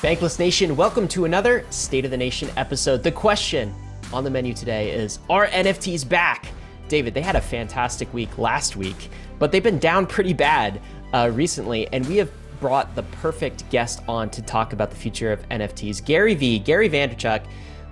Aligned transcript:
Bankless 0.00 0.38
Nation, 0.38 0.76
welcome 0.76 1.06
to 1.08 1.26
another 1.26 1.66
State 1.68 2.06
of 2.06 2.10
the 2.10 2.16
Nation 2.16 2.48
episode. 2.56 3.02
The 3.02 3.12
question 3.12 3.74
on 4.14 4.24
the 4.24 4.30
menu 4.30 4.54
today 4.54 4.92
is 4.92 5.18
Are 5.28 5.46
NFTs 5.48 6.08
back? 6.08 6.48
David, 6.88 7.12
they 7.12 7.20
had 7.20 7.36
a 7.36 7.40
fantastic 7.40 8.10
week 8.14 8.38
last 8.38 8.76
week, 8.76 9.10
but 9.38 9.52
they've 9.52 9.62
been 9.62 9.78
down 9.78 10.06
pretty 10.06 10.32
bad 10.32 10.80
uh, 11.12 11.30
recently, 11.34 11.86
and 11.92 12.06
we 12.06 12.16
have 12.16 12.30
brought 12.60 12.94
the 12.94 13.02
perfect 13.02 13.68
guest 13.68 14.00
on 14.08 14.30
to 14.30 14.40
talk 14.40 14.72
about 14.72 14.88
the 14.88 14.96
future 14.96 15.32
of 15.32 15.46
NFTs. 15.50 16.02
Gary 16.02 16.34
Vee, 16.34 16.58
Gary 16.58 16.88
Vaynerchuk, 16.88 17.44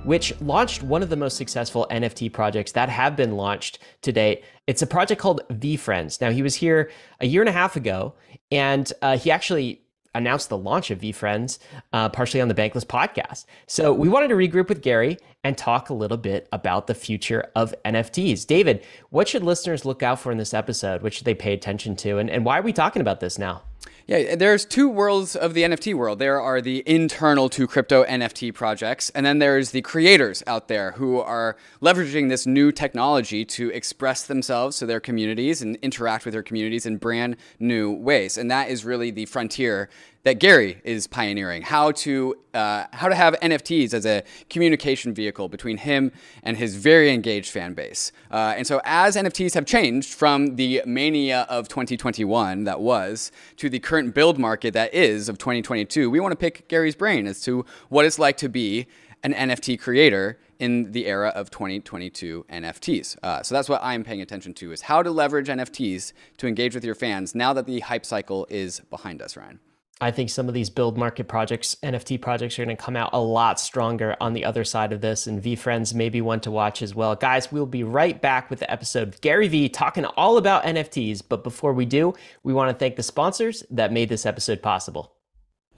which 0.05 0.33
launched 0.41 0.83
one 0.83 1.03
of 1.03 1.11
the 1.11 1.17
most 1.17 1.37
successful 1.37 1.87
NFT 1.91 2.33
projects 2.33 2.73
that 2.73 2.89
have 2.89 3.17
been 3.17 3.37
launched 3.37 3.81
to 4.01 4.13
date. 4.13 4.45
It's 4.67 4.81
a 4.81 4.87
project 4.87 5.21
called 5.21 5.43
VeeFriends. 5.51 6.23
Now, 6.23 6.31
he 6.31 6.41
was 6.41 6.55
here 6.55 6.91
a 7.21 7.27
year 7.27 7.43
and 7.43 7.51
a 7.51 7.53
half 7.53 7.77
ago, 7.77 8.15
and 8.51 8.91
uh, 9.03 9.19
he 9.19 9.31
actually 9.31 9.83
announced 10.19 10.51
the 10.51 10.59
launch 10.59 10.91
of 10.91 11.01
VeeFriends, 11.01 11.59
uh, 11.95 12.11
partially 12.11 12.41
on 12.41 12.49
the 12.49 12.55
Bankless 12.55 12.85
podcast. 12.85 13.47
So 13.67 13.93
we 13.93 14.09
wanted 14.09 14.29
to 14.29 14.35
regroup 14.35 14.69
with 14.69 14.83
Gary 14.83 15.17
and 15.45 15.57
talk 15.57 15.89
a 15.89 15.95
little 15.95 16.17
bit 16.19 16.49
about 16.53 16.87
the 16.89 16.95
future 16.95 17.51
of 17.55 17.75
NFTs. 17.85 18.47
David, 18.47 18.85
what 19.11 19.29
should 19.29 19.45
listeners 19.45 19.87
look 19.87 20.03
out 20.03 20.21
for 20.21 20.31
in 20.31 20.37
this 20.37 20.53
episode? 20.53 21.03
What 21.03 21.15
should 21.15 21.25
they 21.25 21.35
pay 21.35 21.55
attention 21.55 21.97
to? 21.97 22.19
And, 22.19 22.29
and 22.29 22.45
why 22.45 22.59
are 22.59 22.63
we 22.63 22.73
talking 22.73 23.01
about 23.01 23.21
this 23.21 23.39
now? 23.39 23.63
Yeah, 24.09 24.37
there's 24.37 24.65
two 24.65 24.89
worlds 24.89 25.37
of 25.37 25.53
the 25.53 25.65
NFT 25.65 25.93
world. 25.93 26.19
There 26.19 26.41
are 26.41 26.63
the 26.63 26.83
internal 26.87 27.51
to 27.51 27.67
crypto 27.67 28.05
NFT 28.07 28.55
projects, 28.55 29.11
and 29.11 29.27
then 29.27 29.39
there's 29.39 29.73
the 29.73 29.83
creators 29.83 30.43
out 30.47 30.67
there 30.67 30.93
who 30.93 31.21
are 31.21 31.59
leveraging 31.83 32.31
this 32.31 32.47
new 32.47 32.73
technology 32.73 33.45
to 33.45 33.69
express 33.69 34.27
themselves 34.27 34.79
to 34.79 34.87
their 34.87 34.99
communities 34.99 35.61
and 35.61 35.77
interact 35.83 36.25
with 36.25 36.33
their 36.33 36.43
communities 36.43 36.87
in 36.87 36.97
brand 36.97 37.37
new 37.61 37.93
ways. 37.93 38.39
And 38.39 38.51
that 38.51 38.71
is 38.71 38.83
really 38.83 39.11
the 39.11 39.27
frontier 39.27 39.91
that 40.25 40.39
Gary 40.39 40.81
is 40.85 41.07
pioneering 41.07 41.63
how 41.63 41.93
to 41.93 42.37
uh, 42.55 42.87
how 42.93 43.09
to 43.09 43.15
have 43.15 43.35
NFTs 43.41 43.95
as 43.95 44.05
a 44.05 44.25
communication 44.51 45.15
vehicle 45.15 45.49
between 45.49 45.77
him 45.77 46.11
and 46.43 46.57
his 46.57 46.75
very 46.75 47.11
engaged 47.11 47.51
fan 47.51 47.75
base. 47.75 48.11
Uh, 48.31 48.55
and 48.57 48.67
so, 48.67 48.81
as 48.85 49.17
NFTs 49.17 49.55
have 49.55 49.65
changed 49.65 50.13
from 50.13 50.57
the 50.57 50.83
mania 50.85 51.47
of 51.49 51.69
2021 51.69 52.65
that 52.65 52.81
was 52.81 53.31
to 53.57 53.69
the 53.71 53.79
current 53.79 54.15
build 54.15 54.39
market 54.39 54.75
that 54.75 54.93
is 54.93 55.29
of 55.29 55.39
2022, 55.39 56.11
we 56.11 56.21
want 56.21 56.33
to 56.33 56.37
pick 56.37 56.69
Gary's 56.69 56.97
brain 56.97 57.27
as 57.27 57.41
to 57.43 57.65
what 57.89 58.05
it's 58.05 58.19
like 58.19 58.37
to 58.39 58.49
be 58.49 58.87
an 59.23 59.33
NFT 59.33 59.79
creator 59.81 60.39
in 60.59 60.93
the 60.93 61.07
era 61.07 61.29
of 61.29 61.51
2022 61.51 62.45
NFTs. 62.51 63.17
Uh, 63.23 63.43
so 63.43 63.55
that's 63.55 63.69
what 63.69 63.81
I'm 63.83 64.05
paying 64.05 64.21
attention 64.21 64.55
to 64.55 64.73
is 64.73 64.83
how 64.83 65.03
to 65.03 65.11
leverage 65.11 65.49
NFTs 65.49 66.13
to 66.39 66.47
engage 66.47 66.75
with 66.75 66.85
your 66.85 66.95
fans 66.95 67.35
now 67.35 67.53
that 67.53 67.67
the 67.67 67.81
hype 67.81 68.05
cycle 68.05 68.47
is 68.51 68.81
behind 68.91 69.23
us, 69.23 69.37
Ryan. 69.37 69.61
I 70.01 70.13
think 70.13 70.31
some 70.31 70.47
of 70.47 70.55
these 70.55 70.71
build 70.71 70.97
market 70.97 71.27
projects, 71.27 71.77
NFT 71.83 72.21
projects, 72.21 72.59
are 72.59 72.65
going 72.65 72.77
to 72.77 72.83
come 72.83 72.97
out 72.97 73.11
a 73.13 73.21
lot 73.21 73.59
stronger 73.59 74.17
on 74.21 74.33
the 74.33 74.45
other 74.45 74.63
side 74.63 74.93
of 74.93 75.01
this. 75.01 75.27
And 75.27 75.43
VeeFriends 75.43 75.93
may 75.93 76.09
be 76.09 76.21
one 76.21 76.41
to 76.41 76.53
watch 76.53 76.83
as 76.83 76.95
well. 76.95 77.17
Guys, 77.17 77.51
we'll 77.51 77.67
be 77.67 77.83
right 77.83 78.21
back 78.21 78.49
with 78.49 78.61
the 78.61 78.71
episode. 78.71 79.09
Of 79.09 79.21
Gary 79.21 79.49
Vee 79.49 79.69
talking 79.69 80.05
all 80.05 80.37
about 80.37 80.63
NFTs. 80.63 81.23
But 81.29 81.43
before 81.43 81.73
we 81.73 81.85
do, 81.85 82.15
we 82.45 82.53
want 82.53 82.71
to 82.71 82.79
thank 82.79 82.97
the 82.97 83.03
sponsors 83.03 83.65
that 83.71 83.93
made 83.93 84.09
this 84.09 84.25
episode 84.25 84.63
possible. 84.63 85.18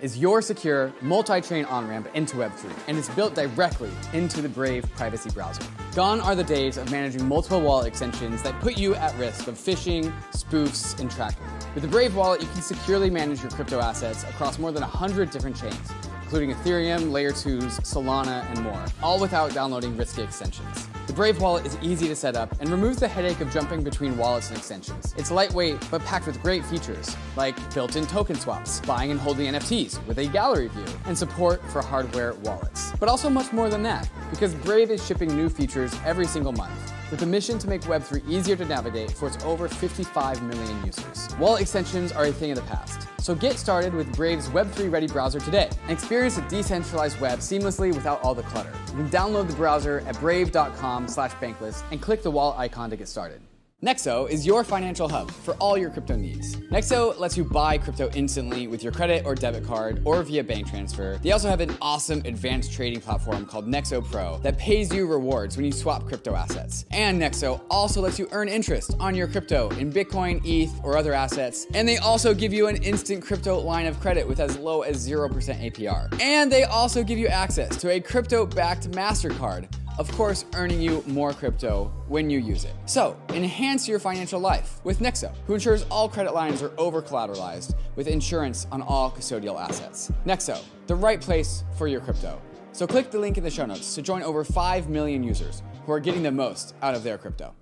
is 0.00 0.18
your 0.18 0.42
secure 0.42 0.92
multi-chain 1.00 1.64
on-ramp 1.66 2.08
into 2.14 2.36
Web3, 2.36 2.70
and 2.88 2.98
it's 2.98 3.08
built 3.10 3.34
directly 3.34 3.90
into 4.12 4.42
the 4.42 4.48
Brave 4.48 4.84
privacy 4.96 5.30
browser. 5.30 5.62
Gone 5.94 6.20
are 6.20 6.34
the 6.34 6.44
days 6.44 6.76
of 6.76 6.90
managing 6.90 7.26
multiple 7.26 7.60
wallet 7.60 7.86
extensions 7.86 8.42
that 8.42 8.58
put 8.60 8.76
you 8.76 8.94
at 8.94 9.16
risk 9.18 9.46
of 9.46 9.54
phishing, 9.54 10.12
spoofs, 10.32 10.98
and 11.00 11.10
tracking. 11.10 11.46
With 11.74 11.82
the 11.82 11.88
Brave 11.88 12.14
wallet, 12.16 12.40
you 12.40 12.48
can 12.48 12.62
securely 12.62 13.10
manage 13.10 13.42
your 13.42 13.50
crypto 13.50 13.80
assets 13.80 14.24
across 14.24 14.58
more 14.58 14.72
than 14.72 14.82
100 14.82 15.30
different 15.30 15.56
chains, 15.56 15.92
including 16.22 16.52
Ethereum, 16.52 17.12
Layer 17.12 17.32
2s, 17.32 17.80
Solana, 17.80 18.48
and 18.50 18.62
more, 18.62 18.84
all 19.02 19.20
without 19.20 19.52
downloading 19.54 19.96
risky 19.96 20.22
extensions. 20.22 20.88
The 21.06 21.12
Brave 21.12 21.38
wallet 21.38 21.66
is 21.66 21.76
easy 21.82 22.08
to 22.08 22.16
set 22.16 22.34
up 22.34 22.58
and 22.60 22.70
removes 22.70 22.98
the 22.98 23.06
headache 23.06 23.40
of 23.40 23.52
jumping 23.52 23.84
between 23.84 24.16
wallets 24.16 24.48
and 24.48 24.56
extensions. 24.56 25.14
It's 25.18 25.30
lightweight, 25.30 25.86
but 25.90 26.02
packed 26.02 26.26
with 26.26 26.40
great 26.40 26.64
features, 26.64 27.14
like 27.36 27.56
built-in 27.74 28.06
token 28.06 28.36
swaps, 28.36 28.80
buying 28.80 29.10
and 29.10 29.20
holding 29.20 29.52
NFTs 29.52 30.04
with 30.06 30.18
a 30.18 30.26
gallery 30.26 30.68
view, 30.68 30.86
and 31.04 31.16
support 31.16 31.62
for 31.70 31.82
hardware 31.82 32.32
wallets. 32.36 32.92
But 32.98 33.10
also 33.10 33.28
much 33.28 33.52
more 33.52 33.68
than 33.68 33.82
that, 33.82 34.08
because 34.30 34.54
Brave 34.54 34.90
is 34.90 35.04
shipping 35.04 35.36
new 35.36 35.50
features 35.50 35.94
every 36.06 36.26
single 36.26 36.52
month 36.52 36.92
with 37.10 37.20
a 37.22 37.26
mission 37.26 37.58
to 37.58 37.68
make 37.68 37.82
Web3 37.82 38.26
easier 38.26 38.56
to 38.56 38.64
navigate 38.64 39.10
for 39.10 39.28
its 39.28 39.44
over 39.44 39.68
55 39.68 40.42
million 40.42 40.86
users. 40.86 41.28
Wallet 41.38 41.60
extensions 41.60 42.12
are 42.12 42.24
a 42.24 42.32
thing 42.32 42.50
of 42.50 42.56
the 42.56 42.62
past, 42.62 43.03
so 43.24 43.34
get 43.34 43.58
started 43.58 43.94
with 43.94 44.14
Brave's 44.14 44.50
Web3 44.50 44.92
ready 44.92 45.06
browser 45.06 45.40
today 45.40 45.70
and 45.84 45.90
experience 45.90 46.36
a 46.36 46.42
decentralized 46.42 47.18
web 47.20 47.38
seamlessly 47.38 47.94
without 47.94 48.22
all 48.22 48.34
the 48.34 48.42
clutter. 48.42 48.70
You 48.88 48.96
can 48.96 49.08
download 49.08 49.48
the 49.48 49.54
browser 49.54 50.04
at 50.06 50.20
brave.com 50.20 51.08
slash 51.08 51.32
bankless 51.36 51.82
and 51.90 52.02
click 52.02 52.22
the 52.22 52.30
wallet 52.30 52.58
icon 52.58 52.90
to 52.90 52.96
get 52.96 53.08
started. 53.08 53.40
Nexo 53.84 54.26
is 54.30 54.46
your 54.46 54.64
financial 54.64 55.06
hub 55.10 55.30
for 55.30 55.52
all 55.56 55.76
your 55.76 55.90
crypto 55.90 56.16
needs. 56.16 56.56
Nexo 56.56 57.18
lets 57.18 57.36
you 57.36 57.44
buy 57.44 57.76
crypto 57.76 58.08
instantly 58.14 58.66
with 58.66 58.82
your 58.82 58.90
credit 58.92 59.26
or 59.26 59.34
debit 59.34 59.62
card 59.62 60.00
or 60.06 60.22
via 60.22 60.42
bank 60.42 60.70
transfer. 60.70 61.20
They 61.22 61.32
also 61.32 61.50
have 61.50 61.60
an 61.60 61.76
awesome 61.82 62.22
advanced 62.24 62.72
trading 62.72 63.02
platform 63.02 63.44
called 63.44 63.68
Nexo 63.68 64.02
Pro 64.02 64.38
that 64.38 64.56
pays 64.56 64.90
you 64.90 65.06
rewards 65.06 65.58
when 65.58 65.66
you 65.66 65.72
swap 65.72 66.06
crypto 66.06 66.34
assets. 66.34 66.86
And 66.92 67.20
Nexo 67.20 67.60
also 67.68 68.00
lets 68.00 68.18
you 68.18 68.26
earn 68.32 68.48
interest 68.48 68.96
on 69.00 69.14
your 69.14 69.28
crypto 69.28 69.68
in 69.72 69.92
Bitcoin, 69.92 70.40
ETH, 70.46 70.72
or 70.82 70.96
other 70.96 71.12
assets. 71.12 71.66
And 71.74 71.86
they 71.86 71.98
also 71.98 72.32
give 72.32 72.54
you 72.54 72.68
an 72.68 72.76
instant 72.76 73.22
crypto 73.22 73.58
line 73.58 73.84
of 73.84 74.00
credit 74.00 74.26
with 74.26 74.40
as 74.40 74.56
low 74.56 74.80
as 74.80 75.06
0% 75.06 75.28
APR. 75.30 76.22
And 76.22 76.50
they 76.50 76.64
also 76.64 77.04
give 77.04 77.18
you 77.18 77.26
access 77.26 77.76
to 77.82 77.90
a 77.90 78.00
crypto 78.00 78.46
backed 78.46 78.90
MasterCard 78.92 79.68
of 79.98 80.10
course, 80.12 80.44
earning 80.54 80.80
you 80.80 81.02
more 81.06 81.32
crypto 81.32 81.92
when 82.08 82.30
you 82.30 82.38
use 82.38 82.64
it. 82.64 82.74
So, 82.86 83.16
enhance 83.30 83.86
your 83.88 83.98
financial 83.98 84.40
life 84.40 84.80
with 84.84 84.98
Nexo, 84.98 85.32
who 85.46 85.54
ensures 85.54 85.84
all 85.90 86.08
credit 86.08 86.34
lines 86.34 86.62
are 86.62 86.72
over 86.78 87.00
collateralized 87.00 87.74
with 87.96 88.08
insurance 88.08 88.66
on 88.72 88.82
all 88.82 89.10
custodial 89.10 89.60
assets. 89.60 90.10
Nexo, 90.26 90.60
the 90.86 90.94
right 90.94 91.20
place 91.20 91.64
for 91.76 91.86
your 91.86 92.00
crypto. 92.00 92.40
So, 92.72 92.86
click 92.86 93.10
the 93.10 93.18
link 93.18 93.38
in 93.38 93.44
the 93.44 93.50
show 93.50 93.66
notes 93.66 93.94
to 93.94 94.02
join 94.02 94.22
over 94.22 94.44
5 94.44 94.88
million 94.88 95.22
users 95.22 95.62
who 95.86 95.92
are 95.92 96.00
getting 96.00 96.22
the 96.22 96.32
most 96.32 96.74
out 96.82 96.94
of 96.94 97.04
their 97.04 97.18
crypto. 97.18 97.54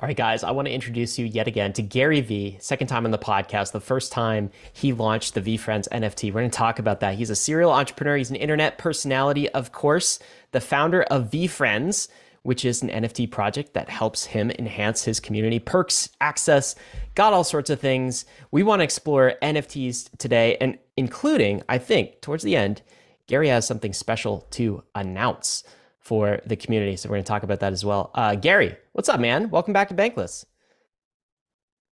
All 0.00 0.06
right, 0.06 0.16
guys, 0.16 0.42
I 0.42 0.52
want 0.52 0.68
to 0.68 0.72
introduce 0.72 1.18
you 1.18 1.26
yet 1.26 1.46
again 1.46 1.74
to 1.74 1.82
Gary 1.82 2.22
Vee, 2.22 2.56
second 2.60 2.86
time 2.86 3.04
on 3.04 3.10
the 3.10 3.18
podcast, 3.18 3.72
the 3.72 3.80
first 3.80 4.10
time 4.10 4.50
he 4.72 4.94
launched 4.94 5.34
the 5.34 5.42
VeeFriends 5.42 5.86
NFT. 5.90 6.32
We're 6.32 6.40
going 6.40 6.50
to 6.50 6.56
talk 6.56 6.78
about 6.78 7.00
that. 7.00 7.16
He's 7.16 7.28
a 7.28 7.36
serial 7.36 7.70
entrepreneur, 7.70 8.16
he's 8.16 8.30
an 8.30 8.36
internet 8.36 8.78
personality, 8.78 9.50
of 9.50 9.72
course, 9.72 10.18
the 10.52 10.60
founder 10.60 11.02
of 11.02 11.30
VeeFriends, 11.30 12.08
which 12.42 12.64
is 12.64 12.82
an 12.82 12.88
NFT 12.88 13.30
project 13.30 13.74
that 13.74 13.88
helps 13.88 14.26
him 14.26 14.50
enhance 14.52 15.04
his 15.04 15.20
community 15.20 15.58
perks, 15.58 16.08
access, 16.20 16.74
got 17.14 17.32
all 17.32 17.44
sorts 17.44 17.70
of 17.70 17.80
things. 17.80 18.24
We 18.50 18.62
want 18.62 18.80
to 18.80 18.84
explore 18.84 19.34
NFTs 19.42 20.10
today, 20.18 20.56
and 20.60 20.78
including, 20.96 21.62
I 21.68 21.78
think, 21.78 22.20
towards 22.20 22.42
the 22.42 22.56
end, 22.56 22.82
Gary 23.26 23.48
has 23.48 23.66
something 23.66 23.92
special 23.92 24.46
to 24.50 24.82
announce 24.94 25.64
for 26.00 26.40
the 26.44 26.56
community. 26.56 26.96
So 26.96 27.08
we're 27.08 27.16
going 27.16 27.24
to 27.24 27.28
talk 27.28 27.44
about 27.44 27.60
that 27.60 27.72
as 27.72 27.84
well. 27.84 28.10
Uh, 28.14 28.34
Gary, 28.34 28.76
what's 28.92 29.08
up, 29.08 29.20
man? 29.20 29.50
Welcome 29.50 29.72
back 29.72 29.88
to 29.88 29.94
Bankless. 29.94 30.44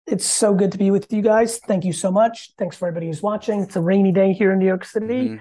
It's 0.07 0.25
so 0.25 0.56
good 0.56 0.71
to 0.71 0.79
be 0.79 0.89
with 0.89 1.13
you 1.13 1.21
guys. 1.21 1.59
Thank 1.59 1.85
you 1.85 1.94
so 1.94 2.11
much. 2.11 2.53
Thanks 2.57 2.75
for 2.75 2.88
everybody 2.88 3.06
who's 3.06 3.21
watching. 3.21 3.61
It's 3.61 3.75
a 3.75 3.81
rainy 3.81 4.11
day 4.11 4.33
here 4.33 4.51
in 4.51 4.57
New 4.57 4.65
York 4.65 4.83
City. 4.83 5.06
Mm-hmm. 5.29 5.38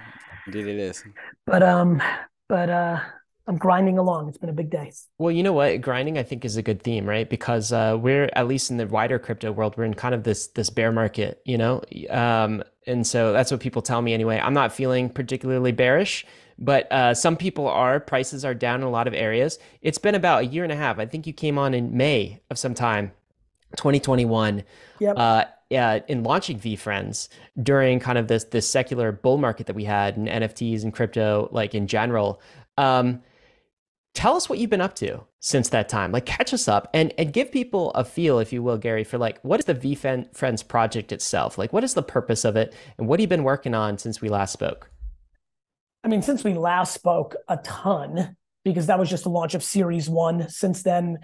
Indeed, 0.46 0.66
it 0.66 0.78
is. 0.78 1.04
But 1.46 1.62
um, 1.62 2.02
but 2.48 2.70
uh, 2.70 3.00
I'm 3.48 3.56
grinding 3.56 3.96
along. 3.98 4.28
It's 4.28 4.38
been 4.38 4.50
a 4.50 4.54
big 4.54 4.70
day. 4.70 4.92
Well, 5.18 5.30
you 5.30 5.42
know 5.42 5.54
what? 5.54 5.80
Grinding, 5.80 6.18
I 6.18 6.22
think, 6.22 6.44
is 6.44 6.56
a 6.56 6.62
good 6.62 6.82
theme, 6.82 7.08
right? 7.08 7.28
Because 7.28 7.72
uh, 7.72 7.96
we're 7.98 8.28
at 8.34 8.46
least 8.46 8.70
in 8.70 8.76
the 8.76 8.86
wider 8.86 9.18
crypto 9.18 9.52
world, 9.52 9.74
we're 9.76 9.84
in 9.84 9.94
kind 9.94 10.14
of 10.14 10.22
this 10.24 10.48
this 10.48 10.68
bear 10.68 10.92
market, 10.92 11.40
you 11.44 11.56
know. 11.56 11.82
Um, 12.10 12.62
and 12.86 13.06
so 13.06 13.32
that's 13.32 13.50
what 13.50 13.60
people 13.60 13.80
tell 13.80 14.02
me 14.02 14.12
anyway. 14.12 14.38
I'm 14.38 14.54
not 14.54 14.72
feeling 14.72 15.08
particularly 15.08 15.72
bearish, 15.72 16.26
but 16.58 16.90
uh, 16.92 17.14
some 17.14 17.36
people 17.36 17.66
are. 17.68 18.00
Prices 18.00 18.44
are 18.44 18.54
down 18.54 18.80
in 18.80 18.86
a 18.86 18.90
lot 18.90 19.06
of 19.06 19.14
areas. 19.14 19.58
It's 19.80 19.98
been 19.98 20.14
about 20.14 20.42
a 20.42 20.46
year 20.46 20.62
and 20.62 20.72
a 20.72 20.76
half. 20.76 20.98
I 20.98 21.06
think 21.06 21.26
you 21.26 21.32
came 21.32 21.56
on 21.56 21.72
in 21.72 21.96
May 21.96 22.40
of 22.50 22.58
some 22.58 22.74
time, 22.74 23.12
2021. 23.76 24.62
Yep. 24.98 25.16
Uh, 25.16 25.44
yeah, 25.70 26.00
in 26.08 26.22
launching 26.22 26.58
VeeFriends 26.58 27.28
during 27.62 28.00
kind 28.00 28.16
of 28.16 28.28
this 28.28 28.44
this 28.44 28.68
secular 28.68 29.12
bull 29.12 29.36
market 29.36 29.66
that 29.66 29.76
we 29.76 29.84
had 29.84 30.16
in 30.16 30.24
NFTs 30.24 30.82
and 30.82 30.92
crypto, 30.92 31.48
like 31.52 31.74
in 31.74 31.86
general. 31.86 32.40
Um, 32.78 33.22
tell 34.14 34.34
us 34.34 34.48
what 34.48 34.58
you've 34.58 34.70
been 34.70 34.80
up 34.80 34.94
to 34.96 35.24
since 35.40 35.68
that 35.68 35.88
time. 35.88 36.10
Like, 36.10 36.24
catch 36.24 36.54
us 36.54 36.68
up 36.68 36.88
and 36.94 37.12
and 37.18 37.32
give 37.32 37.52
people 37.52 37.90
a 37.90 38.04
feel, 38.04 38.38
if 38.38 38.52
you 38.52 38.62
will, 38.62 38.78
Gary, 38.78 39.04
for 39.04 39.18
like 39.18 39.40
what 39.42 39.60
is 39.60 39.66
the 39.66 39.74
VeeFriends 39.74 40.66
project 40.66 41.12
itself? 41.12 41.58
Like, 41.58 41.72
what 41.72 41.84
is 41.84 41.94
the 41.94 42.02
purpose 42.02 42.44
of 42.46 42.56
it, 42.56 42.74
and 42.96 43.06
what 43.06 43.20
have 43.20 43.24
you 43.24 43.28
been 43.28 43.44
working 43.44 43.74
on 43.74 43.98
since 43.98 44.22
we 44.22 44.30
last 44.30 44.52
spoke? 44.52 44.90
I 46.02 46.08
mean, 46.08 46.22
since 46.22 46.44
we 46.44 46.54
last 46.54 46.94
spoke, 46.94 47.36
a 47.48 47.58
ton 47.58 48.36
because 48.64 48.86
that 48.86 48.98
was 48.98 49.10
just 49.10 49.24
the 49.24 49.30
launch 49.30 49.54
of 49.54 49.62
Series 49.62 50.08
One. 50.08 50.48
Since 50.48 50.82
then, 50.82 51.18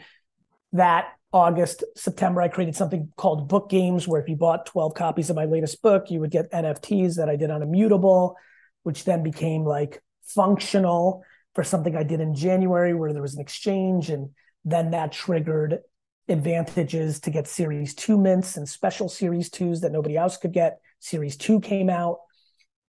that 0.73 1.13
August, 1.35 1.83
September, 1.97 2.41
I 2.41 2.47
created 2.47 2.77
something 2.77 3.13
called 3.17 3.49
Book 3.49 3.69
Games, 3.69 4.07
where 4.07 4.21
if 4.21 4.29
you 4.29 4.37
bought 4.37 4.67
12 4.67 4.95
copies 4.95 5.31
of 5.31 5.37
my 5.37 5.47
latest 5.47 5.83
book, 5.83 6.09
you 6.09 6.21
would 6.21 6.31
get 6.31 6.51
NFTs 6.53 7.17
that 7.17 7.29
I 7.29 7.35
did 7.35 7.51
on 7.51 7.61
Immutable, 7.61 8.37
which 8.85 9.03
then 9.03 9.25
became 9.25 9.65
like 9.65 10.01
functional 10.23 11.25
for 11.57 11.65
something 11.65 11.97
I 11.97 12.05
did 12.05 12.21
in 12.21 12.37
January, 12.37 12.95
where 12.95 13.13
there 13.13 13.21
was 13.21 13.35
an 13.35 13.41
exchange. 13.41 14.11
And 14.11 14.31
then 14.65 14.93
that 14.93 15.11
triggered 15.11 15.81
advantages 16.29 17.19
to 17.21 17.33
get 17.33 17.49
Series 17.49 17.97
2 17.97 18.17
mints 18.17 18.57
and 18.57 18.69
special 18.69 19.09
Series 19.09 19.51
2s 19.51 19.81
that 19.81 19.91
nobody 19.91 20.17
else 20.17 20.37
could 20.37 20.53
get. 20.53 20.79
Series 21.01 21.37
2 21.37 21.59
came 21.61 21.91
out 21.91 22.19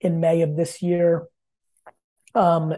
in 0.01 0.19
May 0.19 0.41
of 0.41 0.57
this 0.57 0.81
year, 0.81 1.27
um, 2.35 2.73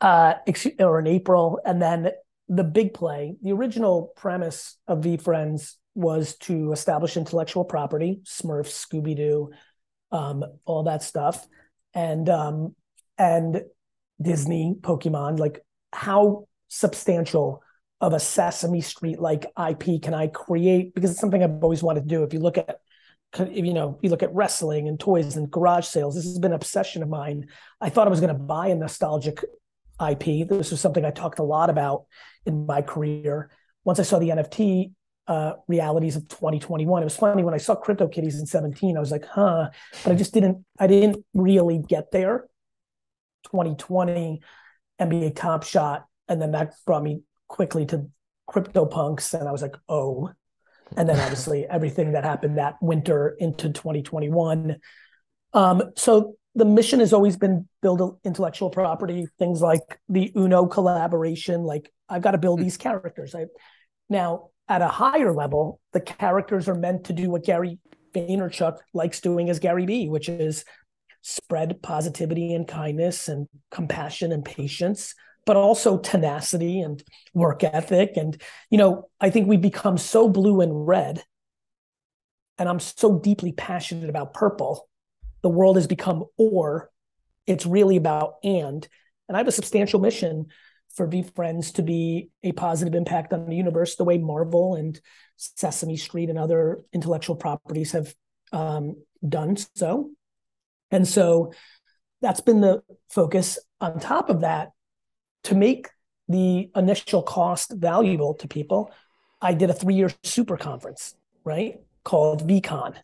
uh, 0.00 0.34
or 0.78 1.00
in 1.00 1.08
April. 1.08 1.58
And 1.64 1.82
then 1.82 2.12
the 2.48 2.64
big 2.64 2.94
play, 2.94 3.36
the 3.42 3.52
original 3.52 4.12
premise 4.16 4.76
of 4.86 5.00
VeeFriends 5.00 5.74
was 5.94 6.36
to 6.36 6.72
establish 6.72 7.16
intellectual 7.16 7.64
property, 7.64 8.20
Smurfs, 8.24 8.86
Scooby 8.86 9.16
Doo, 9.16 9.50
um, 10.12 10.44
all 10.64 10.84
that 10.84 11.02
stuff, 11.02 11.46
and 11.94 12.28
um, 12.28 12.74
and 13.16 13.62
Disney, 14.20 14.74
Pokemon. 14.80 15.38
Like, 15.38 15.64
how 15.92 16.46
substantial 16.68 17.62
of 18.00 18.12
a 18.12 18.20
Sesame 18.20 18.80
Street 18.80 19.20
like 19.20 19.46
IP 19.58 20.02
can 20.02 20.12
I 20.14 20.26
create? 20.26 20.94
Because 20.94 21.12
it's 21.12 21.20
something 21.20 21.42
I've 21.42 21.62
always 21.62 21.82
wanted 21.82 22.02
to 22.02 22.08
do. 22.08 22.24
If 22.24 22.32
you 22.32 22.40
look 22.40 22.58
at 22.58 22.80
you 23.50 23.72
know, 23.72 23.98
you 24.02 24.10
look 24.10 24.22
at 24.22 24.32
wrestling 24.34 24.86
and 24.86 24.98
toys 24.98 25.36
and 25.36 25.50
garage 25.50 25.86
sales. 25.86 26.14
This 26.14 26.24
has 26.24 26.38
been 26.38 26.52
an 26.52 26.56
obsession 26.56 27.02
of 27.02 27.08
mine. 27.08 27.48
I 27.80 27.88
thought 27.88 28.06
I 28.06 28.10
was 28.10 28.20
going 28.20 28.32
to 28.32 28.40
buy 28.40 28.68
a 28.68 28.74
nostalgic 28.74 29.38
IP. 30.00 30.48
This 30.48 30.70
was 30.70 30.80
something 30.80 31.04
I 31.04 31.10
talked 31.10 31.38
a 31.38 31.44
lot 31.44 31.70
about 31.70 32.06
in 32.46 32.66
my 32.66 32.82
career. 32.82 33.50
Once 33.84 34.00
I 34.00 34.02
saw 34.02 34.18
the 34.18 34.30
NFT 34.30 34.92
uh, 35.26 35.54
realities 35.68 36.16
of 36.16 36.28
2021, 36.28 37.02
it 37.02 37.04
was 37.04 37.16
funny 37.16 37.42
when 37.42 37.54
I 37.54 37.58
saw 37.58 37.74
CryptoKitties 37.80 38.38
in 38.38 38.46
17. 38.46 38.96
I 38.96 39.00
was 39.00 39.10
like, 39.10 39.24
huh, 39.26 39.70
but 40.02 40.12
I 40.12 40.14
just 40.14 40.34
didn't. 40.34 40.64
I 40.78 40.86
didn't 40.86 41.24
really 41.34 41.78
get 41.78 42.10
there. 42.10 42.46
2020, 43.44 44.40
NBA 45.00 45.36
Top 45.36 45.64
Shot, 45.64 46.06
and 46.28 46.40
then 46.40 46.52
that 46.52 46.74
brought 46.86 47.02
me 47.02 47.22
quickly 47.48 47.86
to 47.86 48.08
CryptoPunks, 48.48 49.38
and 49.38 49.48
I 49.48 49.52
was 49.52 49.62
like, 49.62 49.76
oh. 49.88 50.30
And 50.96 51.08
then 51.08 51.18
obviously 51.18 51.66
everything 51.66 52.12
that 52.12 52.24
happened 52.24 52.58
that 52.58 52.76
winter 52.80 53.34
into 53.38 53.70
2021. 53.70 54.76
Um, 55.54 55.82
so 55.96 56.36
the 56.54 56.64
mission 56.64 57.00
has 57.00 57.12
always 57.12 57.36
been 57.36 57.68
build 57.82 58.18
intellectual 58.24 58.70
property, 58.70 59.26
things 59.38 59.60
like 59.60 59.98
the 60.08 60.32
Uno 60.36 60.66
collaboration. 60.66 61.62
Like 61.62 61.90
I've 62.08 62.22
got 62.22 62.32
to 62.32 62.38
build 62.38 62.60
hmm. 62.60 62.64
these 62.64 62.76
characters. 62.76 63.34
I 63.34 63.46
now 64.08 64.50
at 64.68 64.82
a 64.82 64.88
higher 64.88 65.32
level, 65.32 65.80
the 65.92 66.00
characters 66.00 66.68
are 66.68 66.74
meant 66.74 67.04
to 67.04 67.12
do 67.12 67.30
what 67.30 67.44
Gary 67.44 67.78
Vaynerchuk 68.14 68.78
likes 68.92 69.20
doing 69.20 69.50
as 69.50 69.58
Gary 69.58 69.84
Vee, 69.84 70.08
which 70.08 70.28
is 70.28 70.64
spread 71.22 71.82
positivity 71.82 72.54
and 72.54 72.68
kindness 72.68 73.28
and 73.28 73.48
compassion 73.70 74.30
and 74.30 74.44
patience, 74.44 75.14
but 75.44 75.56
also 75.56 75.98
tenacity 75.98 76.80
and 76.80 77.02
work 77.34 77.64
ethic. 77.64 78.12
And, 78.16 78.40
you 78.70 78.78
know, 78.78 79.08
I 79.20 79.30
think 79.30 79.48
we 79.48 79.56
become 79.56 79.98
so 79.98 80.28
blue 80.28 80.60
and 80.60 80.86
red. 80.86 81.22
And 82.56 82.68
I'm 82.68 82.80
so 82.80 83.18
deeply 83.18 83.52
passionate 83.52 84.08
about 84.08 84.32
purple 84.32 84.88
the 85.44 85.50
world 85.50 85.76
has 85.76 85.86
become 85.86 86.24
or 86.36 86.90
it's 87.46 87.66
really 87.66 87.96
about 87.96 88.36
and. 88.42 88.88
And 89.28 89.36
i 89.36 89.38
have 89.38 89.46
a 89.46 89.52
substantial 89.52 90.00
mission 90.00 90.46
for 90.96 91.06
VeeFriends 91.06 91.74
to 91.74 91.82
be 91.82 92.30
a 92.42 92.52
positive 92.52 92.94
impact 92.94 93.32
on 93.32 93.48
the 93.48 93.56
universe 93.56 93.96
the 93.96 94.04
way 94.04 94.18
marvel 94.18 94.74
and 94.74 95.00
sesame 95.36 95.96
street 95.96 96.30
and 96.30 96.38
other 96.38 96.80
intellectual 96.92 97.36
properties 97.36 97.92
have 97.92 98.14
um, 98.52 98.96
done 99.28 99.56
so. 99.74 100.10
And 100.90 101.06
so 101.06 101.52
that's 102.22 102.40
been 102.40 102.60
the 102.60 102.82
focus. 103.10 103.58
On 103.80 103.98
top 103.98 104.30
of 104.30 104.40
that 104.42 104.70
to 105.44 105.54
make 105.54 105.88
the 106.28 106.70
initial 106.74 107.22
cost 107.22 107.72
valuable 107.74 108.34
to 108.34 108.48
people 108.48 108.90
i 109.42 109.52
did 109.52 109.70
a 109.70 109.74
three-year 109.74 110.10
super 110.22 110.56
conference 110.56 111.14
right 111.44 111.80
called 112.02 112.48
VeeCon 112.48 112.94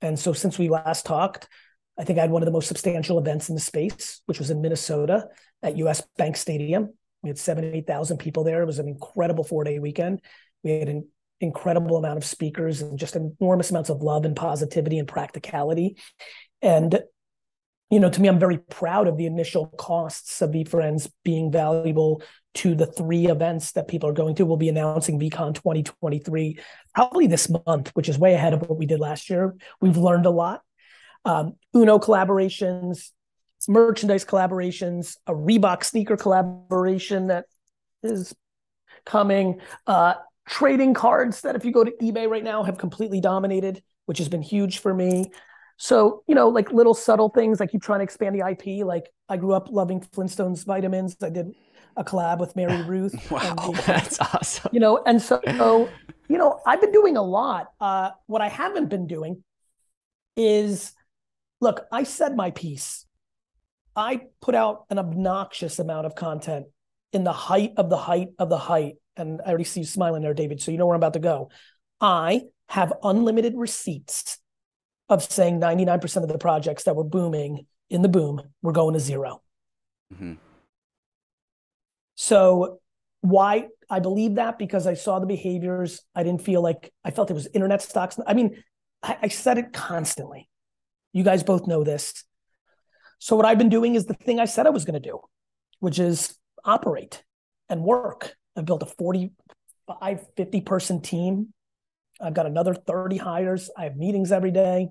and 0.00 0.18
so 0.18 0.32
since 0.32 0.58
we 0.58 0.68
last 0.68 1.06
talked 1.06 1.48
I 1.98 2.04
think 2.04 2.18
I 2.18 2.22
had 2.22 2.30
one 2.30 2.42
of 2.42 2.46
the 2.46 2.52
most 2.52 2.68
substantial 2.68 3.18
events 3.18 3.48
in 3.48 3.54
the 3.54 3.60
space, 3.60 4.20
which 4.26 4.38
was 4.38 4.50
in 4.50 4.60
Minnesota 4.60 5.28
at 5.62 5.78
US 5.78 6.02
Bank 6.18 6.36
Stadium. 6.36 6.92
We 7.22 7.30
had 7.30 7.38
seven, 7.38 7.64
8,000 7.64 8.18
people 8.18 8.44
there. 8.44 8.62
It 8.62 8.66
was 8.66 8.78
an 8.78 8.88
incredible 8.88 9.44
four 9.44 9.64
day 9.64 9.78
weekend. 9.78 10.20
We 10.62 10.72
had 10.72 10.88
an 10.88 11.08
incredible 11.40 11.96
amount 11.96 12.18
of 12.18 12.24
speakers 12.24 12.82
and 12.82 12.98
just 12.98 13.16
enormous 13.16 13.70
amounts 13.70 13.90
of 13.90 14.02
love 14.02 14.24
and 14.24 14.36
positivity 14.36 14.98
and 14.98 15.08
practicality. 15.08 15.96
And, 16.62 17.00
you 17.90 18.00
know, 18.00 18.10
to 18.10 18.20
me, 18.20 18.28
I'm 18.28 18.38
very 18.38 18.58
proud 18.58 19.08
of 19.08 19.16
the 19.16 19.26
initial 19.26 19.66
costs 19.66 20.42
of 20.42 20.50
VeeFriends 20.50 21.10
being 21.24 21.50
valuable 21.50 22.22
to 22.54 22.74
the 22.74 22.86
three 22.86 23.26
events 23.26 23.72
that 23.72 23.88
people 23.88 24.08
are 24.08 24.14
going 24.14 24.34
to. 24.36 24.46
We'll 24.46 24.56
be 24.56 24.68
announcing 24.68 25.18
VeeCon 25.18 25.54
2023 25.54 26.58
probably 26.94 27.26
this 27.26 27.50
month, 27.66 27.90
which 27.94 28.08
is 28.08 28.18
way 28.18 28.34
ahead 28.34 28.54
of 28.54 28.62
what 28.62 28.78
we 28.78 28.86
did 28.86 29.00
last 29.00 29.28
year. 29.28 29.54
We've 29.80 29.96
learned 29.96 30.26
a 30.26 30.30
lot 30.30 30.62
um, 31.26 31.56
Uno 31.74 31.98
collaborations, 31.98 33.10
merchandise 33.68 34.24
collaborations, 34.24 35.16
a 35.26 35.32
Reebok 35.32 35.84
sneaker 35.84 36.16
collaboration 36.16 37.26
that 37.26 37.46
is 38.02 38.34
coming, 39.04 39.60
uh, 39.88 40.14
trading 40.48 40.94
cards 40.94 41.40
that 41.40 41.56
if 41.56 41.64
you 41.64 41.72
go 41.72 41.82
to 41.82 41.90
eBay 42.00 42.30
right 42.30 42.44
now 42.44 42.62
have 42.62 42.78
completely 42.78 43.20
dominated, 43.20 43.82
which 44.06 44.18
has 44.18 44.28
been 44.28 44.40
huge 44.40 44.78
for 44.78 44.94
me. 44.94 45.32
So, 45.78 46.22
you 46.28 46.34
know, 46.34 46.48
like 46.48 46.72
little 46.72 46.94
subtle 46.94 47.28
things, 47.28 47.60
I 47.60 47.66
keep 47.66 47.82
trying 47.82 47.98
to 47.98 48.04
expand 48.04 48.40
the 48.40 48.48
IP. 48.48 48.86
Like 48.86 49.10
I 49.28 49.36
grew 49.36 49.52
up 49.52 49.68
loving 49.70 50.00
Flintstones 50.00 50.64
vitamins. 50.64 51.16
I 51.20 51.30
did 51.30 51.52
a 51.96 52.04
collab 52.04 52.38
with 52.38 52.54
Mary 52.54 52.82
Ruth. 52.86 53.14
wow, 53.32 53.54
the, 53.56 53.82
that's 53.84 54.20
awesome. 54.20 54.70
You 54.72 54.78
know, 54.78 55.02
and 55.04 55.20
so, 55.20 55.40
so, 55.56 55.88
you 56.28 56.38
know, 56.38 56.60
I've 56.64 56.80
been 56.80 56.92
doing 56.92 57.16
a 57.16 57.22
lot. 57.22 57.72
Uh, 57.80 58.10
what 58.26 58.42
I 58.42 58.48
haven't 58.48 58.88
been 58.88 59.08
doing 59.08 59.42
is 60.36 60.92
look, 61.60 61.86
I 61.90 62.04
said 62.04 62.36
my 62.36 62.50
piece. 62.50 63.06
I 63.94 64.22
put 64.40 64.54
out 64.54 64.84
an 64.90 64.98
obnoxious 64.98 65.78
amount 65.78 66.06
of 66.06 66.14
content 66.14 66.66
in 67.12 67.24
the 67.24 67.32
height 67.32 67.72
of 67.76 67.88
the 67.88 67.96
height 67.96 68.28
of 68.38 68.48
the 68.48 68.58
height. 68.58 68.96
And 69.16 69.40
I 69.44 69.48
already 69.48 69.64
see 69.64 69.80
you 69.80 69.86
smiling 69.86 70.22
there, 70.22 70.34
David. 70.34 70.60
So 70.60 70.70
you 70.70 70.78
know 70.78 70.86
where 70.86 70.94
I'm 70.94 71.00
about 71.00 71.14
to 71.14 71.18
go. 71.18 71.50
I 72.00 72.42
have 72.68 72.92
unlimited 73.02 73.54
receipts 73.56 74.38
of 75.08 75.22
saying 75.22 75.60
99% 75.60 76.22
of 76.22 76.28
the 76.28 76.38
projects 76.38 76.84
that 76.84 76.96
were 76.96 77.04
booming 77.04 77.66
in 77.88 78.02
the 78.02 78.08
boom 78.08 78.42
were 78.60 78.72
going 78.72 78.94
to 78.94 79.00
0 79.00 79.40
mm-hmm. 80.12 80.34
So 82.16 82.80
why 83.20 83.68
I 83.88 84.00
believe 84.00 84.36
that 84.36 84.58
because 84.58 84.86
I 84.86 84.94
saw 84.94 85.18
the 85.18 85.26
behaviors. 85.26 86.00
I 86.14 86.22
didn't 86.22 86.42
feel 86.42 86.60
like 86.60 86.92
I 87.04 87.10
felt 87.10 87.30
it 87.30 87.34
was 87.34 87.46
internet 87.54 87.82
stocks. 87.82 88.18
I 88.26 88.34
mean, 88.34 88.62
I, 89.02 89.18
I 89.22 89.28
said 89.28 89.58
it 89.58 89.72
constantly. 89.72 90.48
You 91.16 91.22
guys 91.22 91.42
both 91.42 91.66
know 91.66 91.82
this. 91.82 92.12
So 93.20 93.36
what 93.36 93.46
I've 93.46 93.56
been 93.56 93.70
doing 93.70 93.94
is 93.94 94.04
the 94.04 94.12
thing 94.12 94.38
I 94.38 94.44
said 94.44 94.66
I 94.66 94.70
was 94.70 94.84
going 94.84 95.00
to 95.00 95.08
do, 95.08 95.18
which 95.80 95.98
is 95.98 96.36
operate 96.62 97.24
and 97.70 97.80
work. 97.80 98.34
I've 98.54 98.66
built 98.66 98.82
a 98.82 98.86
45, 98.86 100.26
50 100.36 100.60
person 100.60 101.00
team. 101.00 101.54
I've 102.20 102.34
got 102.34 102.44
another 102.44 102.74
30 102.74 103.16
hires. 103.16 103.70
I 103.78 103.84
have 103.84 103.96
meetings 103.96 104.30
every 104.30 104.50
day. 104.50 104.88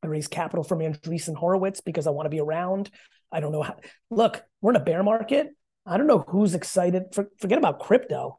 I 0.00 0.06
raise 0.06 0.28
capital 0.28 0.62
from 0.62 0.78
Andreessen 0.78 1.34
Horowitz 1.34 1.80
because 1.80 2.06
I 2.06 2.10
want 2.10 2.26
to 2.26 2.30
be 2.30 2.38
around. 2.38 2.92
I 3.32 3.40
don't 3.40 3.50
know 3.50 3.62
how. 3.62 3.74
Look, 4.12 4.44
we're 4.60 4.70
in 4.70 4.76
a 4.76 4.84
bear 4.84 5.02
market. 5.02 5.48
I 5.84 5.96
don't 5.96 6.06
know 6.06 6.24
who's 6.28 6.54
excited. 6.54 7.06
For, 7.12 7.28
forget 7.40 7.58
about 7.58 7.80
crypto. 7.80 8.38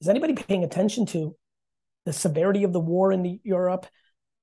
Is 0.00 0.08
anybody 0.08 0.34
paying 0.34 0.64
attention 0.64 1.06
to 1.06 1.36
the 2.06 2.12
severity 2.12 2.64
of 2.64 2.72
the 2.72 2.80
war 2.80 3.12
in 3.12 3.22
the 3.22 3.38
Europe, 3.44 3.86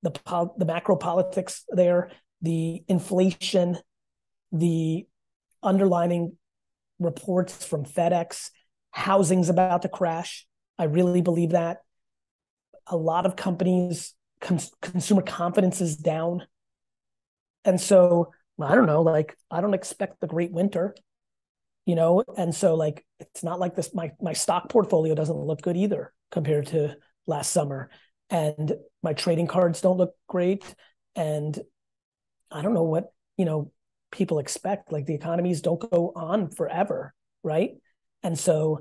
the 0.04 0.12
the 0.58 0.66
macro 0.66 0.96
politics 0.96 1.64
there, 1.70 2.12
the 2.42 2.84
inflation, 2.88 3.78
the 4.52 5.08
underlining 5.64 6.38
reports 7.00 7.66
from 7.66 7.86
FedEx, 7.86 8.50
housing's 8.92 9.50
about 9.50 9.82
to 9.84 9.90
crash. 9.90 10.46
I 10.78 10.86
really 10.86 11.22
believe 11.22 11.52
that. 11.52 11.80
A 12.88 12.96
lot 12.96 13.26
of 13.26 13.36
companies, 13.36 14.14
cons- 14.40 14.72
consumer 14.82 15.22
confidence 15.22 15.82
is 15.82 15.98
down. 15.98 16.46
And 17.66 17.82
so, 17.82 18.32
I 18.62 18.76
don't 18.76 18.86
know, 18.86 19.02
like, 19.02 19.38
I 19.52 19.62
don't 19.62 19.74
expect 19.74 20.22
the 20.22 20.28
great 20.28 20.52
winter, 20.52 20.96
you 21.86 21.96
know? 21.96 22.24
And 22.38 22.56
so, 22.56 22.76
like, 22.76 23.06
it's 23.20 23.44
not 23.44 23.60
like 23.60 23.76
this, 23.76 23.94
my, 23.94 24.12
my 24.22 24.34
stock 24.34 24.70
portfolio 24.70 25.16
doesn't 25.16 25.36
look 25.36 25.62
good 25.62 25.76
either 25.76 26.14
compared 26.32 26.68
to 26.68 26.96
last 27.26 27.52
summer. 27.52 27.90
And 28.30 28.74
my 29.02 29.14
trading 29.14 29.48
cards 29.48 29.82
don't 29.82 29.98
look 29.98 30.14
great. 30.28 30.64
And 31.16 31.58
I 32.52 32.62
don't 32.62 32.74
know 32.74 32.84
what, 32.84 33.12
you 33.38 33.46
know, 33.46 33.72
people 34.12 34.40
expect. 34.40 34.92
Like 34.92 35.06
the 35.06 35.16
economies 35.16 35.62
don't 35.62 35.80
go 35.92 36.12
on 36.16 36.50
forever, 36.50 37.14
right? 37.44 37.72
And 38.24 38.38
so, 38.38 38.80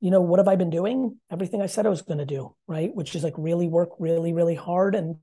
you 0.00 0.10
know, 0.10 0.20
what 0.20 0.38
have 0.38 0.48
I 0.48 0.56
been 0.56 0.70
doing? 0.70 1.18
Everything 1.30 1.62
I 1.62 1.66
said 1.66 1.86
I 1.86 1.90
was 1.90 2.02
going 2.02 2.18
to 2.18 2.26
do, 2.26 2.54
right? 2.66 2.94
Which 2.94 3.14
is 3.14 3.24
like 3.24 3.34
really 3.36 3.68
work 3.68 3.90
really, 3.98 4.32
really 4.32 4.54
hard. 4.54 4.94
And 4.94 5.16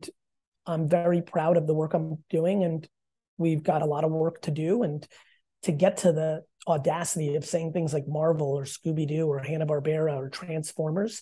I'm 0.65 0.89
very 0.89 1.21
proud 1.21 1.57
of 1.57 1.67
the 1.67 1.73
work 1.73 1.93
I'm 1.93 2.23
doing. 2.29 2.63
And 2.63 2.87
we've 3.37 3.63
got 3.63 3.81
a 3.81 3.85
lot 3.85 4.03
of 4.03 4.11
work 4.11 4.41
to 4.43 4.51
do. 4.51 4.83
And 4.83 5.07
to 5.63 5.71
get 5.71 5.97
to 5.97 6.11
the 6.11 6.43
audacity 6.67 7.35
of 7.35 7.45
saying 7.45 7.73
things 7.73 7.93
like 7.93 8.07
Marvel 8.07 8.47
or 8.47 8.63
Scooby 8.63 9.07
Doo 9.07 9.27
or 9.27 9.39
Hanna 9.39 9.65
Barbera 9.65 10.15
or 10.15 10.29
Transformers, 10.29 11.21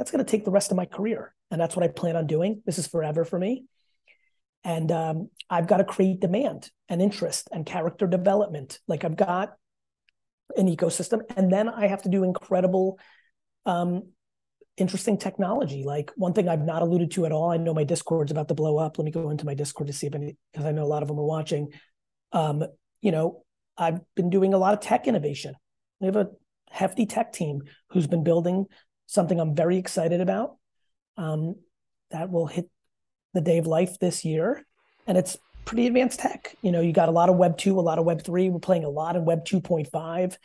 that's 0.00 0.10
going 0.10 0.24
to 0.24 0.30
take 0.30 0.46
the 0.46 0.50
rest 0.50 0.70
of 0.70 0.78
my 0.78 0.86
career. 0.86 1.34
And 1.50 1.60
that's 1.60 1.76
what 1.76 1.84
I 1.84 1.88
plan 1.88 2.16
on 2.16 2.26
doing. 2.26 2.62
This 2.64 2.78
is 2.78 2.86
forever 2.86 3.22
for 3.22 3.38
me. 3.38 3.66
And 4.64 4.90
um, 4.90 5.28
I've 5.50 5.66
got 5.66 5.76
to 5.76 5.84
create 5.84 6.20
demand 6.20 6.70
and 6.88 7.02
interest 7.02 7.50
and 7.52 7.66
character 7.66 8.06
development. 8.06 8.78
Like 8.88 9.04
I've 9.04 9.18
got 9.18 9.52
an 10.56 10.74
ecosystem, 10.74 11.20
and 11.36 11.52
then 11.52 11.68
I 11.68 11.86
have 11.86 12.00
to 12.04 12.08
do 12.08 12.24
incredible, 12.24 12.98
um, 13.66 14.04
interesting 14.78 15.18
technology. 15.18 15.84
Like 15.84 16.12
one 16.16 16.32
thing 16.32 16.48
I've 16.48 16.64
not 16.64 16.80
alluded 16.80 17.10
to 17.12 17.26
at 17.26 17.32
all. 17.32 17.50
I 17.50 17.58
know 17.58 17.74
my 17.74 17.84
Discord's 17.84 18.32
about 18.32 18.48
to 18.48 18.54
blow 18.54 18.78
up. 18.78 18.96
Let 18.96 19.04
me 19.04 19.10
go 19.10 19.28
into 19.28 19.44
my 19.44 19.52
Discord 19.52 19.88
to 19.88 19.92
see 19.92 20.06
if 20.06 20.14
any, 20.14 20.34
because 20.50 20.64
I 20.64 20.72
know 20.72 20.84
a 20.84 20.86
lot 20.86 21.02
of 21.02 21.08
them 21.08 21.18
are 21.18 21.24
watching. 21.24 21.74
Um, 22.32 22.64
you 23.02 23.12
know, 23.12 23.44
I've 23.76 24.00
been 24.14 24.30
doing 24.30 24.54
a 24.54 24.58
lot 24.58 24.72
of 24.72 24.80
tech 24.80 25.06
innovation. 25.06 25.56
We 26.00 26.06
have 26.06 26.16
a 26.16 26.30
hefty 26.70 27.04
tech 27.04 27.34
team 27.34 27.64
who's 27.90 28.06
been 28.06 28.24
building 28.24 28.64
something 29.10 29.40
I'm 29.40 29.54
very 29.54 29.76
excited 29.76 30.20
about. 30.20 30.56
Um, 31.16 31.56
that 32.10 32.30
will 32.30 32.46
hit 32.46 32.68
the 33.34 33.40
day 33.40 33.58
of 33.58 33.66
life 33.66 33.98
this 33.98 34.24
year, 34.24 34.64
and 35.06 35.18
it's 35.18 35.36
pretty 35.64 35.86
advanced 35.86 36.20
tech. 36.20 36.54
You 36.62 36.72
know, 36.72 36.80
you 36.80 36.92
got 36.92 37.08
a 37.08 37.12
lot 37.12 37.28
of 37.28 37.36
Web 37.36 37.58
two, 37.58 37.78
a 37.78 37.82
lot 37.82 37.98
of 37.98 38.04
Web 38.04 38.22
three. 38.22 38.48
We're 38.48 38.60
playing 38.60 38.84
a 38.84 38.88
lot 38.88 39.16
in 39.16 39.24
Web 39.24 39.44
two 39.44 39.60
point 39.60 39.88
five. 39.90 40.38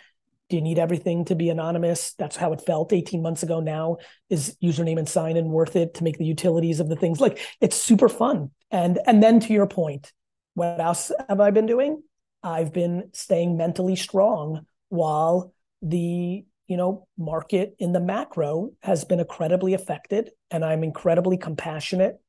Do 0.49 0.57
you 0.57 0.61
need 0.61 0.77
everything 0.77 1.25
to 1.25 1.35
be 1.35 1.49
anonymous? 1.49 2.13
That's 2.19 2.35
how 2.35 2.53
it 2.53 2.61
felt 2.61 2.93
18 2.93 3.23
months 3.23 3.41
ago. 3.41 3.61
Now 3.61 3.97
is 4.29 4.55
username 4.63 4.99
and 4.99 5.09
sign 5.09 5.37
in 5.37 5.49
worth 5.49 5.75
it 5.75 5.95
to 5.95 6.03
make 6.03 6.19
the 6.19 6.25
utilities 6.25 6.79
of 6.79 6.87
the 6.87 6.95
things 6.95 7.19
like 7.19 7.39
it's 7.61 7.75
super 7.75 8.09
fun. 8.09 8.51
And 8.69 8.99
and 9.07 9.23
then 9.23 9.39
to 9.39 9.53
your 9.53 9.67
point, 9.67 10.11
what 10.53 10.79
else 10.79 11.11
have 11.29 11.39
I 11.39 11.51
been 11.51 11.65
doing? 11.65 12.03
I've 12.43 12.73
been 12.73 13.09
staying 13.13 13.57
mentally 13.57 13.95
strong 13.95 14.67
while 14.89 15.53
the 15.81 16.45
you 16.67 16.77
know 16.77 17.07
market 17.17 17.75
in 17.79 17.91
the 17.91 17.99
macro 17.99 18.71
has 18.81 19.05
been 19.05 19.19
incredibly 19.19 19.73
affected 19.73 20.31
and 20.51 20.63
i'm 20.63 20.83
incredibly 20.83 21.37
compassionate 21.37 22.19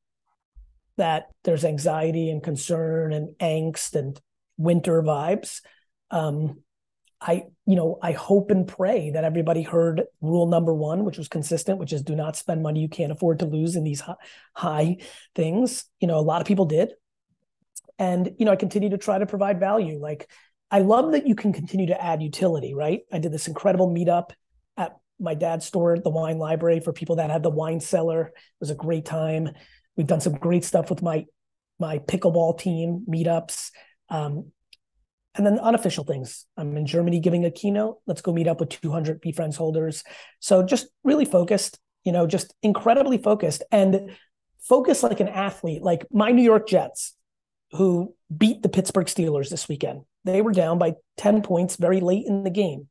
that 0.97 1.27
there's 1.43 1.63
anxiety 1.63 2.29
and 2.29 2.43
concern 2.43 3.13
and 3.13 3.35
angst 3.37 3.95
and 3.95 4.19
winter 4.57 5.01
vibes. 5.01 5.61
Um, 6.11 6.61
I, 7.19 7.45
you 7.65 7.75
know, 7.75 7.97
I 8.01 8.11
hope 8.11 8.51
and 8.51 8.67
pray 8.67 9.11
that 9.11 9.23
everybody 9.23 9.63
heard 9.63 10.03
rule 10.21 10.47
number 10.47 10.73
one, 10.73 11.03
which 11.03 11.17
was 11.17 11.27
consistent, 11.27 11.79
which 11.79 11.93
is 11.93 12.03
do 12.03 12.15
not 12.15 12.35
spend 12.35 12.61
money 12.61 12.79
you 12.79 12.89
can't 12.89 13.11
afford 13.11 13.39
to 13.39 13.45
lose 13.45 13.75
in 13.75 13.83
these 13.83 14.01
high, 14.01 14.15
high 14.53 14.97
things. 15.33 15.85
You 15.99 16.07
know, 16.07 16.19
a 16.19 16.21
lot 16.21 16.41
of 16.41 16.47
people 16.47 16.65
did. 16.65 16.93
And, 17.97 18.35
you 18.37 18.45
know, 18.45 18.51
I 18.51 18.55
continue 18.55 18.89
to 18.89 18.99
try 18.99 19.17
to 19.17 19.25
provide 19.25 19.59
value. 19.59 19.97
Like, 19.97 20.29
I 20.69 20.79
love 20.79 21.13
that 21.13 21.27
you 21.27 21.35
can 21.35 21.53
continue 21.53 21.87
to 21.87 22.01
add 22.01 22.21
utility, 22.21 22.73
right? 22.73 23.01
I 23.11 23.19
did 23.19 23.31
this 23.31 23.47
incredible 23.47 23.89
meetup 23.89 24.31
at 24.75 24.97
my 25.19 25.33
dad's 25.33 25.65
store, 25.65 25.97
the 25.97 26.09
wine 26.09 26.37
library, 26.37 26.81
for 26.81 26.91
people 26.91 27.17
that 27.17 27.29
had 27.29 27.43
the 27.43 27.49
wine 27.49 27.79
cellar. 27.79 28.27
It 28.27 28.33
was 28.59 28.69
a 28.69 28.75
great 28.75 29.05
time. 29.05 29.49
We've 29.95 30.07
done 30.07 30.21
some 30.21 30.33
great 30.33 30.65
stuff 30.65 30.89
with 30.89 31.01
my 31.01 31.25
my 31.79 31.99
pickleball 31.99 32.59
team 32.59 33.05
meetups. 33.07 33.71
Um, 34.09 34.51
and 35.35 35.45
then 35.45 35.59
unofficial 35.59 36.03
things. 36.03 36.45
I'm 36.57 36.75
in 36.75 36.87
Germany 36.87 37.19
giving 37.19 37.45
a 37.45 37.51
keynote. 37.51 37.99
Let's 38.07 38.21
go 38.21 38.33
meet 38.33 38.47
up 38.47 38.59
with 38.59 38.69
200 38.69 39.21
VeeFriends 39.21 39.55
holders. 39.55 40.03
So 40.39 40.63
just 40.63 40.87
really 41.03 41.25
focused, 41.25 41.77
you 42.03 42.11
know, 42.11 42.25
just 42.25 42.55
incredibly 42.63 43.19
focused 43.19 43.63
and 43.71 44.11
focused 44.59 45.03
like 45.03 45.19
an 45.19 45.27
athlete, 45.27 45.83
like 45.83 46.07
my 46.11 46.31
New 46.31 46.41
York 46.41 46.67
Jets, 46.67 47.13
who 47.71 48.15
beat 48.35 48.63
the 48.63 48.69
Pittsburgh 48.69 49.05
Steelers 49.05 49.49
this 49.49 49.69
weekend. 49.69 50.01
They 50.27 50.41
were 50.41 50.51
down 50.51 50.77
by 50.77 50.95
10 51.17 51.41
points 51.41 51.75
very 51.75 51.99
late 51.99 52.25
in 52.25 52.43
the 52.43 52.49
game. 52.49 52.87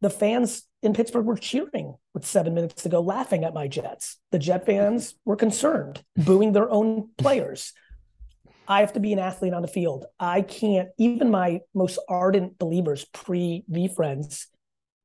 The 0.00 0.10
fans 0.10 0.64
in 0.82 0.94
Pittsburgh 0.94 1.26
were 1.26 1.36
cheering 1.36 1.94
with 2.12 2.26
seven 2.26 2.54
minutes 2.54 2.82
to 2.82 2.88
go, 2.88 3.00
laughing 3.00 3.44
at 3.44 3.54
my 3.54 3.68
Jets. 3.68 4.18
The 4.32 4.38
Jet 4.38 4.66
fans 4.66 5.14
were 5.24 5.36
concerned, 5.36 6.02
booing 6.16 6.52
their 6.52 6.70
own 6.70 7.10
players. 7.16 7.72
I 8.66 8.80
have 8.80 8.92
to 8.94 9.00
be 9.00 9.12
an 9.12 9.18
athlete 9.18 9.54
on 9.54 9.62
the 9.62 9.68
field. 9.68 10.06
I 10.18 10.42
can't, 10.42 10.88
even 10.98 11.30
my 11.30 11.60
most 11.74 11.98
ardent 12.08 12.58
believers, 12.58 13.04
pre 13.12 13.64
VeeFriends, 13.70 14.46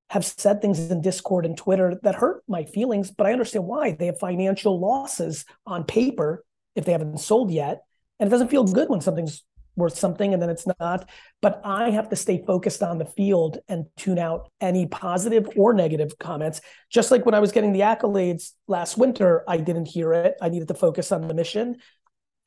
have 0.10 0.26
said 0.26 0.62
things 0.62 0.80
in 0.92 1.02
Discord 1.02 1.46
and 1.46 1.58
Twitter 1.58 2.00
that 2.04 2.16
hurt 2.16 2.44
my 2.48 2.64
feelings, 2.64 3.12
but 3.12 3.28
I 3.28 3.34
understand 3.34 3.66
why. 3.66 3.92
They 3.92 4.06
have 4.06 4.20
financial 4.20 4.80
losses 4.80 5.44
on 5.66 5.84
paper 5.84 6.46
if 6.76 6.86
they 6.86 6.94
haven't 6.94 7.20
sold 7.20 7.52
yet. 7.52 7.84
And 8.20 8.28
it 8.28 8.32
doesn't 8.32 8.50
feel 8.50 8.64
good 8.64 8.90
when 8.90 9.02
something's 9.02 9.44
worth 9.78 9.98
something 9.98 10.34
and 10.34 10.42
then 10.42 10.50
it's 10.50 10.68
not. 10.80 11.10
But 11.42 11.62
I 11.64 11.92
have 11.92 12.10
to 12.10 12.16
stay 12.16 12.44
focused 12.46 12.84
on 12.84 12.98
the 12.98 13.06
field 13.06 13.60
and 13.70 13.86
tune 13.96 14.20
out 14.20 14.52
any 14.60 14.88
positive 14.88 15.48
or 15.56 15.74
negative 15.74 16.18
comments. 16.18 16.60
Just 16.90 17.12
like 17.12 17.26
when 17.26 17.36
I 17.36 17.40
was 17.40 17.52
getting 17.52 17.72
the 17.72 17.82
accolades 17.82 18.52
last 18.68 18.98
winter, 18.98 19.44
I 19.48 19.58
didn't 19.58 19.86
hear 19.86 20.12
it. 20.14 20.36
I 20.42 20.50
needed 20.50 20.68
to 20.70 20.74
focus 20.74 21.12
on 21.12 21.28
the 21.28 21.34
mission. 21.34 21.78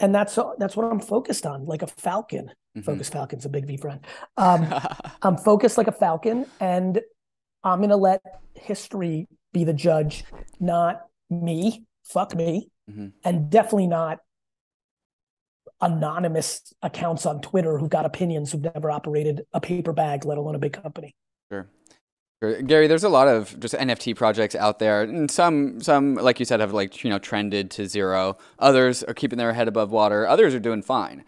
And 0.00 0.14
that's 0.14 0.38
that's 0.58 0.76
what 0.76 0.90
I'm 0.90 1.00
focused 1.00 1.46
on, 1.46 1.66
like 1.66 1.82
a 1.82 1.86
falcon. 1.86 2.50
Mm-hmm. 2.76 2.80
Focus 2.82 3.08
Falcon's 3.08 3.44
a 3.44 3.48
big 3.48 3.66
VeeFriend. 3.66 4.04
Um, 4.36 4.72
I'm 5.22 5.36
focused 5.36 5.76
like 5.76 5.88
a 5.88 5.92
falcon, 5.92 6.46
and 6.58 7.00
I'm 7.62 7.80
gonna 7.80 7.96
let 7.96 8.22
history 8.54 9.28
be 9.52 9.64
the 9.64 9.74
judge, 9.74 10.24
not 10.58 11.02
me. 11.28 11.84
Fuck 12.04 12.34
me, 12.34 12.70
mm-hmm. 12.90 13.08
and 13.24 13.50
definitely 13.50 13.88
not 13.88 14.20
anonymous 15.80 16.74
accounts 16.82 17.26
on 17.26 17.40
Twitter 17.40 17.78
who've 17.78 17.90
got 17.90 18.04
opinions 18.04 18.52
who've 18.52 18.62
never 18.74 18.90
operated 18.90 19.46
a 19.52 19.60
paper 19.60 19.92
bag, 19.92 20.24
let 20.24 20.38
alone 20.38 20.54
a 20.54 20.58
big 20.58 20.72
company. 20.72 21.14
Sure. 21.50 21.68
Gary, 22.62 22.86
there's 22.86 23.04
a 23.04 23.10
lot 23.10 23.28
of 23.28 23.58
just 23.60 23.74
NFT 23.74 24.16
projects 24.16 24.54
out 24.54 24.78
there, 24.78 25.02
and 25.02 25.30
some, 25.30 25.82
some 25.82 26.14
like 26.14 26.38
you 26.38 26.46
said, 26.46 26.60
have 26.60 26.72
like 26.72 27.04
you 27.04 27.10
know 27.10 27.18
trended 27.18 27.70
to 27.72 27.86
zero. 27.86 28.38
Others 28.58 29.02
are 29.04 29.12
keeping 29.12 29.36
their 29.36 29.52
head 29.52 29.68
above 29.68 29.90
water. 29.90 30.26
Others 30.26 30.54
are 30.54 30.60
doing 30.60 30.80
fine. 30.80 31.22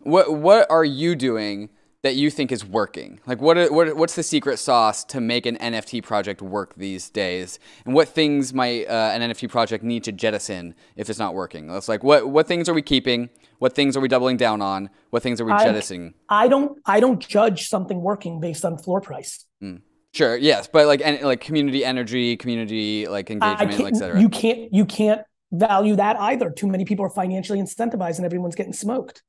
What 0.00 0.34
what 0.34 0.70
are 0.70 0.84
you 0.84 1.16
doing 1.16 1.70
that 2.02 2.14
you 2.14 2.30
think 2.30 2.50
is 2.52 2.64
working? 2.64 3.20
Like, 3.26 3.40
what, 3.40 3.72
what 3.72 3.96
what's 3.96 4.16
the 4.16 4.22
secret 4.22 4.58
sauce 4.58 5.02
to 5.04 5.20
make 5.20 5.46
an 5.46 5.56
NFT 5.56 6.02
project 6.02 6.42
work 6.42 6.74
these 6.76 7.08
days? 7.08 7.58
And 7.86 7.94
what 7.94 8.08
things 8.08 8.52
might 8.52 8.86
uh, 8.86 9.12
an 9.14 9.22
NFT 9.30 9.48
project 9.48 9.82
need 9.82 10.04
to 10.04 10.12
jettison 10.12 10.74
if 10.94 11.08
it's 11.08 11.18
not 11.18 11.34
working? 11.34 11.70
It's 11.70 11.88
like 11.88 12.04
what 12.04 12.28
what 12.28 12.46
things 12.46 12.68
are 12.68 12.74
we 12.74 12.82
keeping? 12.82 13.30
What 13.60 13.74
things 13.74 13.96
are 13.96 14.00
we 14.00 14.08
doubling 14.08 14.36
down 14.36 14.60
on? 14.60 14.90
What 15.10 15.22
things 15.22 15.40
are 15.40 15.44
we 15.44 15.52
jettisoning? 15.52 16.14
I 16.28 16.48
don't 16.48 16.78
I 16.84 16.98
don't 16.98 17.20
judge 17.20 17.68
something 17.68 18.00
working 18.00 18.40
based 18.40 18.64
on 18.64 18.76
floor 18.76 19.00
price. 19.00 19.46
Mm. 19.62 19.82
Sure. 20.12 20.36
Yes, 20.36 20.68
but 20.70 20.86
like 20.88 21.00
and 21.04 21.22
like 21.22 21.40
community 21.40 21.84
energy, 21.84 22.36
community 22.36 23.06
like 23.06 23.30
engagement, 23.30 23.94
etc. 23.94 24.20
You 24.20 24.28
can't 24.28 24.74
you 24.74 24.84
can't 24.84 25.22
value 25.52 25.94
that 25.96 26.18
either. 26.18 26.50
Too 26.50 26.66
many 26.66 26.84
people 26.84 27.04
are 27.04 27.10
financially 27.10 27.60
incentivized, 27.60 28.16
and 28.16 28.26
everyone's 28.26 28.56
getting 28.56 28.72
smoked. 28.72 29.22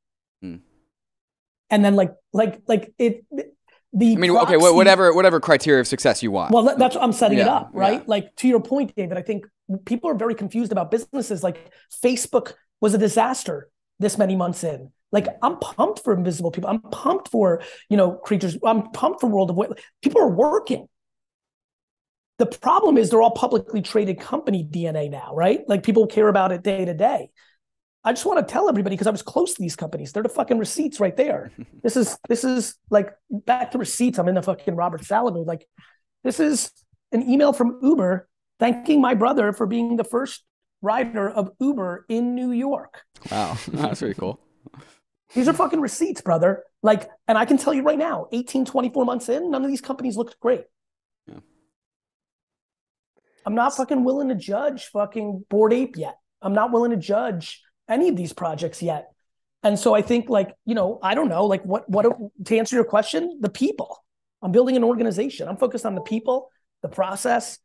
Mm 0.43 0.61
and 1.71 1.83
then 1.83 1.95
like 1.95 2.13
like 2.33 2.61
like 2.67 2.93
it 2.99 3.25
the 3.93 4.13
I 4.13 4.15
mean, 4.15 4.31
proxy, 4.31 4.55
okay, 4.55 4.71
whatever 4.73 5.13
whatever 5.13 5.39
criteria 5.39 5.81
of 5.81 5.87
success 5.87 6.21
you 6.21 6.31
want. 6.31 6.53
Well, 6.53 6.75
that's 6.77 6.95
what 6.95 7.03
I'm 7.03 7.11
setting 7.11 7.39
yeah, 7.39 7.45
it 7.45 7.49
up, 7.49 7.71
right? 7.73 7.99
Yeah. 7.99 8.05
Like 8.05 8.35
to 8.37 8.47
your 8.47 8.61
point, 8.61 8.95
David, 8.95 9.17
I 9.17 9.21
think 9.21 9.45
people 9.85 10.09
are 10.09 10.15
very 10.15 10.35
confused 10.35 10.71
about 10.71 10.91
businesses. 10.91 11.43
Like 11.43 11.71
Facebook 12.03 12.53
was 12.79 12.93
a 12.93 12.97
disaster 12.97 13.69
this 14.01 14.17
many 14.17 14.35
months 14.35 14.63
in. 14.63 14.91
Like 15.11 15.27
I'm 15.41 15.57
pumped 15.57 16.03
for 16.03 16.13
invisible 16.13 16.51
people. 16.51 16.69
I'm 16.69 16.81
pumped 16.81 17.29
for, 17.29 17.61
you 17.89 17.97
know, 17.97 18.13
creatures. 18.13 18.57
I'm 18.65 18.91
pumped 18.91 19.21
for 19.21 19.27
World 19.27 19.49
of 19.49 19.55
Weight. 19.55 19.71
People 20.01 20.21
are 20.21 20.29
working. 20.29 20.87
The 22.37 22.45
problem 22.45 22.97
is 22.97 23.09
they're 23.09 23.21
all 23.21 23.31
publicly 23.31 23.81
traded 23.81 24.19
company 24.19 24.67
DNA 24.69 25.11
now, 25.11 25.35
right? 25.35 25.61
Like 25.67 25.83
people 25.83 26.07
care 26.07 26.27
about 26.27 26.51
it 26.51 26.63
day 26.63 26.85
to 26.85 26.93
day. 26.93 27.29
I 28.03 28.13
just 28.13 28.25
want 28.25 28.45
to 28.45 28.51
tell 28.51 28.67
everybody 28.67 28.95
because 28.95 29.05
I 29.05 29.11
was 29.11 29.21
close 29.21 29.53
to 29.53 29.61
these 29.61 29.75
companies. 29.75 30.11
They're 30.11 30.23
the 30.23 30.29
fucking 30.29 30.57
receipts 30.57 30.99
right 30.99 31.15
there. 31.15 31.51
this 31.83 31.95
is 31.95 32.17
this 32.27 32.43
is 32.43 32.75
like 32.89 33.11
back 33.29 33.71
to 33.71 33.77
receipts. 33.77 34.17
I'm 34.17 34.27
in 34.27 34.35
the 34.35 34.41
fucking 34.41 34.75
Robert 34.75 35.03
mood. 35.11 35.45
Like 35.45 35.67
this 36.23 36.39
is 36.39 36.71
an 37.11 37.29
email 37.29 37.53
from 37.53 37.79
Uber 37.83 38.27
thanking 38.59 39.01
my 39.01 39.13
brother 39.13 39.53
for 39.53 39.67
being 39.67 39.97
the 39.97 40.03
first 40.03 40.43
rider 40.81 41.29
of 41.29 41.51
Uber 41.59 42.05
in 42.09 42.35
New 42.35 42.51
York. 42.51 43.03
Wow, 43.31 43.57
that's 43.67 43.99
pretty 43.99 44.19
cool. 44.19 44.39
These 45.33 45.47
are 45.47 45.53
fucking 45.53 45.79
receipts, 45.79 46.21
brother. 46.21 46.63
Like, 46.83 47.09
and 47.27 47.37
I 47.37 47.45
can 47.45 47.57
tell 47.57 47.73
you 47.73 47.83
right 47.83 47.97
now, 47.97 48.27
18, 48.31 48.65
24 48.65 49.05
months 49.05 49.29
in, 49.29 49.51
none 49.51 49.63
of 49.63 49.69
these 49.69 49.81
companies 49.81 50.17
looked 50.17 50.39
great. 50.39 50.65
Yeah. 51.27 51.39
I'm 53.45 53.55
not 53.55 53.75
fucking 53.75 54.03
willing 54.03 54.29
to 54.29 54.35
judge 54.35 54.87
fucking 54.87 55.45
Bored 55.49 55.73
Ape 55.73 55.95
yet. 55.95 56.17
I'm 56.41 56.53
not 56.53 56.71
willing 56.71 56.91
to 56.91 56.97
judge 56.97 57.61
any 57.87 58.09
of 58.09 58.15
these 58.15 58.33
projects 58.33 58.81
yet. 58.81 59.07
And 59.63 59.77
so 59.77 59.93
I 59.93 60.01
think 60.01 60.29
like, 60.29 60.55
you 60.65 60.73
know, 60.73 60.99
I 61.03 61.13
don't 61.13 61.29
know, 61.29 61.45
like 61.45 61.63
what 61.63 61.87
what 61.87 62.05
to 62.45 62.57
answer 62.57 62.75
your 62.75 62.85
question, 62.85 63.37
the 63.41 63.49
people. 63.49 64.03
I'm 64.41 64.51
building 64.51 64.75
an 64.75 64.83
organization. 64.83 65.47
I'm 65.47 65.57
focused 65.57 65.85
on 65.85 65.93
the 65.93 66.01
people, 66.01 66.49
the 66.81 66.89
process, 66.89 67.59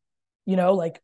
you 0.45 0.57
know, 0.57 0.75
like 0.75 1.01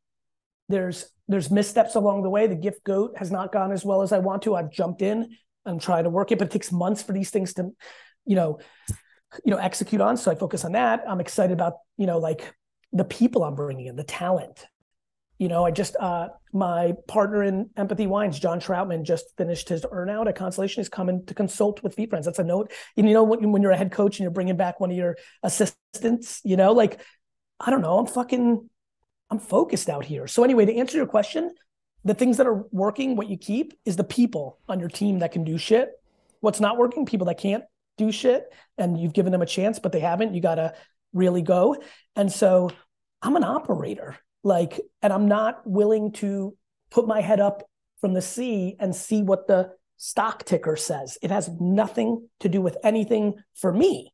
there's 0.68 1.06
there's 1.28 1.50
missteps 1.50 1.94
along 1.94 2.22
the 2.22 2.30
way. 2.30 2.46
The 2.46 2.54
gift 2.54 2.84
goat 2.84 3.14
has 3.16 3.30
not 3.30 3.52
gone 3.52 3.72
as 3.72 3.84
well 3.84 4.02
as 4.02 4.12
I 4.12 4.18
want 4.18 4.42
to. 4.42 4.54
I've 4.54 4.70
jumped 4.70 5.02
in 5.02 5.36
and 5.64 5.80
tried 5.80 6.02
to 6.02 6.10
work 6.10 6.32
it, 6.32 6.38
but 6.38 6.48
it 6.48 6.50
takes 6.50 6.72
months 6.72 7.02
for 7.02 7.12
these 7.12 7.30
things 7.30 7.54
to, 7.54 7.70
you 8.26 8.36
know, 8.36 8.58
you 9.44 9.50
know, 9.52 9.56
execute 9.58 10.00
on. 10.00 10.16
So 10.16 10.30
I 10.30 10.34
focus 10.34 10.64
on 10.64 10.72
that. 10.72 11.02
I'm 11.08 11.20
excited 11.20 11.52
about, 11.52 11.74
you 11.96 12.06
know, 12.06 12.18
like 12.18 12.52
the 12.92 13.04
people 13.04 13.44
I'm 13.44 13.54
bringing 13.54 13.86
in, 13.86 13.96
the 13.96 14.04
talent, 14.04 14.66
you 15.38 15.48
know, 15.48 15.64
I 15.64 15.70
just 15.70 15.96
uh, 15.96 16.28
my 16.52 16.92
partner 17.08 17.42
in 17.42 17.70
Empathy 17.76 18.06
Wines, 18.06 18.38
John 18.38 18.60
Troutman, 18.60 19.02
just 19.04 19.26
finished 19.36 19.68
his 19.68 19.82
earnout 19.82 20.28
at 20.28 20.36
Constellation. 20.36 20.82
He's 20.82 20.88
coming 20.88 21.24
to 21.26 21.34
consult 21.34 21.82
with 21.82 21.96
VeeFriends. 21.96 22.24
That's 22.24 22.38
a 22.38 22.44
note. 22.44 22.70
And 22.96 23.08
You 23.08 23.14
know, 23.14 23.24
when, 23.24 23.50
when 23.52 23.62
you're 23.62 23.72
a 23.72 23.76
head 23.76 23.90
coach 23.90 24.18
and 24.18 24.24
you're 24.24 24.30
bringing 24.30 24.56
back 24.56 24.78
one 24.78 24.90
of 24.90 24.96
your 24.96 25.16
assistants, 25.42 26.40
you 26.44 26.56
know, 26.56 26.72
like 26.72 27.00
I 27.58 27.70
don't 27.70 27.80
know, 27.80 27.98
I'm 27.98 28.06
fucking, 28.06 28.68
I'm 29.32 29.40
focused 29.40 29.88
out 29.88 30.04
here. 30.04 30.28
So 30.28 30.44
anyway, 30.44 30.66
to 30.66 30.76
answer 30.76 30.96
your 30.96 31.06
question, 31.06 31.52
the 32.04 32.14
things 32.14 32.36
that 32.36 32.46
are 32.46 32.64
working, 32.70 33.16
what 33.16 33.28
you 33.28 33.36
keep 33.36 33.72
is 33.84 33.96
the 33.96 34.04
people 34.04 34.58
on 34.68 34.78
your 34.78 34.88
team 34.88 35.20
that 35.20 35.32
can 35.32 35.42
do 35.42 35.58
shit. 35.58 35.90
What's 36.40 36.60
not 36.60 36.76
working, 36.76 37.06
people 37.06 37.26
that 37.26 37.38
can't 37.38 37.64
do 37.98 38.12
shit, 38.12 38.44
and 38.78 39.00
you've 39.00 39.12
given 39.12 39.32
them 39.32 39.42
a 39.42 39.46
chance, 39.46 39.78
but 39.80 39.90
they 39.90 40.00
haven't. 40.00 40.34
You 40.34 40.40
got 40.40 40.56
to 40.56 40.74
really 41.12 41.42
go. 41.42 41.76
And 42.14 42.30
so 42.30 42.70
I'm 43.22 43.34
an 43.36 43.44
operator 43.44 44.18
like 44.44 44.80
and 45.00 45.12
i'm 45.12 45.28
not 45.28 45.66
willing 45.66 46.12
to 46.12 46.56
put 46.90 47.06
my 47.06 47.20
head 47.20 47.40
up 47.40 47.68
from 48.00 48.12
the 48.12 48.22
sea 48.22 48.76
and 48.80 48.94
see 48.94 49.22
what 49.22 49.46
the 49.46 49.70
stock 49.96 50.44
ticker 50.44 50.76
says 50.76 51.16
it 51.22 51.30
has 51.30 51.48
nothing 51.60 52.28
to 52.40 52.48
do 52.48 52.60
with 52.60 52.76
anything 52.82 53.34
for 53.54 53.72
me 53.72 54.12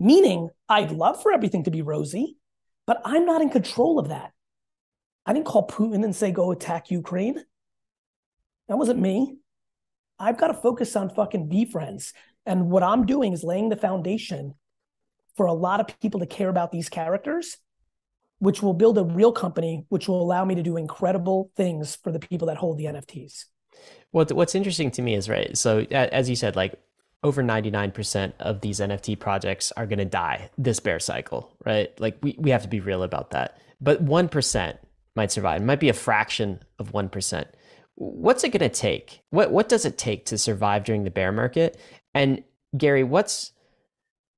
meaning 0.00 0.48
i'd 0.68 0.90
love 0.90 1.22
for 1.22 1.32
everything 1.32 1.64
to 1.64 1.70
be 1.70 1.82
rosy 1.82 2.36
but 2.86 3.00
i'm 3.04 3.24
not 3.24 3.42
in 3.42 3.50
control 3.50 3.98
of 3.98 4.08
that 4.08 4.32
i 5.24 5.32
didn't 5.32 5.46
call 5.46 5.66
putin 5.66 6.04
and 6.04 6.14
say 6.14 6.30
go 6.30 6.50
attack 6.50 6.90
ukraine 6.90 7.42
that 8.68 8.76
wasn't 8.78 8.98
me 8.98 9.36
i've 10.18 10.38
got 10.38 10.48
to 10.48 10.54
focus 10.54 10.96
on 10.96 11.10
fucking 11.10 11.48
VeeFriends 11.48 12.12
and 12.44 12.70
what 12.70 12.82
i'm 12.82 13.06
doing 13.06 13.32
is 13.32 13.44
laying 13.44 13.68
the 13.68 13.76
foundation 13.76 14.54
for 15.36 15.46
a 15.46 15.52
lot 15.52 15.80
of 15.80 16.00
people 16.00 16.20
to 16.20 16.26
care 16.26 16.48
about 16.48 16.72
these 16.72 16.88
characters 16.88 17.58
which 18.38 18.62
will 18.62 18.74
build 18.74 18.98
a 18.98 19.04
real 19.04 19.32
company, 19.32 19.84
which 19.88 20.08
will 20.08 20.22
allow 20.22 20.44
me 20.44 20.54
to 20.54 20.62
do 20.62 20.76
incredible 20.76 21.50
things 21.56 21.96
for 21.96 22.12
the 22.12 22.18
people 22.18 22.48
that 22.48 22.56
hold 22.56 22.78
the 22.78 22.84
NFTs. 22.84 23.46
What 24.10 24.32
what's 24.32 24.54
interesting 24.54 24.90
to 24.92 25.02
me 25.02 25.14
is 25.14 25.28
right. 25.28 25.56
So 25.56 25.80
as 25.90 26.28
you 26.28 26.36
said, 26.36 26.56
like 26.56 26.74
over 27.26 27.42
99% 27.42 28.34
of 28.38 28.60
these 28.60 28.78
NFT 28.78 29.18
projects 29.18 29.72
are 29.72 29.84
going 29.84 29.98
to 29.98 30.04
die 30.04 30.48
this 30.56 30.78
bear 30.78 31.00
cycle, 31.00 31.52
right? 31.64 31.90
Like 31.98 32.16
we, 32.22 32.36
we 32.38 32.50
have 32.50 32.62
to 32.62 32.68
be 32.68 32.78
real 32.78 33.02
about 33.02 33.32
that. 33.32 33.58
But 33.80 34.04
1% 34.04 34.78
might 35.16 35.32
survive. 35.32 35.60
It 35.60 35.64
might 35.64 35.80
be 35.80 35.88
a 35.88 35.92
fraction 35.92 36.62
of 36.78 36.92
1%. 36.92 37.46
What's 37.96 38.44
it 38.44 38.50
going 38.50 38.60
to 38.60 38.68
take? 38.68 39.22
What 39.30 39.50
what 39.50 39.68
does 39.68 39.84
it 39.84 39.98
take 39.98 40.26
to 40.26 40.38
survive 40.38 40.84
during 40.84 41.02
the 41.02 41.10
bear 41.10 41.32
market? 41.32 41.80
And 42.14 42.44
Gary, 42.76 43.02
what's 43.02 43.52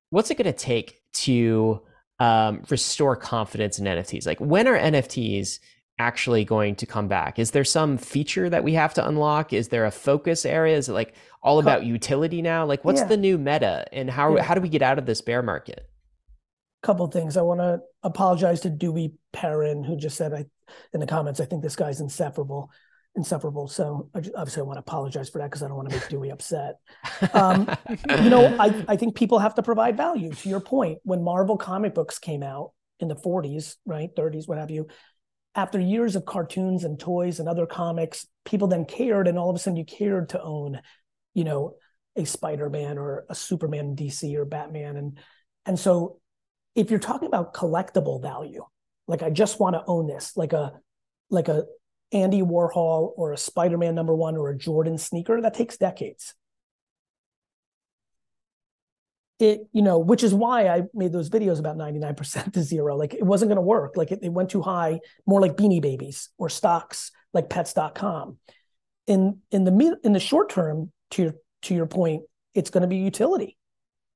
what's 0.09 0.31
it 0.31 0.39
going 0.39 0.47
to 0.47 0.59
take 0.59 1.03
to 1.25 1.83
um, 2.21 2.63
restore 2.71 3.17
confidence 3.17 3.79
in 3.79 3.85
NFTs? 3.85 4.27
Like, 4.27 4.41
when 4.41 4.67
are 4.67 4.79
NFTs 4.79 5.59
actually 5.99 6.45
going 6.45 6.75
to 6.77 6.87
come 6.87 7.09
back? 7.09 7.39
Is 7.39 7.51
there 7.51 7.65
some 7.65 7.99
feature 7.99 8.49
that 8.51 8.65
we 8.65 8.75
have 8.75 8.95
to 8.95 9.07
unlock? 9.07 9.53
Is 9.53 9.69
there 9.69 9.87
a 9.87 9.91
focus 9.91 10.45
area? 10.45 10.77
Is 10.77 10.89
it 10.89 10.93
like 10.93 11.15
all 11.43 11.59
about 11.59 11.85
utility 11.85 12.43
now? 12.43 12.65
Like, 12.65 12.85
what's 12.85 13.01
yeah. 13.01 13.07
the 13.07 13.17
new 13.17 13.39
meta, 13.39 13.87
and 13.93 14.11
how 14.11 14.37
yeah. 14.37 14.43
how 14.43 14.55
do 14.55 14.61
we 14.61 14.69
get 14.69 14.83
out 14.83 14.99
of 14.99 15.07
this 15.07 15.21
bear 15.21 15.43
market? 15.43 15.89
Couple 16.83 17.07
things. 17.09 17.37
I 17.37 17.43
want 17.43 17.61
to 17.61 17.81
apologize 18.03 18.61
to 18.61 18.71
Dewey 18.71 19.15
Perrin, 19.33 19.85
who 19.85 19.97
just 19.97 20.17
said 20.17 20.33
I 20.33 20.47
in 20.93 21.01
the 21.01 21.07
comments. 21.07 21.41
I 21.41 21.45
think 21.45 21.63
this 21.63 21.77
guy's 21.77 22.01
insufferable 22.01 22.71
insufferable. 23.19 23.69
So 23.69 24.09
I 24.15 24.21
just, 24.21 24.35
obviously 24.35 24.61
I 24.61 24.65
want 24.65 24.77
to 24.77 24.81
apologize 24.81 25.29
for 25.29 25.39
that 25.39 25.47
because 25.47 25.63
I 25.63 25.69
don't 25.69 25.77
want 25.77 25.91
to 25.91 25.97
make 25.97 26.09
Dewey 26.09 26.31
upset. 26.31 26.77
Um, 27.35 27.69
you 28.23 28.31
know, 28.31 28.57
I, 28.59 28.85
I 28.89 28.97
think 28.97 29.17
people 29.17 29.39
have 29.41 29.55
to 29.57 29.63
provide 29.63 29.97
value. 29.97 30.33
To 30.33 30.49
your 30.49 30.61
point, 30.61 30.99
when 31.03 31.23
Marvel 31.23 31.57
comic 31.57 31.95
books 31.95 32.19
came 32.19 32.43
out 32.43 32.73
in 33.01 33.09
the 33.09 33.17
40s, 33.17 33.77
right, 33.85 34.09
30s, 34.17 34.49
what 34.49 34.59
have 34.59 34.71
you, 34.71 34.87
after 35.59 35.81
years 35.81 36.15
of 36.15 36.25
cartoons 36.25 36.85
and 36.85 37.01
toys 37.01 37.41
and 37.41 37.49
other 37.49 37.67
comics, 37.67 38.29
people 38.45 38.69
then 38.69 38.85
cared, 38.85 39.27
and 39.27 39.37
all 39.37 39.51
of 39.51 39.57
a 39.57 39.59
sudden 39.59 39.77
you 39.77 39.85
cared 39.85 40.29
to 40.29 40.41
own, 40.41 40.81
you 41.35 41.43
know, 41.43 41.75
a 42.15 42.25
Spider-Man 42.25 42.97
or 42.97 43.27
a 43.29 43.35
Superman 43.35 43.97
DC 43.97 44.37
or 44.37 44.45
Batman. 44.45 44.97
And 44.97 45.19
and 45.67 45.77
so 45.77 46.21
if 46.77 46.91
you're 46.91 47.01
talking 47.01 47.27
about 47.27 47.55
collectible 47.55 48.23
value, 48.23 48.65
like 49.09 49.25
I 49.25 49.31
just 49.31 49.59
want 49.59 49.75
to 49.75 49.83
own 49.89 50.07
this, 50.07 50.37
like 50.37 50.53
a 50.53 50.75
like 51.29 51.49
a 51.49 51.65
Andy 52.13 52.41
Warhol 52.41 53.13
or 53.17 53.33
a 53.33 53.37
Spider 53.37 53.79
Man 53.79 53.97
number 53.97 54.15
one 54.15 54.37
or 54.37 54.51
a 54.51 54.57
Jordan 54.57 54.97
sneaker, 54.97 55.41
that 55.41 55.55
takes 55.55 55.77
decades. 55.77 56.35
It, 59.39 59.61
you 59.73 59.83
know, 59.83 60.01
which 60.01 60.25
is 60.25 60.35
why 60.35 60.67
I 60.67 60.83
made 60.95 61.13
those 61.13 61.31
videos 61.31 61.61
about 61.61 61.77
99% 61.77 62.53
to 62.55 62.63
zero. 62.63 62.97
Like 62.97 63.15
it 63.15 63.23
wasn't 63.23 63.51
going 63.51 63.57
to 63.57 63.63
work. 63.63 63.97
Like 63.97 64.11
it, 64.11 64.19
it 64.23 64.31
went 64.31 64.51
too 64.51 64.63
high, 64.63 65.01
more 65.27 65.41
like 65.41 65.57
beanie 65.57 65.81
babies 65.81 66.31
or 66.39 66.49
stocks 66.49 67.13
like 67.33 67.49
pets.com. 67.49 68.39
In 69.07 69.39
in 69.51 69.65
the 69.65 69.99
in 70.05 70.13
the 70.13 70.21
short 70.21 70.51
term, 70.51 70.93
to 71.13 71.23
your 71.23 71.35
to 71.63 71.75
your 71.75 71.87
point, 71.87 72.25
it's 72.55 72.71
going 72.71 72.83
to 72.83 72.89
be 72.89 72.97
utility. 72.97 73.57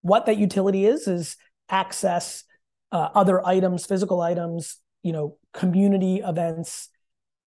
What 0.03 0.27
that 0.27 0.37
utility 0.37 0.85
is 0.85 1.07
is 1.07 1.37
access, 1.69 2.45
uh, 2.91 3.09
other 3.15 3.45
items, 3.47 3.87
physical 3.87 4.21
items, 4.21 4.79
you 5.03 5.13
know, 5.13 5.39
community 5.55 6.17
events, 6.17 6.89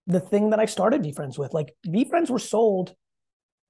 the 0.07 0.21
thing 0.21 0.51
that 0.51 0.61
I 0.61 0.67
started 0.67 1.03
VeeFriends 1.03 1.39
with. 1.39 1.55
Like 1.55 1.75
VeeFriends 1.87 2.31
were 2.31 2.39
sold 2.39 2.95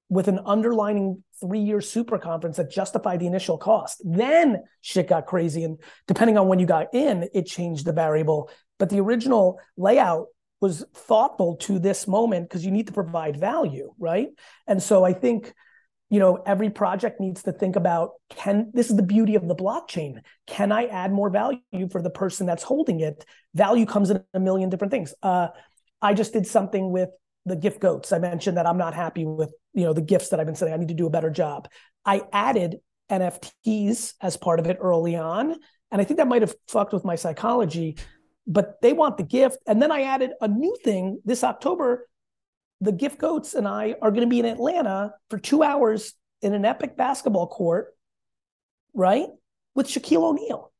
with 0.08 0.26
an 0.26 0.40
underlining 0.44 1.22
three-year 1.40 1.80
super 1.80 2.18
conference 2.18 2.56
that 2.56 2.70
justified 2.70 3.20
the 3.20 3.26
initial 3.26 3.58
cost. 3.58 4.02
Then 4.04 4.62
shit 4.80 5.08
got 5.08 5.26
crazy, 5.26 5.64
and 5.64 5.78
depending 6.06 6.38
on 6.38 6.48
when 6.48 6.58
you 6.58 6.66
got 6.66 6.94
in, 6.94 7.28
it 7.34 7.46
changed 7.46 7.84
the 7.84 7.92
variable. 7.92 8.50
But 8.78 8.90
the 8.90 9.00
original 9.00 9.58
layout 9.76 10.26
was 10.60 10.84
thoughtful 10.94 11.56
to 11.56 11.78
this 11.78 12.06
moment 12.06 12.48
because 12.48 12.64
you 12.64 12.70
need 12.70 12.86
to 12.86 12.92
provide 12.92 13.38
value, 13.38 13.92
right? 13.98 14.28
And 14.66 14.82
so 14.82 15.04
I 15.04 15.12
think 15.12 15.52
you 16.10 16.18
know 16.18 16.42
every 16.44 16.70
project 16.70 17.20
needs 17.20 17.44
to 17.44 17.52
think 17.52 17.76
about 17.76 18.10
can 18.30 18.70
this 18.74 18.90
is 18.90 18.96
the 18.96 19.02
beauty 19.02 19.36
of 19.36 19.46
the 19.46 19.54
blockchain 19.54 20.18
can 20.48 20.72
i 20.72 20.86
add 20.86 21.12
more 21.12 21.30
value 21.30 21.60
for 21.92 22.02
the 22.02 22.10
person 22.10 22.46
that's 22.46 22.64
holding 22.64 22.98
it 22.98 23.24
value 23.54 23.86
comes 23.86 24.10
in 24.10 24.20
a 24.34 24.40
million 24.40 24.68
different 24.68 24.90
things 24.90 25.14
uh, 25.22 25.46
I 26.02 26.14
just 26.14 26.32
did 26.32 26.46
something 26.46 26.92
with 26.92 27.10
the 27.46 27.56
gift 27.56 27.80
goats. 27.80 28.12
I 28.12 28.18
mentioned 28.18 28.56
that 28.56 28.66
I'm 28.66 28.78
not 28.78 28.94
happy 28.94 29.24
with 29.24 29.52
you 29.72 29.84
know 29.84 29.92
the 29.92 30.02
gifts 30.02 30.28
that 30.28 30.40
I've 30.40 30.46
been 30.46 30.54
saying. 30.54 30.72
I 30.72 30.76
need 30.76 30.88
to 30.88 30.94
do 30.94 31.06
a 31.06 31.10
better 31.10 31.30
job. 31.30 31.68
I 32.04 32.22
added 32.32 32.76
NFTs 33.10 34.14
as 34.20 34.36
part 34.36 34.60
of 34.60 34.66
it 34.66 34.78
early 34.80 35.16
on, 35.16 35.54
and 35.90 36.00
I 36.00 36.04
think 36.04 36.18
that 36.18 36.28
might 36.28 36.42
have 36.42 36.54
fucked 36.68 36.92
with 36.92 37.04
my 37.04 37.16
psychology. 37.16 37.96
But 38.46 38.80
they 38.82 38.92
want 38.92 39.16
the 39.16 39.22
gift, 39.22 39.58
and 39.66 39.80
then 39.80 39.92
I 39.92 40.02
added 40.02 40.30
a 40.40 40.48
new 40.48 40.76
thing 40.82 41.20
this 41.24 41.44
October. 41.44 42.06
The 42.82 42.92
gift 42.92 43.18
goats 43.18 43.54
and 43.54 43.68
I 43.68 43.94
are 44.00 44.10
going 44.10 44.22
to 44.22 44.26
be 44.26 44.40
in 44.40 44.46
Atlanta 44.46 45.12
for 45.28 45.38
two 45.38 45.62
hours 45.62 46.14
in 46.40 46.54
an 46.54 46.64
epic 46.64 46.96
basketball 46.96 47.46
court, 47.46 47.94
right, 48.94 49.26
with 49.74 49.86
Shaquille 49.86 50.22
O'Neal. 50.22 50.72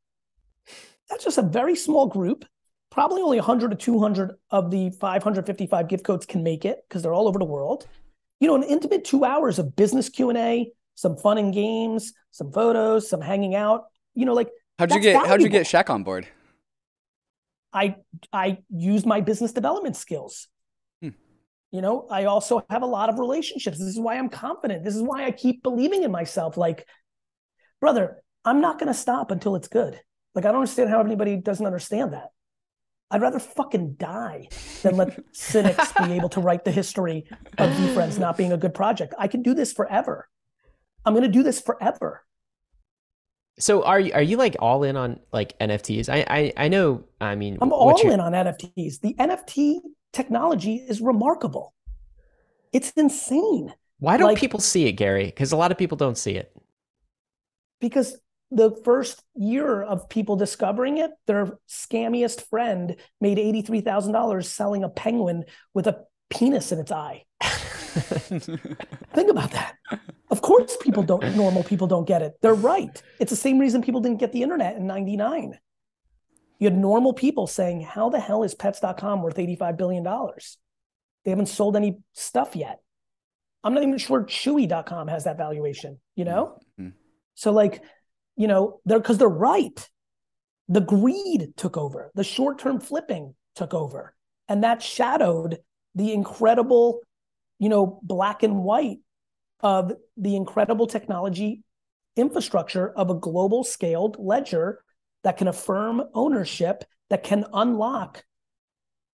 That's 1.11 1.25
just 1.25 1.38
a 1.38 1.42
very 1.42 1.77
small 1.77 2.07
group 2.07 2.44
probably 2.90 3.22
only 3.22 3.38
100 3.38 3.70
to 3.70 3.76
200 3.76 4.33
of 4.50 4.70
the 4.70 4.90
555 4.90 5.88
gift 5.88 6.05
goats 6.05 6.26
can 6.26 6.42
make 6.42 6.64
it 6.64 6.79
because 6.88 7.03
they're 7.03 7.14
all 7.14 7.29
over 7.29 7.38
the 7.38 7.44
world. 7.44 7.87
you 8.40 8.48
know, 8.48 8.57
an 8.57 8.62
intimate 8.62 9.05
two 9.05 9.24
hours 9.24 9.59
of 9.59 9.76
business 9.76 10.09
Q 10.09 10.31
and 10.31 10.38
A, 10.38 10.70
some 10.94 11.16
fun 11.16 11.38
and 11.38 11.53
games, 11.55 12.12
some 12.31 12.53
photos, 12.53 13.09
some 13.09 13.20
hanging 13.20 13.55
out. 13.55 13.85
You 14.14 14.26
know, 14.26 14.35
like 14.35 14.48
how'd 14.79 14.90
you 14.92 15.00
get 15.00 15.12
valuable. 15.12 15.29
how'd 15.29 15.42
you 15.42 15.48
get 15.48 15.66
Shaq 15.66 15.90
on 15.90 16.03
board? 16.03 16.26
I 17.72 17.96
I 18.33 18.59
use 18.68 19.07
my 19.07 19.20
business 19.20 19.53
development 19.53 19.96
skills. 19.96 20.48
Hmm. 21.00 21.11
You 21.70 21.83
know, 21.83 22.07
I 22.11 22.24
also 22.24 22.62
have 22.70 22.83
a 22.83 22.87
lot 22.87 23.09
of 23.09 23.18
relationships. 23.18 23.79
This 23.79 23.88
is 23.88 24.00
why 24.00 24.16
I'm 24.16 24.29
confident. 24.29 24.85
This 24.85 24.96
is 24.96 25.03
why 25.03 25.24
I 25.24 25.31
keep 25.31 25.62
believing 25.62 26.03
in 26.03 26.11
myself. 26.11 26.57
Like, 26.57 26.87
brother, 27.81 28.22
I'm 28.44 28.61
not 28.61 28.79
going 28.79 28.88
to 28.88 28.98
stop 28.98 29.31
until 29.31 29.55
it's 29.55 29.68
good. 29.68 30.00
Like, 30.35 30.44
I 30.44 30.48
don't 30.48 30.62
understand 30.62 30.90
how 30.90 31.00
anybody 31.00 31.37
doesn't 31.37 31.64
understand 31.64 32.12
that. 32.12 32.31
I'd 33.11 33.20
rather 33.20 33.38
fucking 33.40 33.94
die 33.94 34.49
than 34.83 34.96
let 34.96 35.18
cynics 35.33 35.92
be 35.92 36.12
able 36.12 36.29
to 36.31 36.40
write 36.40 36.64
the 36.64 36.70
history 36.70 37.27
of 37.59 37.70
VeeFriends 37.70 38.18
not 38.18 38.37
being 38.37 38.53
a 38.53 38.57
good 38.57 38.75
project. 38.75 39.14
I 39.18 39.27
can 39.27 39.42
do 39.42 39.55
this 39.55 39.73
forever. 39.73 40.29
I'm 41.05 41.14
going 41.14 41.25
to 41.25 41.31
do 41.31 41.42
this 41.42 41.61
forever. 41.61 42.25
So 43.59 43.83
are 43.85 44.01
you 44.01 44.12
are 44.14 44.23
you 44.23 44.37
like 44.37 44.57
all 44.59 44.85
in 44.85 44.96
on 44.96 45.20
like 45.33 45.59
NFTs? 45.59 46.09
I 46.09 46.25
I, 46.27 46.53
I 46.57 46.68
know. 46.68 47.05
I 47.20 47.35
mean, 47.35 47.59
I'm 47.61 47.73
all 47.73 48.01
in 48.01 48.20
on 48.20 48.33
NFTs. 48.33 49.01
The 49.01 49.14
NFT 49.14 49.81
technology 50.12 50.77
is 50.77 51.01
remarkable. 51.01 51.75
It's 52.73 52.90
insane. 52.92 53.75
Why 53.99 54.16
don't 54.16 54.29
like, 54.29 54.38
people 54.38 54.61
see 54.61 54.87
it, 54.87 54.92
Gary? 54.92 55.27
Because 55.27 55.53
a 55.53 55.57
lot 55.57 55.73
of 55.73 55.79
people 55.79 55.96
don't 55.96 56.16
see 56.16 56.37
it. 56.37 56.57
Because 57.81 58.16
the 58.51 58.71
first 58.85 59.23
year 59.35 59.83
of 59.83 60.09
people 60.09 60.37
discovering 60.37 60.99
it, 60.99 61.11
their 61.27 61.59
scammiest 61.69 62.49
friend 62.49 62.97
made 63.21 63.39
eighty-three 63.39 63.81
thousand 63.81 64.13
dollars 64.13 64.49
selling 64.49 64.85
a 64.85 64.89
penguin 64.89 65.45
with 65.75 65.87
a 65.87 66.05
penis 66.31 66.73
in 66.73 66.79
its 66.79 66.93
eye. 66.93 67.25
Think 67.41 69.31
about 69.31 69.51
that. 69.53 69.77
Of 70.31 70.43
course, 70.43 70.77
people 70.81 71.03
don't, 71.03 71.37
normal 71.37 71.65
people 71.65 71.89
don't 71.89 72.07
get 72.07 72.23
it. 72.23 72.35
They're 72.41 72.55
right. 72.55 73.03
It's 73.19 73.31
the 73.31 73.37
same 73.37 73.59
reason 73.59 73.83
people 73.83 74.01
didn't 74.01 74.21
get 74.21 74.33
the 74.33 74.43
internet 74.43 74.77
in 74.77 74.87
99. 74.87 75.59
You 76.61 76.67
had 76.67 76.79
normal 76.79 77.13
people 77.15 77.47
saying, 77.47 77.81
How 77.81 78.11
the 78.11 78.21
hell 78.21 78.45
is 78.45 78.55
pets.com 78.55 79.23
worth 79.23 79.37
$85 79.37 79.77
billion? 79.77 80.05
They 81.25 81.31
haven't 81.31 81.47
sold 81.47 81.77
any 81.77 81.99
stuff 82.13 82.55
yet. 82.55 82.81
I'm 83.65 83.75
not 83.75 83.83
even 83.83 83.99
sure 83.99 84.23
chewy.com 84.25 85.09
has 85.09 85.25
that 85.25 85.37
valuation, 85.37 85.99
you 86.15 86.25
know? 86.25 86.59
Mm-hmm. 86.81 86.91
So, 87.35 87.53
like, 87.53 87.83
you 88.40 88.46
know, 88.46 88.81
they're 88.87 88.98
because 88.98 89.18
they're 89.18 89.29
right. 89.29 89.87
The 90.70 90.81
greed 90.81 91.53
took 91.59 91.76
over, 91.76 92.11
the 92.14 92.24
short 92.24 92.59
term 92.59 92.81
flipping 92.81 93.35
took 93.55 93.74
over. 93.74 94.14
And 94.48 94.64
that 94.64 94.81
shadowed 94.83 95.59
the 95.94 96.14
incredible, 96.14 97.00
you 97.59 97.68
know, 97.68 98.00
black 98.03 98.42
and 98.42 98.64
white 98.64 99.00
of 99.61 99.92
the 100.16 100.37
incredible 100.37 100.87
technology 100.87 101.62
infrastructure 102.16 102.88
of 102.88 103.11
a 103.11 103.14
global 103.14 103.62
scaled 103.62 104.16
ledger 104.18 104.83
that 105.22 105.37
can 105.37 105.46
affirm 105.46 106.03
ownership, 106.14 106.85
that 107.11 107.22
can 107.22 107.44
unlock 107.53 108.24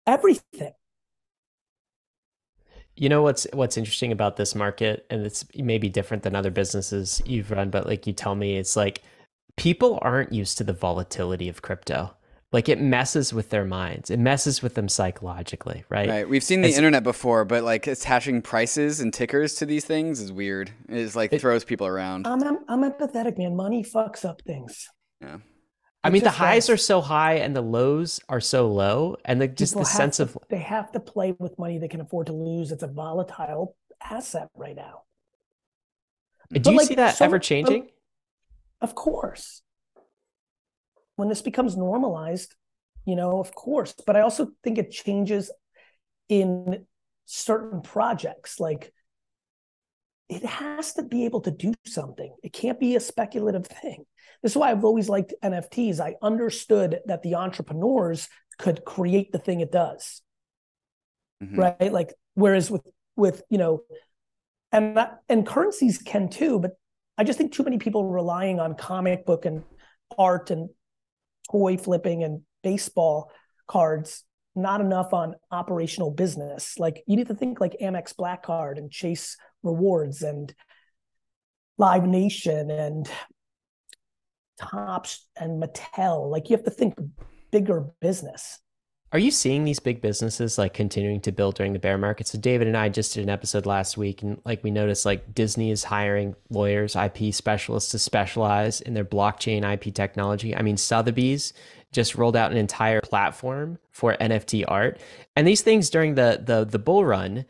everything. 0.06 0.72
You 2.94 3.08
know 3.08 3.22
what's 3.22 3.44
what's 3.52 3.76
interesting 3.76 4.12
about 4.12 4.36
this 4.36 4.54
market, 4.54 5.04
and 5.10 5.26
it's 5.26 5.44
maybe 5.56 5.88
different 5.88 6.22
than 6.22 6.36
other 6.36 6.52
businesses 6.52 7.20
you've 7.26 7.50
run, 7.50 7.70
but 7.70 7.86
like 7.86 8.06
you 8.06 8.12
tell 8.12 8.36
me, 8.36 8.56
it's 8.56 8.76
like 8.76 9.02
people 9.56 9.98
aren't 10.02 10.32
used 10.32 10.58
to 10.58 10.64
the 10.64 10.72
volatility 10.72 11.48
of 11.48 11.62
crypto. 11.62 12.14
Like 12.52 12.68
it 12.68 12.80
messes 12.80 13.32
with 13.32 13.50
their 13.50 13.64
minds. 13.64 14.08
It 14.08 14.18
messes 14.18 14.62
with 14.62 14.74
them 14.74 14.88
psychologically 14.88 15.84
right? 15.88 16.08
Right. 16.08 16.28
We've 16.28 16.44
seen 16.44 16.62
the 16.62 16.68
it's, 16.68 16.76
internet 16.76 17.02
before 17.02 17.44
but 17.44 17.64
like 17.64 17.86
attaching 17.86 18.40
prices 18.40 19.00
and 19.00 19.12
tickers 19.12 19.56
to 19.56 19.66
these 19.66 19.84
things 19.84 20.20
is 20.20 20.32
weird. 20.32 20.70
It 20.88 20.96
is 20.96 21.16
like 21.16 21.32
it, 21.32 21.40
throws 21.40 21.64
people 21.64 21.86
around. 21.86 22.26
I'm, 22.26 22.42
I'm, 22.42 22.58
I'm 22.68 22.90
empathetic 22.90 23.36
man. 23.36 23.56
Money 23.56 23.82
fucks 23.82 24.24
up 24.24 24.42
things. 24.42 24.88
Yeah. 25.20 25.38
I 26.06 26.10
mean, 26.10 26.22
the 26.22 26.30
highs 26.30 26.70
are 26.70 26.76
so 26.76 27.00
high 27.00 27.34
and 27.34 27.54
the 27.54 27.60
lows 27.60 28.20
are 28.28 28.40
so 28.40 28.68
low, 28.68 29.16
and 29.24 29.40
the, 29.40 29.48
just 29.48 29.76
the 29.76 29.84
sense 29.84 30.18
to, 30.18 30.24
of 30.24 30.38
they 30.48 30.58
have 30.58 30.92
to 30.92 31.00
play 31.00 31.34
with 31.36 31.58
money 31.58 31.78
they 31.78 31.88
can 31.88 32.00
afford 32.00 32.28
to 32.28 32.32
lose. 32.32 32.70
It's 32.70 32.84
a 32.84 32.88
volatile 32.88 33.74
asset 34.00 34.48
right 34.54 34.76
now. 34.76 35.02
Do 36.52 36.60
but 36.60 36.70
you 36.70 36.78
like, 36.78 36.86
see 36.86 36.94
that 36.94 37.16
so, 37.16 37.24
ever 37.24 37.40
changing? 37.40 37.82
Um, 37.82 37.88
Of 38.80 38.94
course 38.94 39.62
when 41.16 41.28
this 41.28 41.42
becomes 41.42 41.76
normalized, 41.76 42.54
you 43.04 43.16
know, 43.16 43.40
of 43.40 43.54
course. 43.54 43.94
But 44.06 44.16
I 44.16 44.20
also 44.20 44.52
think 44.62 44.78
it 44.78 44.90
changes 44.90 45.50
in 46.28 46.86
certain 47.24 47.80
projects. 47.80 48.60
Like 48.60 48.92
it 50.28 50.44
has 50.44 50.94
to 50.94 51.02
be 51.02 51.24
able 51.24 51.40
to 51.42 51.50
do 51.50 51.72
something. 51.86 52.34
It 52.42 52.52
can't 52.52 52.78
be 52.78 52.96
a 52.96 53.00
speculative 53.00 53.66
thing. 53.66 54.04
This 54.42 54.52
is 54.52 54.56
why 54.56 54.70
I've 54.70 54.84
always 54.84 55.08
liked 55.08 55.34
NFTs. 55.42 56.00
I 56.00 56.14
understood 56.22 57.00
that 57.06 57.22
the 57.22 57.36
entrepreneurs 57.36 58.28
could 58.58 58.84
create 58.84 59.32
the 59.32 59.38
thing 59.38 59.60
it 59.60 59.72
does. 59.72 60.22
Mm-hmm. 61.42 61.58
Right? 61.58 61.92
Like 61.92 62.14
whereas 62.34 62.70
with 62.70 62.82
with, 63.16 63.42
you 63.48 63.56
know, 63.56 63.80
and 64.72 64.98
that 64.98 65.20
and 65.28 65.46
currencies 65.46 65.98
can 65.98 66.28
too, 66.28 66.58
but 66.58 66.72
I 67.18 67.24
just 67.24 67.38
think 67.38 67.52
too 67.52 67.64
many 67.64 67.78
people 67.78 68.04
relying 68.04 68.60
on 68.60 68.74
comic 68.74 69.24
book 69.24 69.46
and 69.46 69.62
art 70.18 70.50
and 70.50 70.68
toy 71.50 71.76
flipping 71.76 72.22
and 72.22 72.42
baseball 72.62 73.30
cards, 73.66 74.24
not 74.54 74.80
enough 74.80 75.12
on 75.12 75.34
operational 75.50 76.10
business. 76.10 76.78
Like 76.78 77.02
you 77.06 77.16
need 77.16 77.28
to 77.28 77.34
think 77.34 77.60
like 77.60 77.76
Amex 77.80 78.16
Black 78.16 78.42
Card 78.42 78.78
and 78.78 78.90
Chase 78.90 79.36
Rewards 79.62 80.22
and 80.22 80.54
Live 81.78 82.06
Nation 82.06 82.70
and 82.70 83.08
Topps 84.60 85.26
and 85.36 85.62
Mattel. 85.62 86.30
Like 86.30 86.50
you 86.50 86.56
have 86.56 86.64
to 86.64 86.70
think 86.70 86.98
bigger 87.50 87.86
business. 88.00 88.58
Are 89.12 89.18
you 89.20 89.30
seeing 89.30 89.64
these 89.64 89.78
big 89.78 90.00
businesses 90.00 90.58
like 90.58 90.74
continuing 90.74 91.20
to 91.20 91.32
build 91.32 91.54
during 91.54 91.72
the 91.72 91.78
bear 91.78 91.96
market? 91.96 92.26
So 92.26 92.38
David 92.38 92.66
and 92.66 92.76
I 92.76 92.88
just 92.88 93.14
did 93.14 93.22
an 93.22 93.30
episode 93.30 93.64
last 93.64 93.96
week 93.96 94.22
and 94.22 94.40
like 94.44 94.64
we 94.64 94.70
noticed 94.70 95.06
like 95.06 95.32
Disney 95.32 95.70
is 95.70 95.84
hiring 95.84 96.34
lawyers, 96.50 96.96
IP 96.96 97.32
specialists 97.32 97.92
to 97.92 98.00
specialize 98.00 98.80
in 98.80 98.94
their 98.94 99.04
blockchain 99.04 99.62
IP 99.64 99.94
technology. 99.94 100.56
I 100.56 100.62
mean 100.62 100.76
Sotheby's 100.76 101.52
just 101.92 102.16
rolled 102.16 102.36
out 102.36 102.50
an 102.50 102.58
entire 102.58 103.00
platform 103.00 103.78
for 103.92 104.14
NFT 104.16 104.64
art. 104.66 105.00
And 105.36 105.46
these 105.46 105.62
things 105.62 105.88
during 105.88 106.16
the 106.16 106.42
the 106.44 106.64
the 106.64 106.78
bull 106.78 107.04
run, 107.04 107.44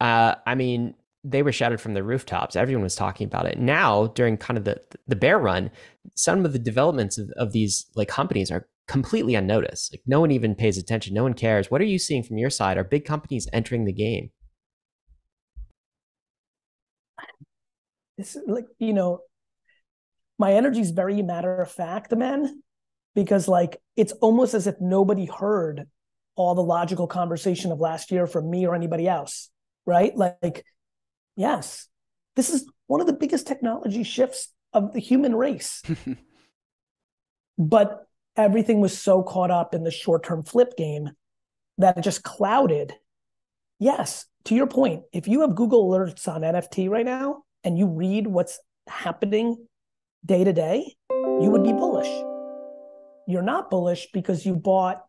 uh, 0.00 0.34
I 0.46 0.54
mean, 0.54 0.94
they 1.24 1.42
were 1.42 1.52
shouted 1.52 1.80
from 1.80 1.94
the 1.94 2.02
rooftops. 2.02 2.56
Everyone 2.56 2.82
was 2.82 2.96
talking 2.96 3.26
about 3.26 3.46
it. 3.46 3.58
Now, 3.58 4.08
during 4.08 4.36
kind 4.36 4.58
of 4.58 4.64
the 4.64 4.80
the 5.06 5.16
bear 5.16 5.38
run, 5.38 5.70
some 6.14 6.44
of 6.44 6.52
the 6.52 6.58
developments 6.58 7.18
of, 7.18 7.30
of 7.36 7.52
these 7.52 7.86
like 7.94 8.08
companies 8.08 8.50
are 8.50 8.66
completely 8.88 9.34
unnoticed. 9.34 9.92
Like 9.92 10.02
no 10.06 10.20
one 10.20 10.30
even 10.32 10.54
pays 10.54 10.78
attention. 10.78 11.14
No 11.14 11.22
one 11.22 11.34
cares. 11.34 11.70
What 11.70 11.80
are 11.80 11.84
you 11.84 11.98
seeing 11.98 12.22
from 12.22 12.38
your 12.38 12.50
side? 12.50 12.76
Are 12.76 12.84
big 12.84 13.04
companies 13.04 13.48
entering 13.52 13.84
the 13.84 13.92
game? 13.92 14.30
It's 18.18 18.36
like, 18.46 18.66
you 18.78 18.92
know, 18.92 19.20
my 20.38 20.52
energy 20.52 20.80
is 20.80 20.90
very 20.90 21.22
matter 21.22 21.60
of 21.60 21.70
fact, 21.70 22.12
man, 22.14 22.62
because 23.14 23.48
like 23.48 23.78
it's 23.96 24.12
almost 24.12 24.54
as 24.54 24.66
if 24.66 24.74
nobody 24.80 25.26
heard 25.26 25.88
all 26.34 26.54
the 26.54 26.62
logical 26.62 27.06
conversation 27.06 27.72
of 27.72 27.80
last 27.80 28.10
year 28.10 28.26
from 28.26 28.50
me 28.50 28.66
or 28.66 28.74
anybody 28.74 29.08
else, 29.08 29.50
right? 29.86 30.16
Like, 30.16 30.64
yes, 31.36 31.88
this 32.36 32.50
is 32.50 32.70
one 32.86 33.00
of 33.00 33.06
the 33.06 33.12
biggest 33.12 33.46
technology 33.46 34.02
shifts 34.02 34.48
of 34.72 34.92
the 34.92 35.00
human 35.00 35.34
race. 35.34 35.82
but 37.58 38.06
everything 38.36 38.80
was 38.80 38.98
so 38.98 39.22
caught 39.22 39.50
up 39.50 39.74
in 39.74 39.84
the 39.84 39.90
short 39.90 40.24
term 40.24 40.42
flip 40.42 40.76
game 40.76 41.10
that 41.78 41.98
it 41.98 42.02
just 42.02 42.22
clouded. 42.22 42.94
Yes, 43.78 44.26
to 44.44 44.54
your 44.54 44.66
point, 44.66 45.02
if 45.12 45.28
you 45.28 45.40
have 45.40 45.54
Google 45.54 45.90
alerts 45.90 46.28
on 46.28 46.42
NFT 46.42 46.88
right 46.88 47.04
now 47.04 47.44
and 47.64 47.78
you 47.78 47.86
read 47.86 48.26
what's 48.26 48.58
happening 48.86 49.66
day 50.24 50.44
to 50.44 50.52
day, 50.52 50.94
you 51.10 51.50
would 51.50 51.64
be 51.64 51.72
bullish. 51.72 52.08
You're 53.26 53.42
not 53.42 53.70
bullish 53.70 54.08
because 54.12 54.44
you 54.44 54.54
bought 54.54 55.02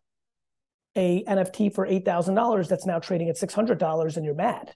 a 0.96 1.24
NFT 1.24 1.74
for 1.74 1.86
$8,000 1.86 2.68
that's 2.68 2.86
now 2.86 3.00
trading 3.00 3.28
at 3.28 3.36
$600 3.36 4.16
and 4.16 4.24
you're 4.24 4.34
mad. 4.34 4.72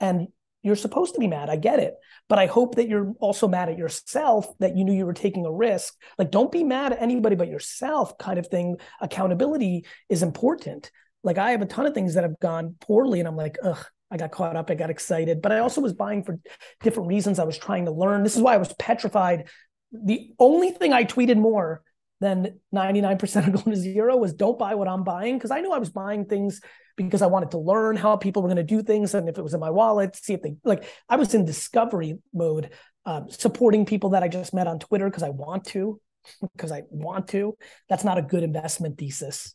And 0.00 0.28
you're 0.62 0.76
supposed 0.76 1.14
to 1.14 1.20
be 1.20 1.28
mad. 1.28 1.48
I 1.50 1.56
get 1.56 1.78
it. 1.78 1.94
But 2.28 2.38
I 2.38 2.46
hope 2.46 2.74
that 2.74 2.88
you're 2.88 3.12
also 3.20 3.48
mad 3.48 3.68
at 3.68 3.78
yourself 3.78 4.46
that 4.58 4.76
you 4.76 4.84
knew 4.84 4.92
you 4.92 5.06
were 5.06 5.12
taking 5.12 5.46
a 5.46 5.52
risk. 5.52 5.94
Like, 6.18 6.30
don't 6.30 6.52
be 6.52 6.64
mad 6.64 6.92
at 6.92 7.02
anybody 7.02 7.36
but 7.36 7.48
yourself, 7.48 8.18
kind 8.18 8.38
of 8.38 8.48
thing. 8.48 8.76
Accountability 9.00 9.86
is 10.08 10.22
important. 10.22 10.90
Like, 11.22 11.38
I 11.38 11.52
have 11.52 11.62
a 11.62 11.66
ton 11.66 11.86
of 11.86 11.94
things 11.94 12.14
that 12.14 12.24
have 12.24 12.38
gone 12.38 12.76
poorly, 12.80 13.18
and 13.18 13.28
I'm 13.28 13.36
like, 13.36 13.56
ugh, 13.62 13.84
I 14.10 14.16
got 14.16 14.30
caught 14.30 14.56
up. 14.56 14.70
I 14.70 14.74
got 14.74 14.90
excited. 14.90 15.42
But 15.42 15.52
I 15.52 15.58
also 15.58 15.80
was 15.80 15.92
buying 15.92 16.22
for 16.22 16.38
different 16.80 17.08
reasons. 17.08 17.38
I 17.38 17.44
was 17.44 17.58
trying 17.58 17.84
to 17.86 17.92
learn. 17.92 18.22
This 18.22 18.36
is 18.36 18.42
why 18.42 18.54
I 18.54 18.58
was 18.58 18.72
petrified. 18.74 19.48
The 19.92 20.32
only 20.38 20.70
thing 20.70 20.92
I 20.92 21.04
tweeted 21.04 21.36
more 21.36 21.82
then 22.20 22.58
99% 22.74 23.48
are 23.48 23.50
going 23.50 23.70
to 23.70 23.76
zero 23.76 24.16
was 24.16 24.32
don't 24.32 24.58
buy 24.58 24.74
what 24.74 24.88
I'm 24.88 25.04
buying 25.04 25.36
because 25.36 25.50
I 25.50 25.60
knew 25.60 25.72
I 25.72 25.78
was 25.78 25.90
buying 25.90 26.24
things 26.24 26.60
because 26.96 27.22
I 27.22 27.26
wanted 27.26 27.52
to 27.52 27.58
learn 27.58 27.96
how 27.96 28.16
people 28.16 28.42
were 28.42 28.48
going 28.48 28.56
to 28.56 28.62
do 28.64 28.82
things 28.82 29.14
and 29.14 29.28
if 29.28 29.38
it 29.38 29.42
was 29.42 29.54
in 29.54 29.60
my 29.60 29.70
wallet, 29.70 30.16
see 30.16 30.34
if 30.34 30.42
they 30.42 30.56
like 30.64 30.84
I 31.08 31.16
was 31.16 31.32
in 31.34 31.44
discovery 31.44 32.18
mode, 32.34 32.70
um, 33.06 33.30
supporting 33.30 33.86
people 33.86 34.10
that 34.10 34.22
I 34.22 34.28
just 34.28 34.52
met 34.52 34.66
on 34.66 34.78
Twitter 34.78 35.06
because 35.06 35.22
I 35.22 35.30
want 35.30 35.64
to, 35.66 36.00
because 36.54 36.72
I 36.72 36.82
want 36.90 37.28
to. 37.28 37.56
That's 37.88 38.04
not 38.04 38.18
a 38.18 38.22
good 38.22 38.42
investment 38.42 38.98
thesis. 38.98 39.54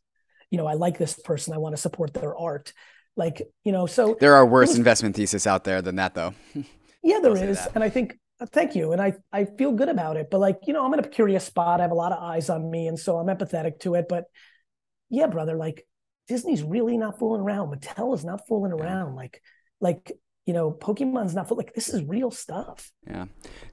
You 0.49 0.57
know, 0.57 0.67
I 0.67 0.73
like 0.73 0.97
this 0.97 1.19
person, 1.19 1.53
I 1.53 1.57
want 1.57 1.75
to 1.75 1.81
support 1.81 2.13
their 2.13 2.35
art. 2.35 2.73
Like, 3.15 3.41
you 3.63 3.71
know, 3.71 3.85
so 3.85 4.17
there 4.19 4.35
are 4.35 4.45
worse 4.45 4.69
was, 4.69 4.77
investment 4.77 5.15
thesis 5.15 5.45
out 5.45 5.65
there 5.65 5.81
than 5.81 5.97
that 5.97 6.15
though. 6.15 6.33
yeah, 7.03 7.19
there 7.19 7.35
is. 7.35 7.59
And 7.75 7.83
I 7.83 7.89
think 7.89 8.13
uh, 8.13 8.15
thank 8.51 8.75
you 8.75 8.91
and 8.91 9.01
i 9.01 9.13
i 9.31 9.45
feel 9.45 9.71
good 9.71 9.89
about 9.89 10.17
it 10.17 10.27
but 10.29 10.39
like 10.39 10.59
you 10.67 10.73
know 10.73 10.85
i'm 10.85 10.93
in 10.93 10.99
a 10.99 11.07
curious 11.07 11.45
spot. 11.45 11.79
I 11.79 11.83
have 11.83 11.91
a 11.91 11.95
lot 11.95 12.11
of 12.11 12.21
eyes 12.21 12.49
on 12.49 12.69
me 12.69 12.87
and 12.87 12.99
so 12.99 13.17
i'm 13.17 13.27
empathetic 13.27 13.79
to 13.81 13.95
it 13.95 14.07
but 14.09 14.25
yeah 15.09 15.27
brother 15.27 15.55
like 15.55 15.85
disney's 16.27 16.63
really 16.63 16.97
not 16.97 17.19
fooling 17.19 17.41
around. 17.41 17.73
Mattel 17.73 18.15
is 18.15 18.25
not 18.25 18.47
fooling 18.47 18.71
around. 18.71 19.15
Like 19.15 19.41
like 19.79 20.11
you 20.45 20.53
know, 20.53 20.71
Pokemon's 20.71 21.33
not. 21.33 21.49
Like 21.55 21.73
this 21.73 21.87
is 21.87 22.03
real 22.03 22.29
stuff. 22.29 22.91
Yeah, 23.07 23.25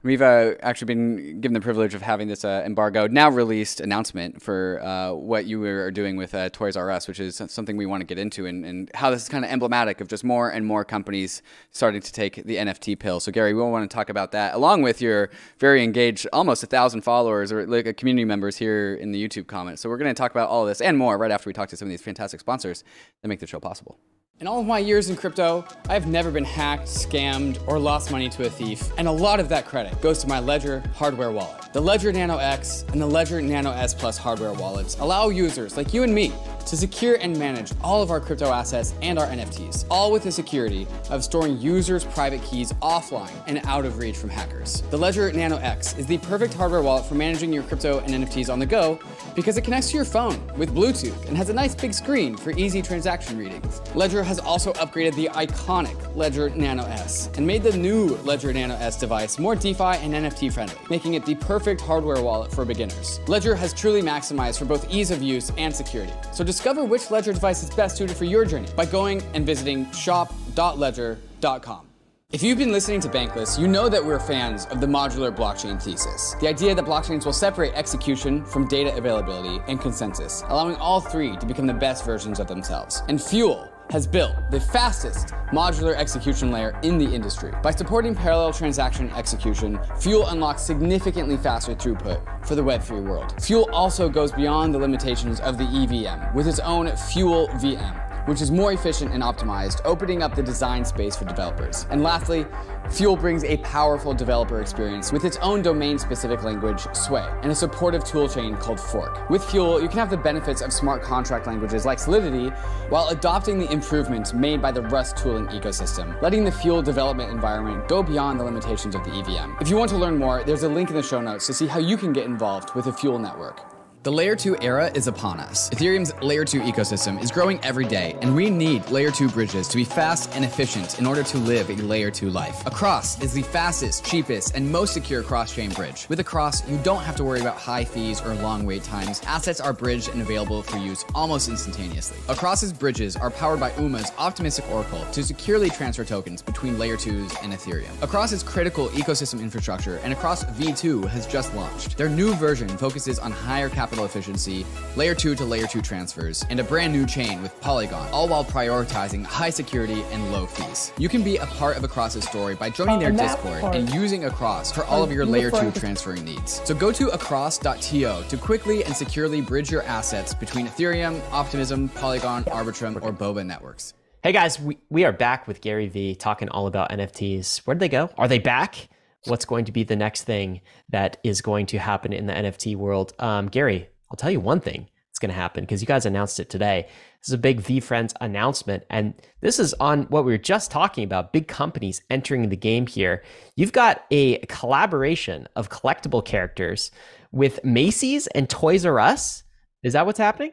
we've 0.03 0.21
uh, 0.21 0.53
actually 0.61 0.85
been 0.85 1.41
given 1.41 1.53
the 1.53 1.59
privilege 1.59 1.93
of 1.93 2.01
having 2.01 2.29
this 2.29 2.45
uh, 2.45 2.63
embargo 2.65 3.07
now 3.07 3.29
released 3.29 3.81
announcement 3.81 4.41
for 4.41 4.81
uh, 4.81 5.11
what 5.11 5.45
you 5.45 5.61
are 5.63 5.91
doing 5.91 6.15
with 6.15 6.33
uh, 6.33 6.49
Toys 6.49 6.77
R 6.77 6.89
Us, 6.89 7.09
which 7.09 7.19
is 7.19 7.41
something 7.47 7.75
we 7.75 7.85
want 7.85 8.01
to 8.01 8.05
get 8.05 8.17
into, 8.17 8.45
and, 8.45 8.65
and 8.65 8.89
how 8.93 9.09
this 9.09 9.23
is 9.23 9.29
kind 9.29 9.43
of 9.43 9.51
emblematic 9.51 9.99
of 9.99 10.07
just 10.07 10.23
more 10.23 10.49
and 10.49 10.65
more 10.65 10.85
companies 10.85 11.41
starting 11.71 11.99
to 11.99 12.13
take 12.13 12.35
the 12.45 12.55
NFT 12.55 12.97
pill. 12.97 13.19
So 13.19 13.33
Gary, 13.33 13.53
we 13.53 13.61
want 13.61 13.89
to 13.89 13.93
talk 13.93 14.09
about 14.09 14.31
that 14.31 14.53
along 14.53 14.81
with 14.81 15.01
your 15.01 15.29
very 15.59 15.83
engaged, 15.83 16.25
almost 16.31 16.63
a 16.63 16.67
thousand 16.67 17.01
followers 17.01 17.51
or 17.51 17.67
like 17.67 17.97
community 17.97 18.25
members 18.25 18.55
here 18.55 18.95
in 18.95 19.11
the 19.11 19.27
YouTube 19.27 19.47
comments. 19.47 19.81
So 19.81 19.89
we're 19.89 19.97
going 19.97 20.13
to 20.13 20.17
talk 20.17 20.31
about 20.31 20.47
all 20.47 20.65
this 20.65 20.79
and 20.79 20.97
more 20.97 21.17
right 21.17 21.31
after 21.31 21.49
we 21.49 21.53
talk 21.53 21.67
to 21.69 21.77
some 21.77 21.87
of 21.87 21.89
these 21.89 22.01
fantastic 22.01 22.39
sponsors 22.39 22.85
that 23.21 23.27
make 23.27 23.39
the 23.39 23.47
show 23.47 23.59
possible. 23.59 23.99
In 24.41 24.47
all 24.47 24.59
of 24.59 24.65
my 24.65 24.79
years 24.79 25.11
in 25.11 25.15
crypto, 25.15 25.63
I've 25.87 26.07
never 26.07 26.31
been 26.31 26.43
hacked, 26.43 26.87
scammed, 26.87 27.59
or 27.67 27.77
lost 27.77 28.09
money 28.09 28.27
to 28.29 28.47
a 28.47 28.49
thief, 28.49 28.89
and 28.97 29.07
a 29.07 29.11
lot 29.11 29.39
of 29.39 29.49
that 29.49 29.67
credit 29.67 30.01
goes 30.01 30.17
to 30.23 30.27
my 30.27 30.39
Ledger 30.39 30.81
hardware 30.95 31.31
wallet. 31.31 31.71
The 31.73 31.79
Ledger 31.79 32.11
Nano 32.11 32.37
X 32.37 32.83
and 32.91 32.99
the 32.99 33.05
Ledger 33.05 33.39
Nano 33.39 33.71
S 33.71 33.93
Plus 33.93 34.17
hardware 34.17 34.53
wallets 34.53 34.97
allow 34.99 35.29
users 35.29 35.77
like 35.77 35.93
you 35.93 36.01
and 36.01 36.13
me 36.13 36.33
to 36.65 36.75
secure 36.75 37.15
and 37.15 37.37
manage 37.37 37.71
all 37.81 38.01
of 38.01 38.11
our 38.11 38.19
crypto 38.19 38.51
assets 38.51 38.93
and 39.01 39.17
our 39.17 39.27
NFTs, 39.27 39.85
all 39.89 40.11
with 40.11 40.23
the 40.23 40.31
security 40.31 40.87
of 41.09 41.23
storing 41.23 41.59
users' 41.59 42.03
private 42.03 42.43
keys 42.43 42.73
offline 42.81 43.31
and 43.47 43.59
out 43.65 43.85
of 43.85 43.99
reach 43.99 44.17
from 44.17 44.29
hackers. 44.29 44.81
The 44.89 44.97
Ledger 44.97 45.31
Nano 45.31 45.57
X 45.57 45.97
is 45.97 46.05
the 46.05 46.17
perfect 46.17 46.53
hardware 46.53 46.81
wallet 46.81 47.05
for 47.05 47.15
managing 47.15 47.53
your 47.53 47.63
crypto 47.63 47.99
and 47.99 48.09
NFTs 48.09 48.51
on 48.51 48.59
the 48.59 48.65
go 48.65 48.99
because 49.35 49.57
it 49.57 49.63
connects 49.63 49.91
to 49.91 49.95
your 49.95 50.05
phone 50.05 50.45
with 50.57 50.73
Bluetooth 50.73 51.27
and 51.27 51.37
has 51.37 51.49
a 51.49 51.53
nice 51.53 51.75
big 51.75 51.93
screen 51.93 52.35
for 52.35 52.51
easy 52.51 52.81
transaction 52.81 53.37
readings. 53.37 53.81
Ledger 53.95 54.23
has 54.31 54.39
also 54.39 54.71
upgraded 54.73 55.13
the 55.15 55.27
iconic 55.33 56.15
Ledger 56.15 56.49
Nano 56.51 56.85
S 56.85 57.29
and 57.35 57.45
made 57.45 57.63
the 57.63 57.75
new 57.75 58.15
Ledger 58.23 58.53
Nano 58.53 58.75
S 58.75 58.97
device 58.97 59.37
more 59.37 59.55
DeFi 59.57 59.83
and 59.83 60.13
NFT 60.13 60.53
friendly, 60.53 60.77
making 60.89 61.15
it 61.15 61.25
the 61.25 61.35
perfect 61.35 61.81
hardware 61.81 62.23
wallet 62.23 62.49
for 62.49 62.63
beginners. 62.63 63.19
Ledger 63.27 63.55
has 63.55 63.73
truly 63.73 64.01
maximized 64.01 64.57
for 64.57 64.63
both 64.63 64.89
ease 64.89 65.11
of 65.11 65.21
use 65.21 65.51
and 65.57 65.75
security. 65.75 66.13
So 66.31 66.45
discover 66.45 66.85
which 66.85 67.11
Ledger 67.11 67.33
device 67.33 67.61
is 67.61 67.69
best 67.71 67.97
suited 67.97 68.15
for 68.15 68.23
your 68.23 68.45
journey 68.45 68.69
by 68.73 68.85
going 68.85 69.21
and 69.33 69.45
visiting 69.45 69.91
shop.ledger.com. 69.91 71.87
If 72.31 72.41
you've 72.41 72.57
been 72.57 72.71
listening 72.71 73.01
to 73.01 73.09
Bankless, 73.09 73.59
you 73.59 73.67
know 73.67 73.89
that 73.89 74.01
we're 74.05 74.17
fans 74.17 74.65
of 74.67 74.79
the 74.79 74.87
modular 74.87 75.35
blockchain 75.35 75.83
thesis. 75.83 76.33
The 76.39 76.47
idea 76.47 76.73
that 76.73 76.85
blockchains 76.85 77.25
will 77.25 77.33
separate 77.33 77.73
execution 77.73 78.45
from 78.45 78.69
data 78.69 78.95
availability 78.95 79.59
and 79.67 79.81
consensus, 79.81 80.41
allowing 80.47 80.77
all 80.77 81.01
three 81.01 81.35
to 81.35 81.45
become 81.45 81.67
the 81.67 81.73
best 81.73 82.05
versions 82.05 82.39
of 82.39 82.47
themselves. 82.47 83.03
And 83.09 83.21
Fuel 83.21 83.67
has 83.91 84.07
built 84.07 84.33
the 84.51 84.59
fastest 84.59 85.33
modular 85.51 85.93
execution 85.95 86.49
layer 86.49 86.79
in 86.81 86.97
the 86.97 87.05
industry. 87.05 87.51
By 87.61 87.71
supporting 87.71 88.15
parallel 88.15 88.53
transaction 88.53 89.11
execution, 89.11 89.79
Fuel 89.99 90.27
unlocks 90.27 90.61
significantly 90.61 91.35
faster 91.35 91.75
throughput 91.75 92.21
for 92.47 92.55
the 92.55 92.63
Web3 92.63 93.03
world. 93.03 93.35
Fuel 93.43 93.69
also 93.73 94.07
goes 94.07 94.31
beyond 94.31 94.73
the 94.73 94.79
limitations 94.79 95.41
of 95.41 95.57
the 95.57 95.65
EVM 95.65 96.33
with 96.33 96.47
its 96.47 96.59
own 96.59 96.95
Fuel 96.95 97.49
VM 97.49 98.10
which 98.25 98.41
is 98.41 98.51
more 98.51 98.73
efficient 98.73 99.13
and 99.13 99.23
optimized, 99.23 99.81
opening 99.85 100.21
up 100.23 100.35
the 100.35 100.43
design 100.43 100.85
space 100.85 101.15
for 101.15 101.25
developers. 101.25 101.87
And 101.89 102.03
lastly, 102.03 102.45
Fuel 102.91 103.15
brings 103.15 103.43
a 103.43 103.57
powerful 103.57 104.13
developer 104.13 104.61
experience 104.61 105.11
with 105.11 105.23
its 105.23 105.37
own 105.37 105.61
domain-specific 105.61 106.43
language, 106.43 106.85
Sway, 106.93 107.27
and 107.41 107.51
a 107.51 107.55
supportive 107.55 108.03
toolchain 108.03 108.59
called 108.59 108.79
Forc. 108.79 109.29
With 109.29 109.43
Fuel, 109.45 109.81
you 109.81 109.87
can 109.87 109.97
have 109.97 110.09
the 110.09 110.17
benefits 110.17 110.61
of 110.61 110.73
smart 110.73 111.01
contract 111.01 111.47
languages 111.47 111.85
like 111.85 111.99
Solidity 111.99 112.49
while 112.89 113.09
adopting 113.09 113.59
the 113.59 113.71
improvements 113.71 114.33
made 114.33 114.61
by 114.61 114.71
the 114.71 114.81
Rust 114.81 115.17
tooling 115.17 115.47
ecosystem, 115.47 116.21
letting 116.21 116.43
the 116.43 116.51
Fuel 116.51 116.81
development 116.81 117.31
environment 117.31 117.87
go 117.87 118.03
beyond 118.03 118.39
the 118.39 118.43
limitations 118.43 118.95
of 118.95 119.03
the 119.03 119.11
EVM. 119.11 119.53
If 119.61 119.69
you 119.69 119.77
want 119.77 119.89
to 119.91 119.97
learn 119.97 120.17
more, 120.17 120.43
there's 120.43 120.63
a 120.63 120.69
link 120.69 120.89
in 120.89 120.95
the 120.95 121.03
show 121.03 121.21
notes 121.21 121.47
to 121.47 121.53
see 121.53 121.67
how 121.67 121.79
you 121.79 121.97
can 121.97 122.13
get 122.13 122.25
involved 122.25 122.75
with 122.75 122.85
the 122.85 122.93
Fuel 122.93 123.19
network. 123.19 123.80
The 124.03 124.11
Layer 124.11 124.35
2 124.35 124.57
era 124.63 124.89
is 124.95 125.05
upon 125.05 125.39
us. 125.39 125.69
Ethereum's 125.69 126.11
Layer 126.23 126.43
2 126.43 126.61
ecosystem 126.61 127.21
is 127.21 127.29
growing 127.29 127.63
every 127.63 127.85
day, 127.85 128.15
and 128.23 128.35
we 128.35 128.49
need 128.49 128.89
Layer 128.89 129.11
2 129.11 129.29
bridges 129.29 129.67
to 129.67 129.77
be 129.77 129.83
fast 129.83 130.31
and 130.33 130.43
efficient 130.43 130.97
in 130.97 131.05
order 131.05 131.21
to 131.21 131.37
live 131.37 131.69
a 131.69 131.75
Layer 131.75 132.09
2 132.09 132.31
life. 132.31 132.65
Across 132.65 133.21
is 133.21 133.31
the 133.31 133.43
fastest, 133.43 134.03
cheapest, 134.03 134.55
and 134.55 134.71
most 134.71 134.95
secure 134.95 135.21
cross-chain 135.21 135.69
bridge. 135.73 136.09
With 136.09 136.19
Across, 136.19 136.67
you 136.67 136.79
don't 136.79 137.03
have 137.03 137.15
to 137.17 137.23
worry 137.23 137.41
about 137.41 137.57
high 137.57 137.83
fees 137.85 138.19
or 138.21 138.33
long 138.33 138.65
wait 138.65 138.83
times. 138.83 139.21
Assets 139.27 139.61
are 139.61 139.71
bridged 139.71 140.09
and 140.09 140.23
available 140.23 140.63
for 140.63 140.77
use 140.77 141.05
almost 141.13 141.47
instantaneously. 141.47 142.17
Across's 142.27 142.73
bridges 142.73 143.15
are 143.15 143.29
powered 143.29 143.59
by 143.59 143.71
UMA's 143.77 144.11
optimistic 144.17 144.67
oracle 144.71 145.05
to 145.11 145.21
securely 145.21 145.69
transfer 145.69 146.03
tokens 146.03 146.41
between 146.41 146.79
Layer 146.79 146.97
2s 146.97 147.35
and 147.43 147.53
Ethereum. 147.53 148.01
Across 148.01 148.31
is 148.31 148.41
critical 148.41 148.87
ecosystem 148.87 149.41
infrastructure, 149.41 149.97
and 149.97 150.11
Across 150.11 150.45
V2 150.45 151.07
has 151.07 151.27
just 151.27 151.53
launched. 151.53 151.99
Their 151.99 152.09
new 152.09 152.33
version 152.33 152.67
focuses 152.67 153.19
on 153.19 153.31
higher 153.31 153.69
capital 153.69 153.90
capital 153.91 154.05
efficiency, 154.05 154.65
layer 154.95 155.13
2 155.13 155.35
to 155.35 155.43
layer 155.43 155.67
2 155.67 155.81
transfers, 155.81 156.45
and 156.49 156.61
a 156.61 156.63
brand 156.63 156.93
new 156.93 157.05
chain 157.05 157.41
with 157.41 157.59
Polygon, 157.59 158.07
all 158.13 158.25
while 158.25 158.45
prioritizing 158.45 159.21
high 159.25 159.49
security 159.49 160.01
and 160.13 160.31
low 160.31 160.45
fees. 160.45 160.93
You 160.97 161.09
can 161.09 161.23
be 161.23 161.35
a 161.35 161.45
part 161.45 161.75
of 161.75 161.83
Across's 161.83 162.23
story 162.23 162.55
by 162.55 162.69
joining 162.69 162.99
their 162.99 163.11
Discord 163.11 163.59
part, 163.59 163.75
and 163.75 163.93
using 163.93 164.21
Across 164.21 164.71
for 164.71 164.85
all 164.85 165.03
of 165.03 165.11
your 165.11 165.25
layer 165.25 165.51
2 165.51 165.71
transferring 165.71 166.23
needs. 166.23 166.61
So 166.63 166.73
go 166.73 166.93
to 166.93 167.09
across.to 167.09 168.23
to 168.29 168.37
quickly 168.37 168.85
and 168.85 168.95
securely 168.95 169.41
bridge 169.41 169.69
your 169.69 169.83
assets 169.83 170.33
between 170.33 170.67
Ethereum, 170.67 171.19
Optimism, 171.31 171.89
Polygon, 171.89 172.45
Arbitrum, 172.45 172.95
or 173.01 173.11
Boba 173.11 173.45
networks. 173.45 173.93
Hey 174.23 174.31
guys, 174.31 174.57
we, 174.59 174.77
we 174.89 175.03
are 175.03 175.11
back 175.11 175.47
with 175.47 175.59
Gary 175.59 175.87
Vee 175.87 176.15
talking 176.15 176.47
all 176.47 176.67
about 176.67 176.91
NFTs. 176.91 177.57
Where'd 177.65 177.79
they 177.79 177.89
go? 177.89 178.09
Are 178.17 178.27
they 178.29 178.39
back? 178.39 178.87
What's 179.25 179.45
going 179.45 179.65
to 179.65 179.71
be 179.71 179.83
the 179.83 179.95
next 179.95 180.23
thing 180.23 180.61
that 180.89 181.17
is 181.23 181.41
going 181.41 181.65
to 181.67 181.79
happen 181.79 182.13
in 182.13 182.25
the 182.25 182.33
NFT 182.33 182.75
world. 182.75 183.13
Um, 183.19 183.47
Gary, 183.47 183.87
I'll 184.09 184.17
tell 184.17 184.31
you 184.31 184.39
one 184.39 184.59
thing 184.59 184.87
that's 185.09 185.19
going 185.19 185.29
to 185.29 185.35
happen 185.35 185.63
because 185.63 185.81
you 185.81 185.87
guys 185.87 186.05
announced 186.05 186.39
it 186.39 186.49
today. 186.49 186.87
This 187.19 187.29
is 187.29 187.33
a 187.33 187.37
big 187.37 187.61
VeeFriends 187.61 188.13
announcement. 188.19 188.83
And 188.89 189.13
this 189.41 189.59
is 189.59 189.73
on 189.75 190.03
what 190.03 190.25
we 190.25 190.31
were 190.31 190.37
just 190.37 190.71
talking 190.71 191.03
about 191.03 191.33
big 191.33 191.47
companies 191.47 192.01
entering 192.09 192.49
the 192.49 192.55
game 192.55 192.87
here. 192.87 193.23
You've 193.55 193.73
got 193.73 194.05
a 194.09 194.39
collaboration 194.47 195.47
of 195.55 195.69
collectible 195.69 196.25
characters 196.25 196.91
with 197.31 197.63
Macy's 197.63 198.27
and 198.27 198.49
Toys 198.49 198.85
R 198.85 198.99
Us. 198.99 199.43
Is 199.83 199.93
that 199.93 200.05
what's 200.05 200.19
happening? 200.19 200.51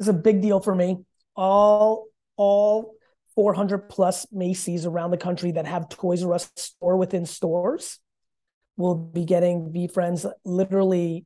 It's 0.00 0.08
a 0.08 0.12
big 0.12 0.40
deal 0.40 0.60
for 0.60 0.74
me. 0.74 1.04
All, 1.36 2.06
all 2.36 2.94
400 3.38 3.88
plus 3.88 4.26
Macy's 4.32 4.84
around 4.84 5.12
the 5.12 5.16
country 5.16 5.52
that 5.52 5.64
have 5.64 5.88
Toys 5.88 6.24
R 6.24 6.34
Us 6.34 6.50
store 6.56 6.96
within 6.96 7.24
stores 7.24 8.00
will 8.76 8.96
be 8.96 9.24
getting 9.24 9.70
VeeFriends 9.72 10.28
literally, 10.44 11.24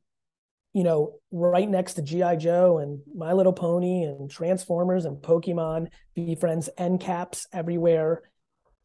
you 0.73 0.83
know, 0.83 1.15
right 1.31 1.67
next 1.67 1.95
to 1.95 2.03
GI 2.03 2.37
Joe 2.37 2.77
and 2.77 2.99
My 3.15 3.33
Little 3.33 3.51
Pony 3.51 4.03
and 4.03 4.29
Transformers 4.29 5.05
and 5.05 5.23
Pokemon. 5.23 5.87
VeeFriends 6.15 6.69
end 6.77 7.01
caps 7.01 7.47
everywhere, 7.51 8.21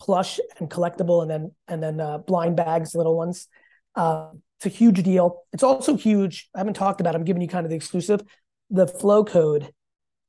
plush 0.00 0.40
and 0.58 0.70
collectible, 0.70 1.20
and 1.20 1.30
then 1.30 1.52
and 1.68 1.82
then 1.82 2.00
uh, 2.00 2.16
blind 2.16 2.56
bags, 2.56 2.94
little 2.94 3.14
ones. 3.14 3.46
Uh, 3.94 4.30
it's 4.56 4.64
a 4.64 4.70
huge 4.70 5.02
deal. 5.02 5.42
It's 5.52 5.62
also 5.62 5.96
huge. 5.96 6.48
I 6.54 6.60
haven't 6.60 6.76
talked 6.76 7.02
about. 7.02 7.14
It. 7.14 7.18
I'm 7.18 7.24
giving 7.24 7.42
you 7.42 7.48
kind 7.48 7.66
of 7.66 7.70
the 7.70 7.76
exclusive. 7.76 8.22
The 8.70 8.86
flow 8.86 9.22
code 9.22 9.70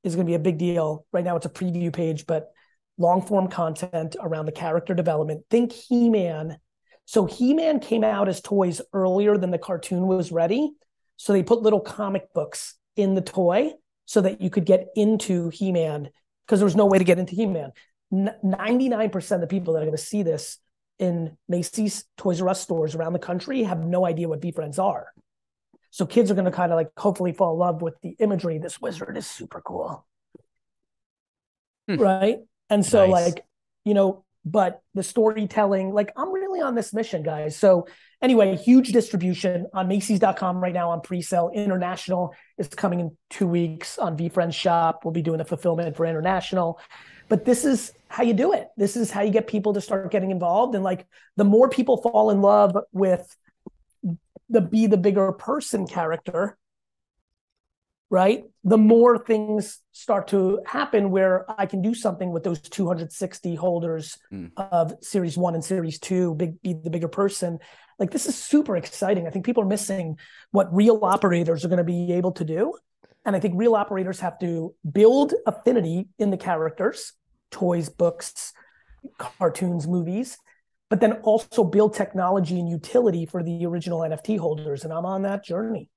is 0.03 0.15
going 0.15 0.27
to 0.27 0.29
be 0.29 0.35
a 0.35 0.39
big 0.39 0.57
deal. 0.57 1.05
Right 1.13 1.23
now, 1.23 1.37
it's 1.37 1.45
a 1.45 1.49
preview 1.49 1.93
page, 1.93 2.27
but 2.27 2.51
long 2.99 3.25
form 3.25 3.47
content 3.47 4.15
around 4.21 4.45
the 4.45 4.51
character 4.51 4.93
development. 4.93 5.45
Think 5.49 5.71
He 5.71 6.09
Man. 6.09 6.59
So 7.05 7.25
He 7.25 7.55
Man 7.55 7.79
came 7.79 8.03
out 8.03 8.29
as 8.29 8.41
toys 8.41 8.81
earlier 8.93 9.37
than 9.37 9.49
the 9.49 9.57
cartoon 9.57 10.05
was 10.05 10.31
ready. 10.31 10.71
So 11.17 11.33
they 11.33 11.41
put 11.41 11.63
little 11.63 11.79
comic 11.79 12.31
books 12.33 12.75
in 12.95 13.15
the 13.15 13.21
toy 13.21 13.71
so 14.05 14.21
that 14.21 14.41
you 14.41 14.49
could 14.49 14.65
get 14.65 14.87
into 14.95 15.49
He 15.49 15.71
Man 15.71 16.09
because 16.45 16.59
there 16.59 16.65
was 16.65 16.75
no 16.75 16.85
way 16.85 16.99
to 16.99 17.03
get 17.03 17.17
into 17.17 17.33
He 17.33 17.47
Man. 17.47 17.71
99% 18.13 19.31
of 19.31 19.41
the 19.41 19.47
people 19.47 19.73
that 19.73 19.81
are 19.81 19.85
going 19.85 19.97
to 19.97 20.03
see 20.03 20.23
this 20.23 20.57
in 20.97 21.37
Macy's 21.47 22.05
Toys 22.17 22.41
R 22.41 22.49
Us 22.49 22.61
stores 22.61 22.95
around 22.95 23.13
the 23.13 23.19
country 23.19 23.63
have 23.63 23.79
no 23.85 24.05
idea 24.05 24.27
what 24.27 24.41
VeeFriends 24.41 24.79
are. 24.79 25.07
So 25.91 26.05
kids 26.05 26.29
are 26.29 26.35
going 26.35 26.45
to 26.45 26.51
kind 26.51 26.71
of 26.71 26.75
like 26.75 26.89
hopefully 26.97 27.33
fall 27.33 27.53
in 27.53 27.59
love 27.59 27.81
with 27.81 27.95
the 28.01 28.15
imagery. 28.19 28.57
This 28.57 28.81
wizard 28.81 29.17
is 29.17 29.25
super 29.25 29.61
cool. 29.61 30.05
Hmm. 31.87 31.95
Right. 31.95 32.37
And 32.69 32.85
so, 32.85 33.07
Nice. 33.07 33.25
like, 33.25 33.45
you 33.85 33.93
know, 33.93 34.23
but 34.45 34.81
the 34.93 35.03
storytelling, 35.03 35.93
like, 35.93 36.11
I'm 36.15 36.31
really 36.31 36.61
on 36.61 36.75
this 36.75 36.93
mission, 36.93 37.23
guys. 37.23 37.57
So, 37.57 37.87
anyway, 38.21 38.55
huge 38.55 38.91
distribution 38.91 39.67
on 39.73 39.87
Macy's.com 39.87 40.61
right 40.61 40.73
now 40.73 40.91
on 40.91 41.01
pre 41.01 41.21
sale. 41.21 41.51
International 41.53 42.33
is 42.57 42.67
coming 42.67 42.99
in 42.99 43.17
two 43.29 43.47
weeks 43.47 43.97
on 43.97 44.17
VeeFriends 44.17 44.53
Shop. 44.53 45.01
We'll 45.03 45.11
be 45.11 45.21
doing 45.21 45.39
the 45.39 45.45
fulfillment 45.45 45.95
for 45.95 46.05
international. 46.05 46.79
But 47.27 47.45
this 47.45 47.65
is 47.65 47.93
how 48.07 48.23
you 48.23 48.33
do 48.33 48.53
it. 48.53 48.69
This 48.75 48.95
is 48.95 49.11
how 49.11 49.21
you 49.21 49.31
get 49.31 49.45
people 49.47 49.73
to 49.73 49.81
start 49.81 50.09
getting 50.11 50.31
involved. 50.31 50.73
And 50.73 50.83
like, 50.83 51.05
the 51.35 51.43
more 51.43 51.69
people 51.69 51.97
fall 51.97 52.31
in 52.31 52.41
love 52.41 52.75
with 52.91 53.35
the 54.49 54.61
be 54.61 54.87
the 54.87 54.97
bigger 54.97 55.31
person 55.31 55.85
character, 55.85 56.57
right? 58.09 58.43
The 58.63 58.77
more 58.77 59.17
things 59.19 59.79
start 59.91 60.29
to 60.29 60.61
happen 60.65 61.11
where 61.11 61.45
I 61.59 61.65
can 61.67 61.81
do 61.81 61.93
something 61.93 62.31
with 62.31 62.43
those 62.43 62.59
260 62.59 63.55
holders 63.55 64.17
Mm. 64.31 64.51
of 64.57 64.93
series 65.01 65.37
one 65.37 65.53
and 65.53 65.63
series 65.63 65.99
two, 65.99 66.33
big 66.35 66.61
be 66.61 66.73
the 66.73 66.89
bigger 66.89 67.07
person. 67.07 67.59
Like 67.99 68.11
this 68.11 68.25
is 68.25 68.35
super 68.35 68.75
exciting. 68.77 69.27
I 69.27 69.29
think 69.29 69.45
people 69.45 69.61
are 69.63 69.67
missing 69.67 70.17
what 70.51 70.73
real 70.73 70.99
operators 71.03 71.63
are 71.63 71.67
going 71.67 71.77
to 71.77 71.83
be 71.83 72.13
able 72.13 72.31
to 72.33 72.45
do. 72.45 72.73
And 73.25 73.35
I 73.35 73.39
think 73.39 73.53
real 73.57 73.75
operators 73.75 74.21
have 74.21 74.39
to 74.39 74.73
build 74.89 75.33
affinity 75.45 76.07
in 76.17 76.31
the 76.31 76.37
characters, 76.37 77.13
toys, 77.51 77.89
books, 77.89 78.53
cartoons, 79.17 79.87
movies, 79.87 80.37
but 80.89 80.99
then 81.01 81.13
also 81.23 81.63
build 81.63 81.93
technology 81.93 82.59
and 82.59 82.67
utility 82.67 83.25
for 83.25 83.43
the 83.43 83.65
original 83.65 83.99
NFT 83.99 84.37
holders. 84.39 84.83
And 84.83 84.91
I'm 84.91 85.05
on 85.05 85.21
that 85.23 85.43
journey. 85.43 85.89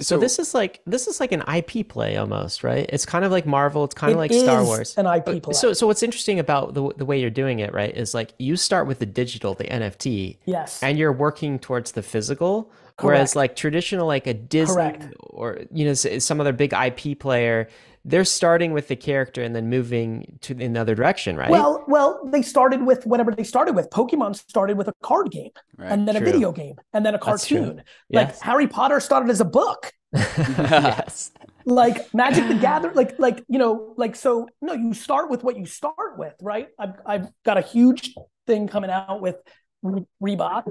So 0.00 0.18
this 0.18 0.38
is 0.38 0.54
like 0.54 0.80
this 0.86 1.06
is 1.06 1.20
like 1.20 1.32
an 1.32 1.42
IP 1.52 1.88
play 1.88 2.16
almost, 2.16 2.64
right? 2.64 2.86
It's 2.92 3.04
kind 3.06 3.24
of 3.24 3.30
like 3.32 3.46
Marvel. 3.46 3.84
It's 3.84 3.94
kind 3.94 4.12
of 4.12 4.16
It 4.16 4.20
like 4.20 4.32
Star 4.32 4.64
Wars. 4.64 4.96
an 4.96 5.06
IP 5.06 5.42
play. 5.42 5.52
So 5.54 5.72
so 5.72 5.86
what's 5.86 6.02
interesting 6.02 6.38
about 6.38 6.74
the 6.74 6.92
the 6.96 7.04
way 7.04 7.20
you're 7.20 7.30
doing 7.30 7.58
it, 7.60 7.72
right, 7.72 7.94
is 7.94 8.14
like 8.14 8.32
you 8.38 8.56
start 8.56 8.86
with 8.86 8.98
the 8.98 9.06
digital, 9.06 9.54
the 9.54 9.64
NFT, 9.64 10.38
Yes. 10.46 10.82
and 10.82 10.98
you're 10.98 11.12
working 11.12 11.58
towards 11.58 11.92
the 11.92 12.02
physical. 12.02 12.70
Whereas 13.00 13.34
like 13.34 13.56
traditional, 13.56 14.06
like 14.06 14.28
a 14.28 14.34
Disney 14.34 14.74
Correct. 14.76 15.14
or 15.20 15.60
you 15.72 15.84
know 15.84 15.94
some 15.94 16.40
other 16.40 16.52
big 16.52 16.72
IP 16.72 17.18
player, 17.18 17.68
they're 18.04 18.24
starting 18.24 18.72
with 18.72 18.88
the 18.88 18.96
character 18.96 19.42
and 19.42 19.56
then 19.56 19.68
moving 19.70 20.38
to 20.42 20.52
another 20.62 20.94
direction, 20.94 21.36
right? 21.36 21.50
Well, 21.50 21.84
well, 21.88 22.20
they 22.26 22.42
started 22.42 22.84
with 22.84 23.06
whatever 23.06 23.32
they 23.32 23.44
started 23.44 23.74
with. 23.74 23.88
Pokemon 23.90 24.36
started 24.36 24.76
with 24.76 24.88
a 24.88 24.94
card 25.02 25.30
game, 25.30 25.50
Right, 25.78 25.90
and 25.90 26.06
then 26.06 26.14
true. 26.16 26.22
a 26.26 26.30
video 26.32 26.52
game, 26.52 26.76
and 26.92 27.04
then 27.04 27.14
a 27.14 27.18
That's 27.24 27.46
true. 27.46 27.58
cartoon. 27.58 27.82
Like 28.10 28.38
Harry 28.40 28.66
Potter 28.68 29.00
started 29.00 29.30
as 29.30 29.40
a 29.40 29.44
book. 29.46 29.92
yes. 30.12 31.32
Like 31.66 32.12
Magic 32.12 32.46
the 32.46 32.54
Gather, 32.54 32.92
like 32.92 33.18
like 33.18 33.42
you 33.48 33.58
know, 33.58 33.94
like 33.96 34.16
so. 34.16 34.48
No, 34.60 34.74
you 34.74 34.92
start 34.92 35.30
with 35.30 35.42
what 35.42 35.56
you 35.56 35.64
start 35.64 36.18
with, 36.18 36.34
right? 36.42 36.68
I've 36.78 36.94
I've 37.06 37.28
got 37.42 37.56
a 37.56 37.62
huge 37.62 38.14
thing 38.46 38.68
coming 38.68 38.90
out 38.90 39.22
with 39.22 39.36
Re- 39.82 40.06
Reebok, 40.22 40.64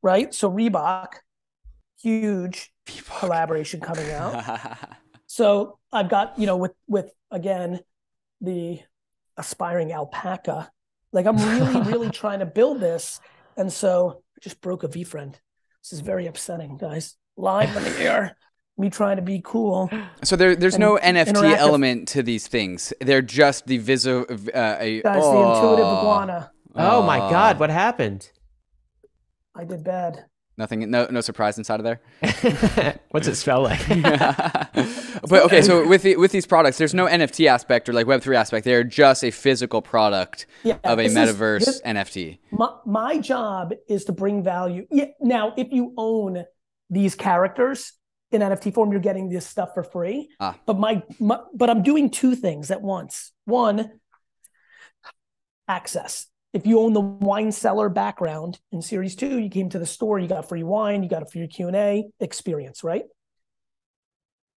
right? 0.00 0.32
So 0.32 0.48
Reebok, 0.48 1.14
huge 2.00 2.72
collaboration 2.86 3.80
coming 3.80 4.10
out. 4.12 4.78
So 5.30 5.77
I've 5.92 6.08
got, 6.08 6.38
you 6.38 6.46
know, 6.46 6.56
with 6.56 6.72
with 6.86 7.12
again 7.30 7.80
the 8.40 8.80
aspiring 9.36 9.92
alpaca. 9.92 10.70
Like 11.12 11.26
I'm 11.26 11.36
really, 11.36 11.80
really 11.90 12.10
trying 12.10 12.40
to 12.40 12.46
build 12.46 12.80
this. 12.80 13.20
And 13.56 13.72
so 13.72 14.22
I 14.36 14.38
just 14.40 14.60
broke 14.60 14.84
a 14.84 14.88
VeeFriend. 14.88 15.34
This 15.82 15.92
is 15.92 16.00
very 16.00 16.26
upsetting, 16.26 16.76
guys. 16.76 17.16
Live 17.36 17.76
on 17.76 17.82
the 17.84 17.98
air. 18.00 18.36
Me 18.76 18.90
trying 18.90 19.16
to 19.16 19.22
be 19.22 19.40
cool. 19.44 19.90
So 20.22 20.36
there, 20.36 20.54
there's 20.54 20.78
no 20.78 20.98
NFT 20.98 21.56
element 21.56 22.06
to 22.08 22.22
these 22.22 22.46
things. 22.46 22.92
They're 23.00 23.22
just 23.22 23.66
the 23.66 23.78
viso. 23.78 24.24
Uh, 24.24 24.76
a, 24.78 25.02
Guys, 25.02 25.20
oh. 25.24 25.32
the 25.32 25.54
intuitive 25.54 25.86
iguana. 25.86 26.50
Oh 26.76 27.02
my 27.02 27.18
Oh. 27.18 27.30
God, 27.30 27.58
what 27.58 27.70
happened? 27.70 28.30
I 29.56 29.64
did 29.64 29.82
bad. 29.82 30.26
Nothing. 30.58 30.90
No, 30.90 31.06
no 31.08 31.20
surprise 31.20 31.56
inside 31.56 31.80
of 31.80 31.84
there. 31.84 32.00
What's 33.10 33.28
it 33.28 33.36
spell 33.36 33.62
like? 33.62 33.78
but 33.88 35.44
okay, 35.44 35.62
so 35.62 35.86
with 35.86 36.02
the, 36.02 36.16
with 36.16 36.32
these 36.32 36.46
products, 36.46 36.78
there's 36.78 36.94
no 36.94 37.06
NFT 37.06 37.46
aspect 37.46 37.88
or 37.88 37.92
like 37.92 38.08
Web 38.08 38.22
three 38.22 38.34
aspect. 38.36 38.64
They're 38.64 38.82
just 38.82 39.22
a 39.22 39.30
physical 39.30 39.80
product 39.80 40.46
Yeah, 40.64 40.78
of 40.82 40.98
a 40.98 41.02
this 41.08 41.12
is- 41.12 41.16
metaverse 41.36 41.64
this- 41.64 41.82
NFT. 41.82 42.38
my, 42.50 42.70
my 42.84 43.18
job 43.18 43.72
is 43.88 44.04
to 44.06 44.12
bring 44.12 44.42
value. 44.42 44.86
Yeah, 44.90 45.06
now, 45.20 45.54
if 45.56 45.68
you 45.70 45.94
own 45.96 46.44
these 46.90 47.14
characters 47.14 47.92
in 48.32 48.42
NFT 48.42 48.74
form, 48.74 48.90
you're 48.90 49.00
getting 49.00 49.28
this 49.28 49.46
stuff 49.46 49.70
for 49.74 49.84
free. 49.84 50.28
Ah. 50.40 50.58
But 50.66 50.78
my, 50.78 51.02
my 51.20 51.38
but 51.54 51.70
I'm 51.70 51.82
doing 51.84 52.10
two 52.10 52.34
things 52.34 52.70
at 52.72 52.82
once. 52.82 53.30
One, 53.44 54.00
access. 55.68 56.26
If 56.52 56.66
you 56.66 56.80
own 56.80 56.94
the 56.94 57.00
wine 57.00 57.52
cellar 57.52 57.88
background 57.88 58.58
in 58.72 58.80
series 58.80 59.14
two, 59.14 59.38
you 59.38 59.50
came 59.50 59.68
to 59.70 59.78
the 59.78 59.86
store, 59.86 60.18
you 60.18 60.28
got 60.28 60.48
free 60.48 60.62
wine, 60.62 61.02
you 61.02 61.08
got 61.08 61.22
a 61.22 61.26
free 61.26 61.46
Q 61.46 61.68
and 61.68 61.76
A 61.76 62.04
experience, 62.20 62.82
right? 62.82 63.04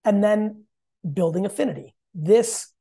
And 0.05 0.23
then 0.23 0.63
building 1.13 1.45
affinity. 1.45 1.93
This 2.13 2.71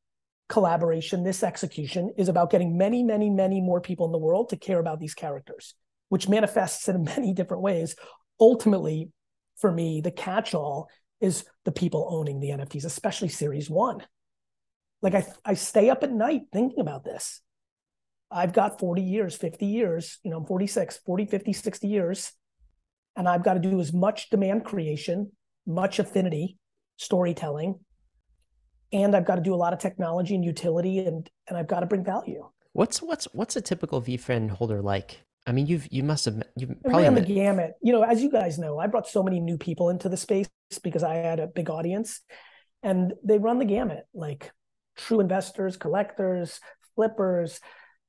collaboration, 0.49 1.23
this 1.23 1.43
execution 1.43 2.13
is 2.17 2.29
about 2.29 2.51
getting 2.51 2.77
many, 2.77 3.03
many, 3.03 3.31
many 3.31 3.61
more 3.61 3.81
people 3.81 4.07
in 4.07 4.13
the 4.13 4.19
world 4.19 4.51
to 4.51 4.57
care 4.57 4.79
about 4.79 5.01
these 5.01 5.15
characters, 5.15 5.75
which 6.09 6.29
manifests 6.29 6.89
in 6.89 7.03
many 7.17 7.33
different 7.33 7.63
ways. 7.63 7.97
Ultimately, 8.39 9.11
for 9.59 9.73
me, 9.73 10.01
the 10.01 10.11
catch 10.11 10.55
all 10.55 10.89
is 11.21 11.45
the 11.65 11.73
people 11.73 12.09
owning 12.11 12.41
the 12.41 12.51
NFTs, 12.51 12.85
especially 12.85 13.29
series 13.29 13.69
one. 13.69 14.03
Like 15.03 15.15
I, 15.15 15.27
I 15.45 15.55
stay 15.55 15.91
up 15.91 16.03
at 16.03 16.13
night 16.13 16.43
thinking 16.53 16.81
about 16.81 17.05
this. 17.05 17.41
I've 18.31 18.53
got 18.53 18.79
40 18.79 19.03
years, 19.03 19.37
50 19.37 19.67
years, 19.67 20.19
you 20.23 20.31
know, 20.31 20.39
I'm 20.39 20.47
46, 20.47 20.99
40, 21.05 21.27
50, 21.27 21.53
60 21.53 21.89
years. 21.89 22.33
And 23.17 23.29
I've 23.29 23.43
got 23.43 23.55
to 23.55 23.61
do 23.61 23.81
as 23.81 23.93
much 23.93 24.31
demand 24.31 24.65
creation, 24.65 25.33
much 25.67 25.99
affinity, 25.99 26.59
storytelling, 26.97 27.81
and 28.93 29.15
I've 29.15 29.25
got 29.25 29.37
to 29.37 29.43
do 29.43 29.55
a 29.55 29.57
lot 29.57 29.73
of 29.73 29.79
technology 29.79 30.35
and 30.35 30.45
utility 30.45 31.01
and 31.01 31.29
and 31.49 31.57
I've 31.57 31.67
got 31.67 31.81
to 31.81 31.87
bring 31.87 32.05
value. 32.05 32.49
What's 32.73 33.03
what's 33.03 33.27
what's 33.33 33.57
a 33.57 33.61
typical 33.61 34.01
VeeFriend 34.01 34.51
holder 34.51 34.81
like? 34.83 35.23
I 35.47 35.53
mean, 35.53 35.67
you've 35.67 35.91
you 35.91 36.03
must 36.03 36.25
have 36.27 36.43
you 36.57 36.69
I 36.85 36.89
probably 36.89 37.05
ran 37.05 37.15
the 37.15 37.21
gamut. 37.23 37.75
You 37.83 37.93
know, 37.93 38.03
as 38.03 38.23
you 38.23 38.31
guys 38.31 38.59
know, 38.59 38.79
I 38.79 38.87
brought 38.87 39.09
so 39.09 39.23
many 39.23 39.41
new 39.41 39.59
people 39.59 39.91
into 39.91 40.09
the 40.09 40.17
space 40.17 40.49
because 40.83 41.03
I 41.03 41.15
had 41.15 41.41
a 41.41 41.47
big 41.47 41.71
audience 41.71 42.21
and 42.83 43.15
they 43.25 43.39
run 43.39 43.59
the 43.59 43.65
gamut 43.65 44.07
like 44.15 44.53
true 44.97 45.21
investors, 45.21 45.77
collectors, 45.77 46.61
flippers, 46.95 47.61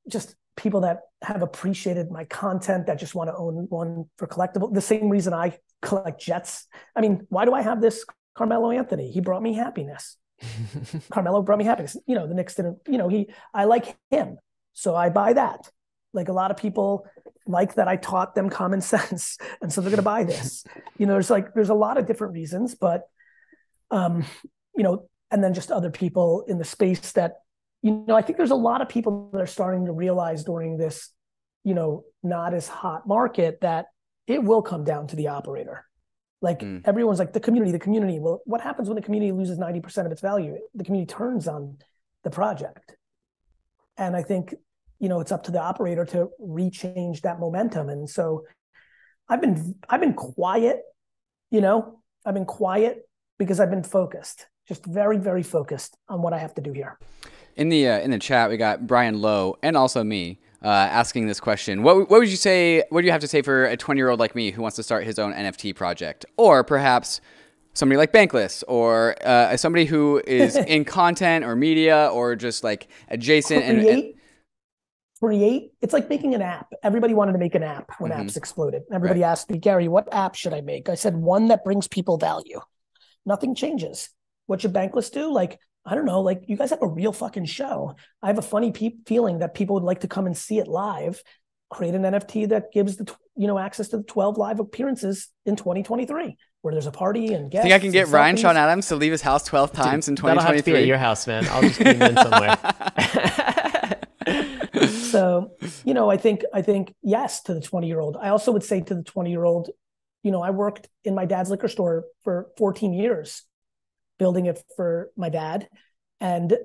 just 0.08 0.36
people 0.56 0.82
that 0.82 1.02
have 1.22 1.42
appreciated 1.42 2.12
my 2.12 2.26
content 2.26 2.88
that 2.88 3.00
just 3.00 3.16
want 3.16 3.30
to 3.30 3.36
own 3.36 3.68
one 3.70 4.06
for 4.18 4.28
collectible. 4.28 4.74
The 4.74 4.82
same 4.82 5.10
reason 5.10 5.34
I 5.34 5.58
collect 5.82 6.22
jets. 6.22 6.68
I 6.96 7.02
mean, 7.02 7.26
why 7.30 7.46
do 7.46 7.54
I 7.54 7.62
have 7.62 7.82
this 7.82 8.06
Carmelo 8.36 8.72
Anthony? 8.72 9.12
He 9.12 9.22
brought 9.22 9.42
me 9.42 9.54
happiness. 9.54 10.18
Carmelo 11.12 11.42
brought 11.42 11.60
me 11.60 11.66
happiness. 11.66 11.96
You 12.06 12.16
know, 12.16 12.28
the 12.28 12.34
Knicks 12.34 12.56
didn't, 12.56 12.80
you 12.88 12.98
know, 12.98 13.08
he 13.08 13.32
I 13.54 13.66
like 13.66 13.96
him. 14.10 14.38
So 14.74 14.96
I 14.96 15.10
buy 15.10 15.34
that. 15.34 15.70
Like 16.14 16.28
a 16.28 16.34
lot 16.34 16.52
of 16.52 16.58
people 16.58 17.08
like 17.48 17.76
that 17.76 17.88
I 17.88 17.96
taught 17.96 18.36
them 18.36 18.50
common 18.50 18.82
sense. 18.94 19.38
And 19.62 19.72
so 19.72 19.82
they're 19.82 19.92
gonna 19.92 20.02
buy 20.02 20.24
this. 20.24 20.66
You 20.98 21.06
know, 21.06 21.14
there's 21.14 21.30
like 21.30 21.54
there's 21.54 21.70
a 21.70 21.76
lot 21.76 21.98
of 21.98 22.06
different 22.06 22.34
reasons, 22.34 22.76
but 22.76 23.04
um, 23.92 24.26
you 24.76 24.84
know, 24.84 25.08
and 25.30 25.44
then 25.44 25.54
just 25.54 25.72
other 25.72 25.90
people 25.90 26.44
in 26.48 26.58
the 26.58 26.66
space 26.66 27.14
that, 27.14 27.36
you 27.82 28.04
know, 28.08 28.16
I 28.16 28.22
think 28.22 28.38
there's 28.38 28.52
a 28.52 28.56
lot 28.56 28.82
of 28.82 28.90
people 28.90 29.30
that 29.34 29.42
are 29.42 29.48
starting 29.48 29.86
to 29.86 29.92
realize 29.92 30.44
during 30.44 30.78
this, 30.78 31.10
you 31.64 31.74
know, 31.74 32.04
not 32.24 32.54
as 32.54 32.68
hot 32.68 33.08
market 33.08 33.62
that 33.62 33.88
it 34.28 34.44
will 34.44 34.62
come 34.62 34.84
down 34.84 35.08
to 35.08 35.16
the 35.16 35.30
operator. 35.30 35.86
Like 36.42 36.60
Mm. 36.60 36.82
everyone's 36.86 37.20
like 37.20 37.34
the 37.34 37.40
community, 37.40 37.72
the 37.72 37.80
community. 37.80 38.20
Well, 38.20 38.42
what 38.46 38.62
happens 38.62 38.88
when 38.88 38.96
the 38.96 39.02
community 39.02 39.32
loses 39.32 39.58
90% 39.58 40.06
of 40.06 40.12
its 40.12 40.22
value? 40.22 40.58
The 40.74 40.84
community 40.84 41.12
turns 41.12 41.48
on 41.48 41.78
the 42.24 42.30
project. 42.30 42.96
And 43.98 44.16
I 44.16 44.24
think, 44.24 44.56
you 45.00 45.10
know, 45.10 45.20
it's 45.20 45.32
up 45.32 45.44
to 45.44 45.52
the 45.52 45.62
operator 45.62 46.06
to 46.06 46.30
rechange 46.40 47.22
that 47.22 47.40
momentum. 47.40 47.90
And 47.90 48.10
so 48.10 48.46
I've 49.28 49.42
been 49.42 49.76
I've 49.90 50.02
been 50.02 50.14
quiet, 50.14 50.82
you 51.50 51.62
know, 51.62 52.02
I've 52.26 52.34
been 52.34 52.46
quiet 52.46 53.08
because 53.38 53.60
I've 53.60 53.70
been 53.72 53.84
focused, 53.84 54.48
just 54.68 54.86
very, 54.86 55.18
very 55.18 55.44
focused 55.44 55.98
on 56.08 56.22
what 56.22 56.34
I 56.34 56.38
have 56.40 56.54
to 56.56 56.62
do 56.62 56.72
here. 56.72 56.98
In 57.56 57.70
the 57.70 57.88
uh, 57.88 58.00
in 58.00 58.12
the 58.12 58.20
chat, 58.20 58.50
we 58.50 58.58
got 58.58 58.88
Brian 58.88 59.22
Lowe 59.22 59.58
and 59.62 59.76
also 59.76 60.04
me 60.04 60.40
uh, 60.64 60.68
asking 60.68 61.28
this 61.28 61.40
question. 61.40 61.84
What 61.84 62.10
what 62.10 62.20
would 62.20 62.30
you 62.30 62.38
say? 62.38 62.84
What 62.90 63.02
do 63.02 63.06
you 63.06 63.12
have 63.12 63.22
to 63.22 63.28
say 63.28 63.42
for 63.42 63.66
a 63.66 63.76
20 63.78 64.00
year 64.00 64.10
old 64.10 64.20
like 64.20 64.36
me 64.36 64.52
who 64.52 64.62
wants 64.62 64.76
to 64.78 64.84
start 64.84 65.04
his 65.04 65.20
own 65.20 65.34
NFT 65.34 65.76
project, 65.76 66.26
or 66.38 66.64
perhaps 66.64 67.20
somebody 67.74 67.98
like 67.98 68.12
Bankless, 68.12 68.64
or 68.68 69.16
uh, 69.26 69.56
somebody 69.58 69.86
who 69.86 70.22
is 70.28 70.56
in 70.68 70.86
content 70.86 71.46
or 71.46 71.56
media 71.56 72.10
or 72.14 72.36
just 72.36 72.64
like 72.64 72.88
adjacent 73.10 73.64
and, 73.64 73.78
and 73.80 73.88
Create 73.88 74.16
create 75.22 75.72
it's 75.82 75.94
like 75.94 76.10
making 76.10 76.34
an 76.34 76.42
app 76.42 76.74
everybody 76.82 77.14
wanted 77.14 77.34
to 77.34 77.38
make 77.38 77.54
an 77.54 77.62
app 77.62 77.92
when 78.00 78.12
Mhm. 78.12 78.26
apps 78.26 78.36
exploded 78.36 78.82
everybody 78.92 79.20
Right. 79.22 79.28
asked 79.28 79.52
me 79.52 79.60
gary 79.60 79.88
what 79.88 80.12
app 80.12 80.34
should 80.34 80.52
i 80.52 80.62
make 80.62 80.90
i 80.90 80.96
said 80.96 81.16
one 81.16 81.50
that 81.50 81.64
brings 81.64 81.88
people 81.88 82.18
value 82.18 82.60
nothing 83.24 83.54
changes 83.54 84.10
what 84.48 84.62
should 84.62 84.74
bankless 84.74 85.12
do 85.12 85.32
like 85.32 85.60
i 85.86 85.96
don't 85.96 86.06
know 86.06 86.22
like 86.22 86.44
you 86.48 86.56
guys 86.56 86.70
have 86.70 86.82
a 86.82 86.88
real 86.88 87.12
fucking 87.12 87.46
show 87.46 87.96
i 88.22 88.28
have 88.28 88.38
a 88.38 88.42
funny 88.42 88.72
pe- 88.72 88.96
feeling 89.06 89.40
that 89.40 89.54
people 89.54 89.74
would 89.76 89.84
like 89.84 90.02
to 90.02 90.08
come 90.08 90.26
and 90.26 90.38
see 90.38 90.60
it 90.60 90.68
live 90.68 91.22
create 91.70 91.96
an 91.96 92.04
nft 92.04 92.50
that 92.50 92.72
gives 92.72 92.98
the 92.98 93.12
you 93.36 93.48
know 93.48 93.58
access 93.58 93.90
to 93.90 93.98
the 93.98 94.04
12 94.04 94.38
live 94.38 94.60
appearances 94.60 95.30
in 95.46 95.56
2023 95.56 96.38
where 96.62 96.74
there's 96.74 96.86
a 96.86 96.92
party 96.92 97.34
and 97.34 97.50
guests 97.50 97.64
Think 97.64 97.74
I 97.74 97.80
can 97.80 97.92
get 97.92 98.10
Ryan 98.10 98.36
selfies. 98.36 98.42
Sean 98.42 98.58
Adams 98.58 98.88
to 98.90 98.96
leave 98.96 99.12
his 99.12 99.24
house 99.24 99.44
12 99.46 99.72
times 99.72 100.08
in 100.08 100.14
That'll 100.14 100.40
have 100.42 100.56
to 100.58 100.64
be 100.64 100.70
at 100.74 100.84
2023? 100.84 100.88
your 100.88 101.00
house, 101.00 101.26
man. 101.26 101.48
I'll 101.50 101.64
just 101.64 101.80
beam 101.80 102.00
in 102.00 102.16
somewhere. 102.16 102.56
so 105.12 105.52
you 105.84 105.94
know 105.94 106.10
i 106.10 106.18
think 106.18 106.44
i 106.54 106.62
think 106.62 106.94
yes 107.02 107.42
to 107.42 107.54
the 107.54 107.62
20 107.62 107.88
year 107.88 108.00
old 108.00 108.18
i 108.18 108.30
also 108.30 108.52
would 108.52 108.64
say 108.64 108.82
to 108.82 108.96
the 108.96 109.04
20 109.04 109.32
year 109.32 109.44
old 109.44 109.70
you 110.24 110.32
know 110.32 110.42
i 110.42 110.52
worked 110.52 110.88
in 111.04 111.16
my 111.16 111.26
dad's 111.26 111.50
liquor 111.50 111.68
store 111.68 112.06
for 112.24 112.48
14 112.58 112.94
years 112.94 113.44
building 114.22 114.46
it 114.46 114.64
for 114.76 115.10
my 115.18 115.30
dad 115.30 115.68
and 116.20 116.56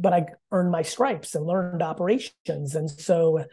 but 0.00 0.12
i 0.12 0.26
earned 0.50 0.72
my 0.72 0.82
stripes 0.82 1.36
and 1.36 1.46
learned 1.46 1.80
operations. 1.80 2.74
And 2.74 2.90
so 2.90 3.44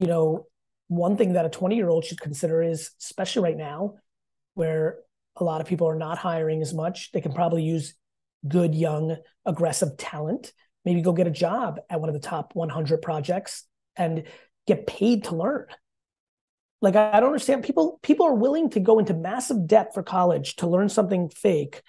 you 0.00 0.08
know 0.08 0.46
one 0.88 1.16
thing 1.16 1.34
that 1.34 1.46
a 1.46 1.48
20 1.48 1.76
year 1.76 1.88
old 1.88 2.04
should 2.04 2.20
consider 2.20 2.60
is 2.60 2.90
especially 3.00 3.42
right 3.42 3.56
now 3.56 3.94
where 4.54 4.98
a 5.36 5.44
lot 5.44 5.60
of 5.60 5.68
people 5.68 5.86
are 5.88 6.02
not 6.06 6.18
hiring 6.18 6.60
as 6.60 6.74
much 6.74 7.12
they 7.12 7.20
can 7.20 7.32
probably 7.32 7.62
use 7.62 7.94
good 8.48 8.74
young 8.74 9.16
aggressive 9.46 9.96
talent. 9.96 10.52
Maybe 10.84 11.00
go 11.00 11.12
get 11.12 11.28
a 11.28 11.40
job 11.46 11.78
at 11.88 12.00
one 12.00 12.08
of 12.08 12.14
the 12.14 12.28
top 12.28 12.56
100 12.56 13.00
projects 13.00 13.64
and 13.94 14.24
get 14.66 14.88
paid 14.88 15.22
to 15.24 15.36
learn. 15.36 15.66
Like 16.82 16.96
i 16.96 17.20
don't 17.20 17.28
understand. 17.28 17.62
People 17.62 18.00
people 18.02 18.26
are 18.26 18.34
willing 18.34 18.70
to 18.70 18.80
go 18.80 18.98
into 18.98 19.14
massive 19.14 19.68
debt 19.68 19.94
for 19.94 20.02
college 20.02 20.56
to 20.56 20.66
learn 20.66 20.88
something 20.88 21.28
fake 21.28 21.80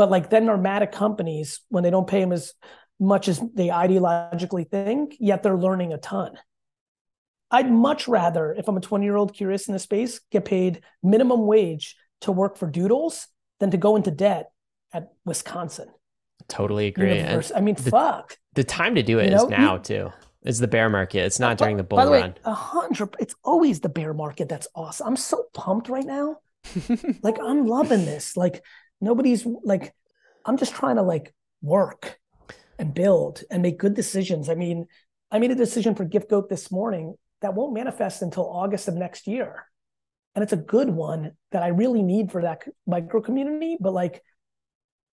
but 0.00 0.10
like 0.10 0.30
then 0.30 0.46
mad 0.62 0.90
companies 0.92 1.60
when 1.68 1.84
they 1.84 1.90
don't 1.90 2.06
pay 2.08 2.20
them 2.20 2.32
as 2.32 2.54
much 2.98 3.28
as 3.28 3.38
they 3.52 3.66
ideologically 3.68 4.66
think 4.66 5.14
yet 5.20 5.42
they're 5.42 5.58
learning 5.58 5.92
a 5.92 5.98
ton 5.98 6.38
i'd 7.50 7.70
much 7.70 8.08
rather 8.08 8.54
if 8.54 8.66
i'm 8.66 8.78
a 8.78 8.80
20 8.80 9.04
year 9.04 9.14
old 9.16 9.34
curious 9.34 9.68
in 9.68 9.74
this 9.74 9.82
space 9.82 10.20
get 10.32 10.46
paid 10.46 10.80
minimum 11.02 11.46
wage 11.46 11.96
to 12.22 12.32
work 12.32 12.56
for 12.56 12.66
doodles 12.66 13.26
than 13.58 13.70
to 13.70 13.76
go 13.76 13.94
into 13.94 14.10
debt 14.10 14.50
at 14.94 15.12
wisconsin 15.26 15.88
totally 16.48 16.86
agree. 16.86 17.18
And 17.18 17.52
i 17.54 17.60
mean 17.60 17.74
the- 17.74 17.90
fuck 17.90 18.38
the 18.54 18.64
time 18.64 18.94
to 18.94 19.02
do 19.02 19.18
it 19.18 19.28
You 19.28 19.36
is 19.36 19.42
know, 19.42 19.48
now 19.48 19.74
you- 19.74 19.80
too. 19.82 20.12
It's 20.42 20.58
the 20.58 20.68
bear 20.68 20.88
market. 20.88 21.18
It's 21.26 21.38
not 21.38 21.58
By- 21.58 21.64
during 21.66 21.76
the 21.76 21.82
bull 21.82 21.98
by 21.98 22.06
the 22.06 22.12
run. 22.12 22.34
a 22.46 22.54
hundred. 22.54 23.14
It's 23.20 23.34
always 23.44 23.80
the 23.80 23.90
bear 23.90 24.14
market. 24.14 24.48
That's 24.48 24.66
awesome. 24.74 25.08
I'm 25.08 25.16
so 25.16 25.44
pumped 25.52 25.90
right 25.90 26.06
now. 26.18 26.38
like 27.22 27.38
I'm 27.38 27.66
loving 27.66 28.06
this. 28.06 28.38
Like 28.38 28.64
nobody's 29.00 29.46
like. 29.64 29.94
I'm 30.46 30.56
just 30.56 30.74
trying 30.74 30.96
to 30.96 31.02
like 31.02 31.34
work 31.60 32.18
and 32.78 32.94
build 32.94 33.42
and 33.50 33.62
make 33.62 33.78
good 33.78 33.92
decisions. 33.92 34.48
I 34.48 34.54
mean, 34.54 34.86
I 35.30 35.38
made 35.38 35.50
a 35.50 35.54
decision 35.54 35.94
for 35.94 36.04
Gift 36.04 36.30
Goat 36.30 36.48
this 36.48 36.72
morning 36.72 37.14
that 37.42 37.54
won't 37.54 37.74
manifest 37.74 38.22
until 38.22 38.48
August 38.48 38.88
of 38.88 38.94
next 38.94 39.26
year, 39.26 39.66
and 40.34 40.42
it's 40.42 40.54
a 40.54 40.56
good 40.56 40.88
one 40.88 41.32
that 41.52 41.62
I 41.62 41.68
really 41.68 42.02
need 42.02 42.32
for 42.32 42.42
that 42.42 42.62
micro 42.86 43.20
community. 43.20 43.76
But 43.78 43.92
like, 43.92 44.22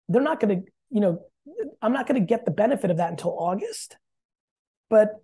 they're 0.08 0.22
not 0.22 0.40
going 0.40 0.62
to. 0.62 0.72
You 0.90 1.02
know, 1.02 1.20
I'm 1.82 1.92
not 1.92 2.08
going 2.08 2.22
to 2.22 2.26
get 2.26 2.46
the 2.46 2.52
benefit 2.52 2.92
of 2.92 2.98
that 2.98 3.12
until 3.12 3.38
August. 3.38 3.98
But 4.90 5.16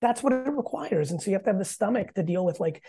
that's 0.00 0.22
what 0.22 0.32
it 0.32 0.50
requires. 0.50 1.12
And 1.12 1.22
so 1.22 1.30
you 1.30 1.36
have 1.36 1.44
to 1.44 1.50
have 1.50 1.58
the 1.58 1.64
stomach 1.64 2.14
to 2.14 2.24
deal 2.24 2.44
with 2.44 2.58
like 2.58 2.82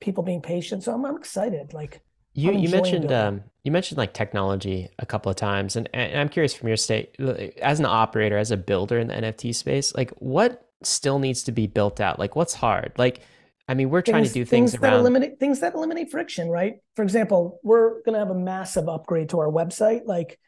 people 0.00 0.22
being 0.22 0.42
patient. 0.42 0.84
So 0.84 0.92
I'm, 0.92 1.04
I'm 1.04 1.16
excited. 1.16 1.72
Like, 1.72 2.02
You 2.36 2.52
you 2.52 2.68
mentioned 2.68 3.10
um 3.10 3.42
you 3.64 3.72
mentioned 3.72 3.98
like 3.98 4.12
technology 4.12 4.88
a 5.00 5.06
couple 5.06 5.28
of 5.28 5.36
times, 5.36 5.74
and, 5.74 5.88
and 5.92 6.20
I'm 6.20 6.28
curious 6.28 6.54
from 6.54 6.68
your 6.68 6.76
state 6.76 7.16
as 7.60 7.80
an 7.80 7.86
operator, 7.86 8.38
as 8.38 8.52
a 8.52 8.56
builder 8.56 8.98
in 8.98 9.08
the 9.08 9.14
NFT 9.14 9.54
space, 9.54 9.92
like 9.94 10.12
what 10.18 10.68
still 10.82 11.18
needs 11.18 11.42
to 11.44 11.52
be 11.52 11.66
built 11.66 12.00
out? 12.00 12.18
Like 12.18 12.36
what's 12.36 12.54
hard? 12.54 12.92
Like, 12.96 13.22
I 13.68 13.74
mean, 13.74 13.90
we're 13.90 14.02
trying 14.02 14.24
to 14.24 14.32
do 14.32 14.44
things, 14.44 14.72
that 14.72 14.82
around. 14.82 15.00
eliminate 15.00 15.40
things 15.40 15.60
that 15.60 15.74
eliminate 15.74 16.10
friction, 16.10 16.48
right? 16.48 16.74
For 16.94 17.02
example, 17.02 17.58
we're 17.64 18.02
going 18.02 18.12
to 18.12 18.20
have 18.20 18.30
a 18.30 18.34
massive 18.34 18.88
upgrade 18.88 19.30
to 19.30 19.40
our 19.40 19.50
website. 19.50 20.02
Like, 20.04 20.38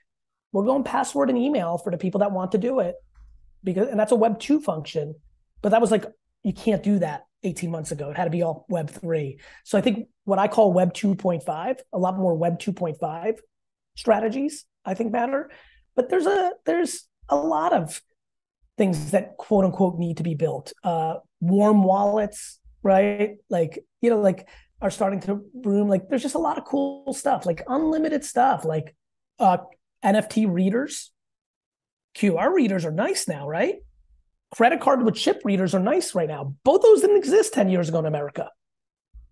we're 0.52 0.64
going 0.64 0.84
password 0.84 1.28
and 1.28 1.38
email 1.38 1.78
for 1.78 1.90
the 1.90 1.98
people 1.98 2.20
that 2.20 2.30
want 2.30 2.52
to 2.52 2.58
do 2.58 2.80
it, 2.80 2.94
because 3.64 3.88
and 3.88 3.98
that's 3.98 4.12
a 4.12 4.16
Web 4.16 4.38
two 4.38 4.60
function. 4.60 5.14
But 5.60 5.70
that 5.70 5.80
was 5.80 5.90
like 5.90 6.04
you 6.44 6.52
can't 6.52 6.82
do 6.82 7.00
that 7.00 7.26
18 7.42 7.70
months 7.70 7.90
ago. 7.90 8.10
It 8.10 8.16
had 8.16 8.24
to 8.24 8.30
be 8.30 8.42
all 8.42 8.64
Web 8.68 8.90
three. 8.90 9.40
So 9.64 9.76
I 9.76 9.80
think 9.80 10.08
what 10.28 10.38
I 10.38 10.46
call 10.46 10.74
Web 10.74 10.92
2.5, 10.92 11.78
a 11.90 11.98
lot 11.98 12.18
more 12.18 12.34
Web 12.34 12.58
2.5 12.58 13.38
strategies, 13.96 14.66
I 14.84 14.92
think 14.92 15.10
matter. 15.10 15.50
But 15.96 16.10
there's 16.10 16.26
a 16.26 16.52
there's 16.66 17.08
a 17.30 17.36
lot 17.36 17.72
of 17.72 18.02
things 18.76 19.12
that 19.12 19.38
quote 19.38 19.64
unquote 19.64 19.98
need 19.98 20.18
to 20.18 20.22
be 20.22 20.34
built. 20.34 20.74
Uh, 20.84 21.14
warm 21.40 21.82
wallets, 21.82 22.60
right? 22.82 23.38
Like 23.48 23.84
you 24.02 24.10
know, 24.10 24.20
like 24.20 24.46
are 24.82 24.90
starting 24.90 25.20
to 25.20 25.40
bloom. 25.54 25.88
Like 25.88 26.10
there's 26.10 26.22
just 26.22 26.34
a 26.34 26.38
lot 26.38 26.58
of 26.58 26.66
cool 26.66 27.14
stuff, 27.14 27.46
like 27.46 27.62
unlimited 27.66 28.22
stuff, 28.22 28.66
like 28.66 28.94
uh, 29.38 29.58
NFT 30.04 30.46
readers. 30.52 31.10
QR 32.14 32.52
readers 32.52 32.84
are 32.84 32.92
nice 32.92 33.28
now, 33.28 33.48
right? 33.48 33.76
Credit 34.54 34.80
card 34.80 35.04
with 35.04 35.14
chip 35.14 35.40
readers 35.44 35.74
are 35.74 35.80
nice 35.80 36.14
right 36.14 36.28
now. 36.28 36.54
Both 36.64 36.82
those 36.82 37.00
didn't 37.00 37.16
exist 37.16 37.54
10 37.54 37.70
years 37.70 37.88
ago 37.88 38.00
in 38.00 38.06
America. 38.06 38.50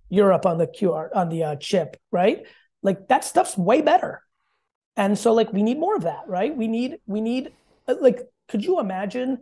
Europe 0.09 0.47
on 0.47 0.59
the 0.59 0.67
QR 0.67 1.09
on 1.15 1.29
the 1.29 1.43
uh, 1.45 1.57
chip, 1.57 1.97
right? 2.11 2.47
Like 2.83 3.09
that 3.09 3.25
stuff's 3.25 3.57
way 3.57 3.83
better. 3.83 4.23
And 4.97 5.19
so 5.19 5.33
like 5.33 5.53
we 5.53 5.63
need 5.63 5.79
more 5.79 5.97
of 5.97 6.03
that, 6.03 6.23
right? 6.27 6.57
We 6.57 6.69
need 6.69 6.99
we 7.07 7.21
need 7.21 7.53
uh, 7.89 7.95
like 8.01 8.21
could 8.49 8.65
you 8.65 8.81
imagine 8.81 9.39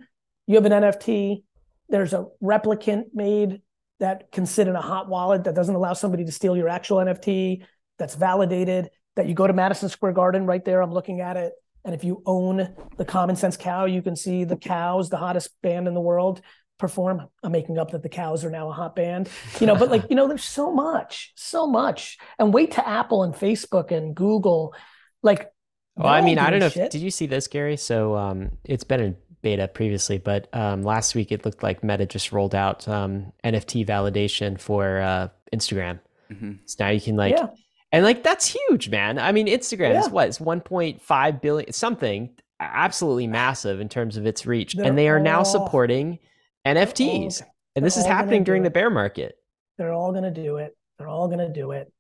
you 0.47 0.57
have 0.57 0.67
an 0.67 0.73
NFT, 0.73 1.43
there's 1.89 2.13
a 2.13 2.27
replicant 2.43 3.07
made 3.15 3.61
that 4.01 4.31
can 4.33 4.47
sit 4.47 4.69
in 4.69 4.77
a 4.77 4.81
hot 4.81 5.09
wallet 5.09 5.45
that 5.45 5.55
doesn't 5.55 5.75
allow 5.75 5.93
somebody 5.93 6.25
to 6.25 6.33
steal 6.33 6.57
your 6.57 6.69
actual 6.69 6.99
NFT, 6.99 7.65
that's 7.99 8.15
validated, 8.15 8.91
that 9.17 9.27
you 9.29 9.35
go 9.35 9.47
to 9.47 9.53
Madison 9.53 9.89
Square 9.89 10.13
Garden 10.13 10.47
right 10.47 10.65
there, 10.65 10.83
I'm 10.83 10.93
looking 10.93 11.21
at 11.21 11.37
it. 11.37 11.53
And 11.85 11.95
if 11.95 12.03
you 12.03 12.23
own 12.27 12.75
the 12.97 13.05
Common 13.05 13.37
Sense 13.37 13.57
Cow, 13.57 13.85
you 13.85 14.03
can 14.03 14.17
see 14.17 14.45
the 14.45 14.57
cows, 14.57 15.11
the 15.11 15.19
hottest 15.19 15.51
band 15.63 15.87
in 15.87 15.95
the 15.95 16.01
world, 16.01 16.41
perform. 16.79 17.29
I'm 17.43 17.53
making 17.53 17.79
up 17.79 17.93
that 17.93 18.03
the 18.03 18.09
cows 18.09 18.45
are 18.45 18.51
now 18.51 18.69
a 18.69 18.73
hot 18.73 18.97
band, 18.97 19.29
you 19.61 19.67
know, 19.67 19.77
but 19.77 19.91
like, 19.91 20.05
you 20.11 20.17
know, 20.17 20.27
there's 20.29 20.45
so 20.45 20.73
much, 20.73 21.33
so 21.37 21.67
much. 21.67 22.19
And 22.39 22.53
wait 22.53 22.73
to 22.73 22.87
Apple 22.87 23.23
and 23.23 23.35
Facebook 23.35 23.91
and 23.91 24.15
Google. 24.15 24.75
Like, 25.23 25.53
Well, 25.97 26.09
I 26.09 26.21
mean, 26.21 26.39
I 26.39 26.51
don't 26.51 26.61
know. 26.61 26.67
If, 26.67 26.75
did 26.75 26.95
you 27.01 27.11
see 27.11 27.27
this, 27.27 27.47
Gary? 27.47 27.77
So 27.77 28.17
um, 28.17 28.59
it's 28.65 28.85
been 28.85 29.01
in 29.01 29.17
beta 29.43 29.69
previously, 29.69 30.19
but 30.19 30.49
um, 30.55 30.83
last 30.83 31.15
week 31.15 31.31
it 31.31 31.45
looked 31.45 31.63
like 31.63 31.85
Meta 31.85 32.07
just 32.07 32.33
rolled 32.33 32.55
out 32.55 32.89
um, 32.89 33.33
NFT 33.45 33.87
validation 33.87 34.59
for 34.59 35.01
uh, 35.01 35.29
Instagram. 35.53 36.01
Mhm. 36.33 36.59
So 36.65 36.85
now 36.85 36.91
you 36.91 37.01
can 37.01 37.15
like, 37.17 37.37
Yeah. 37.37 37.49
and 37.93 38.05
like 38.05 38.23
that's 38.23 38.47
huge, 38.47 38.89
man. 38.89 39.19
I 39.19 39.33
mean, 39.33 39.47
Instagram 39.47 39.99
is 39.99 40.07
Yeah. 40.07 40.13
what? 40.13 40.29
It's 40.29 40.39
1.5 40.39 41.41
billion, 41.43 41.73
something 41.73 42.31
absolutely 42.59 43.27
massive 43.27 43.81
in 43.81 43.89
terms 43.89 44.17
of 44.17 44.27
its 44.27 44.47
reach, 44.47 44.75
They're 44.75 44.87
and 44.87 44.97
they 44.97 45.09
are 45.09 45.21
now 45.21 45.43
supporting 45.43 46.19
NFTs. 46.67 47.43
and 47.77 47.85
this 47.85 47.95
they're 47.95 48.01
is 48.01 48.05
all 48.07 48.11
gonna 48.11 48.15
happening 48.15 48.43
do 48.43 48.47
during 48.47 48.63
the 48.63 48.71
bear 48.71 48.91
market. 48.91 49.37
They're 49.79 49.93
all 49.93 50.13
going 50.13 50.25
to 50.25 50.31
do 50.31 50.57
it. 50.57 50.77
They're 50.99 51.09
all 51.09 51.29
going 51.29 51.41
to 51.41 51.53
do 51.53 51.73
it. 51.73 51.93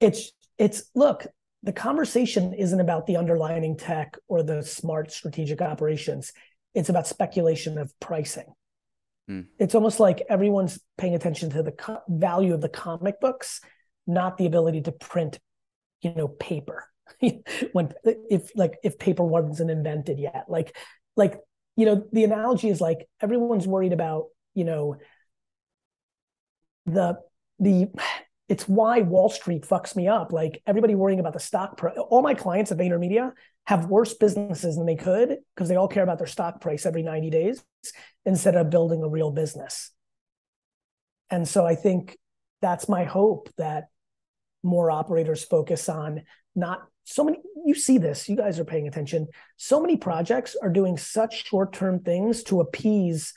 It's 0.00 0.32
it's 0.58 0.84
look, 0.94 1.26
the 1.62 1.72
conversation 1.72 2.52
isn't 2.52 2.80
about 2.80 3.06
the 3.06 3.16
underlining 3.16 3.76
tech 3.76 4.16
or 4.28 4.42
the 4.42 4.62
smart 4.62 5.12
strategic 5.12 5.60
operations. 5.60 6.32
It's 6.74 6.88
about 6.88 7.06
speculation 7.06 7.78
of 7.78 7.92
pricing. 8.00 8.46
Hmm. 9.28 9.42
It's 9.58 9.74
almost 9.74 10.00
like 10.00 10.22
everyone's 10.28 10.80
paying 10.96 11.14
attention 11.14 11.50
to 11.50 11.62
the 11.62 11.72
co- 11.72 12.02
value 12.08 12.54
of 12.54 12.60
the 12.60 12.68
comic 12.68 13.20
books, 13.20 13.60
not 14.06 14.38
the 14.38 14.46
ability 14.46 14.82
to 14.82 14.92
print, 14.92 15.38
you 16.02 16.14
know, 16.14 16.28
paper. 16.28 16.86
when 17.72 17.92
if 18.04 18.50
like 18.54 18.74
if 18.84 18.98
paper 18.98 19.24
wasn't 19.24 19.70
invented 19.70 20.18
yet, 20.18 20.44
like 20.48 20.76
like 21.16 21.38
you 21.78 21.86
know, 21.86 22.04
the 22.12 22.24
analogy 22.24 22.68
is 22.68 22.80
like 22.80 23.08
everyone's 23.20 23.66
worried 23.68 23.92
about 23.92 24.24
you 24.52 24.64
know 24.64 24.96
the 26.86 27.18
the 27.60 27.86
it's 28.48 28.66
why 28.66 29.02
Wall 29.02 29.28
Street 29.28 29.62
fucks 29.62 29.94
me 29.94 30.08
up. 30.08 30.32
Like 30.32 30.60
everybody 30.66 30.96
worrying 30.96 31.20
about 31.20 31.34
the 31.34 31.38
stock 31.38 31.76
price. 31.76 31.96
All 31.96 32.20
my 32.20 32.34
clients 32.34 32.72
at 32.72 32.78
VaynerMedia 32.78 33.30
have 33.68 33.86
worse 33.86 34.12
businesses 34.14 34.74
than 34.74 34.86
they 34.86 34.96
could 34.96 35.36
because 35.54 35.68
they 35.68 35.76
all 35.76 35.86
care 35.86 36.02
about 36.02 36.18
their 36.18 36.26
stock 36.26 36.60
price 36.60 36.84
every 36.84 37.04
90 37.04 37.30
days 37.30 37.62
instead 38.26 38.56
of 38.56 38.70
building 38.70 39.04
a 39.04 39.08
real 39.08 39.30
business. 39.30 39.92
And 41.30 41.46
so 41.46 41.64
I 41.64 41.76
think 41.76 42.18
that's 42.60 42.88
my 42.88 43.04
hope 43.04 43.50
that 43.56 43.84
more 44.64 44.90
operators 44.90 45.44
focus 45.44 45.88
on 45.88 46.22
not 46.56 46.80
so 47.08 47.24
many 47.24 47.38
you 47.64 47.74
see 47.74 47.98
this 47.98 48.28
you 48.28 48.36
guys 48.36 48.58
are 48.58 48.64
paying 48.64 48.86
attention 48.86 49.26
so 49.56 49.80
many 49.80 49.96
projects 49.96 50.56
are 50.62 50.70
doing 50.70 50.96
such 50.96 51.46
short-term 51.46 52.00
things 52.00 52.42
to 52.42 52.60
appease 52.60 53.34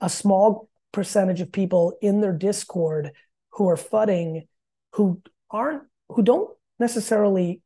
a 0.00 0.08
small 0.08 0.68
percentage 0.92 1.40
of 1.40 1.52
people 1.52 1.96
in 2.00 2.20
their 2.20 2.32
Discord 2.32 3.12
who 3.50 3.68
are 3.68 3.76
fudding, 3.76 4.46
who 4.92 5.20
aren't, 5.50 5.82
who 6.08 6.22
don't 6.22 6.50
necessarily 6.78 7.62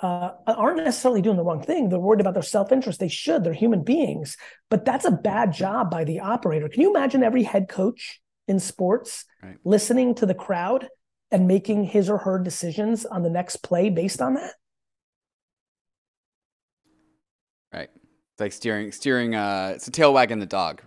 uh, 0.00 0.30
aren't 0.46 0.76
necessarily 0.76 1.20
doing 1.20 1.36
the 1.36 1.42
wrong 1.42 1.62
thing. 1.62 1.88
They're 1.88 1.98
worried 1.98 2.20
about 2.20 2.34
their 2.34 2.42
self 2.42 2.70
interest. 2.70 3.00
They 3.00 3.08
should. 3.08 3.42
They're 3.42 3.52
human 3.52 3.82
beings. 3.82 4.36
But 4.70 4.84
that's 4.84 5.04
a 5.04 5.10
bad 5.10 5.52
job 5.52 5.90
by 5.90 6.04
the 6.04 6.20
operator. 6.20 6.68
Can 6.68 6.82
you 6.82 6.90
imagine 6.90 7.24
every 7.24 7.42
head 7.42 7.68
coach 7.68 8.20
in 8.46 8.60
sports 8.60 9.24
right. 9.42 9.56
listening 9.64 10.14
to 10.16 10.26
the 10.26 10.34
crowd 10.34 10.88
and 11.30 11.46
making 11.46 11.84
his 11.84 12.08
or 12.08 12.18
her 12.18 12.38
decisions 12.38 13.04
on 13.04 13.22
the 13.22 13.30
next 13.30 13.56
play 13.58 13.90
based 13.90 14.20
on 14.20 14.34
that? 14.34 14.54
Right. 17.72 17.90
It's 18.32 18.40
like 18.40 18.52
steering, 18.52 18.92
steering, 18.92 19.34
uh, 19.34 19.72
it's 19.74 19.88
a 19.88 19.90
tail 19.90 20.12
wagging 20.12 20.38
the 20.38 20.46
dog. 20.46 20.82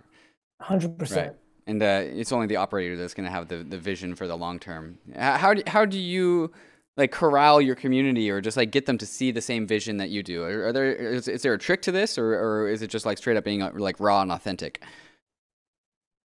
100%. 0.62 1.16
Right. 1.16 1.32
And 1.66 1.82
uh, 1.82 2.02
it's 2.04 2.32
only 2.32 2.48
the 2.48 2.56
operator 2.56 2.96
that's 2.96 3.14
going 3.14 3.26
to 3.26 3.30
have 3.30 3.48
the, 3.48 3.58
the 3.58 3.78
vision 3.78 4.14
for 4.16 4.26
the 4.26 4.36
long 4.36 4.58
term. 4.58 4.98
How 5.16 5.54
do, 5.54 5.62
how 5.66 5.84
do 5.84 5.98
you 5.98 6.52
like 6.96 7.10
corral 7.10 7.60
your 7.60 7.74
community 7.74 8.30
or 8.30 8.40
just 8.40 8.56
like 8.56 8.70
get 8.70 8.86
them 8.86 8.98
to 8.98 9.06
see 9.06 9.30
the 9.30 9.40
same 9.40 9.66
vision 9.66 9.96
that 9.98 10.10
you 10.10 10.22
do? 10.22 10.42
Are, 10.42 10.66
are 10.66 10.72
there 10.72 10.92
is, 10.92 11.28
is, 11.28 11.42
there 11.42 11.54
a 11.54 11.58
trick 11.58 11.82
to 11.82 11.92
this, 11.92 12.18
or 12.18 12.34
or 12.34 12.68
is 12.68 12.82
it 12.82 12.88
just 12.88 13.06
like 13.06 13.18
straight 13.18 13.36
up 13.36 13.44
being 13.44 13.62
uh, 13.62 13.70
like 13.74 13.98
raw 13.98 14.22
and 14.22 14.32
authentic? 14.32 14.82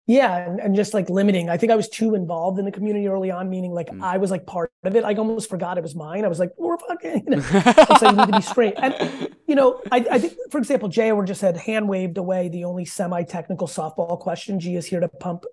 Yeah, 0.10 0.38
and, 0.38 0.62
and 0.62 0.74
just 0.74 0.94
like 0.94 1.10
limiting. 1.10 1.50
I 1.50 1.58
think 1.58 1.70
I 1.70 1.76
was 1.76 1.90
too 1.90 2.16
involved 2.16 2.60
in 2.60 2.66
the 2.66 2.72
community 2.72 3.10
early 3.10 3.30
on, 3.30 3.50
meaning 3.50 3.74
like 3.74 3.88
mm. 3.88 4.02
I 4.02 4.18
was 4.18 4.32
like 4.32 4.46
part 4.46 4.72
of 4.86 4.96
it. 4.96 5.04
I 5.04 5.14
almost 5.16 5.50
forgot 5.50 5.78
it 5.78 5.82
was 5.82 5.96
mine. 5.96 6.24
I 6.24 6.30
was 6.30 6.40
like, 6.40 6.52
we're 6.58 6.78
fucking, 6.78 7.26
you 7.28 7.36
know. 7.36 7.42
so 7.42 8.10
you 8.10 8.16
need 8.16 8.28
to 8.28 8.32
be 8.32 8.42
straight. 8.42 8.76
And 8.78 9.30
you 9.48 9.56
know, 9.56 9.82
I, 9.92 10.06
I 10.10 10.20
think, 10.20 10.34
for 10.50 10.60
example, 10.60 10.88
Jay 10.88 11.10
Edward 11.10 11.28
just 11.28 11.42
had 11.42 11.58
hand 11.58 11.90
waved 11.90 12.18
away 12.18 12.48
the 12.48 12.64
only 12.64 12.86
semi-technical 12.86 13.68
softball 13.68 14.18
question. 14.18 14.62
G 14.62 14.78
is 14.78 14.86
here 14.86 15.02
to 15.02 15.10
pump 15.10 15.44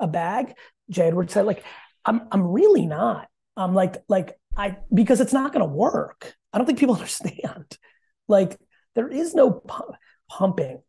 a 0.00 0.08
bag. 0.08 0.54
Jay 0.90 1.06
Edward 1.06 1.30
said, 1.30 1.46
like, 1.46 1.62
I'm 2.04 2.22
I'm 2.32 2.42
really 2.42 2.86
not. 2.86 3.28
I'm 3.56 3.74
like 3.74 4.02
like 4.08 4.36
I 4.56 4.78
because 4.92 5.20
it's 5.20 5.32
not 5.32 5.52
going 5.52 5.64
to 5.64 5.72
work. 5.72 6.34
I 6.52 6.58
don't 6.58 6.66
think 6.66 6.80
people 6.80 6.94
understand. 6.96 7.78
Like 8.26 8.58
there 8.96 9.08
is 9.08 9.34
no 9.34 9.62
pumping. 10.28 10.82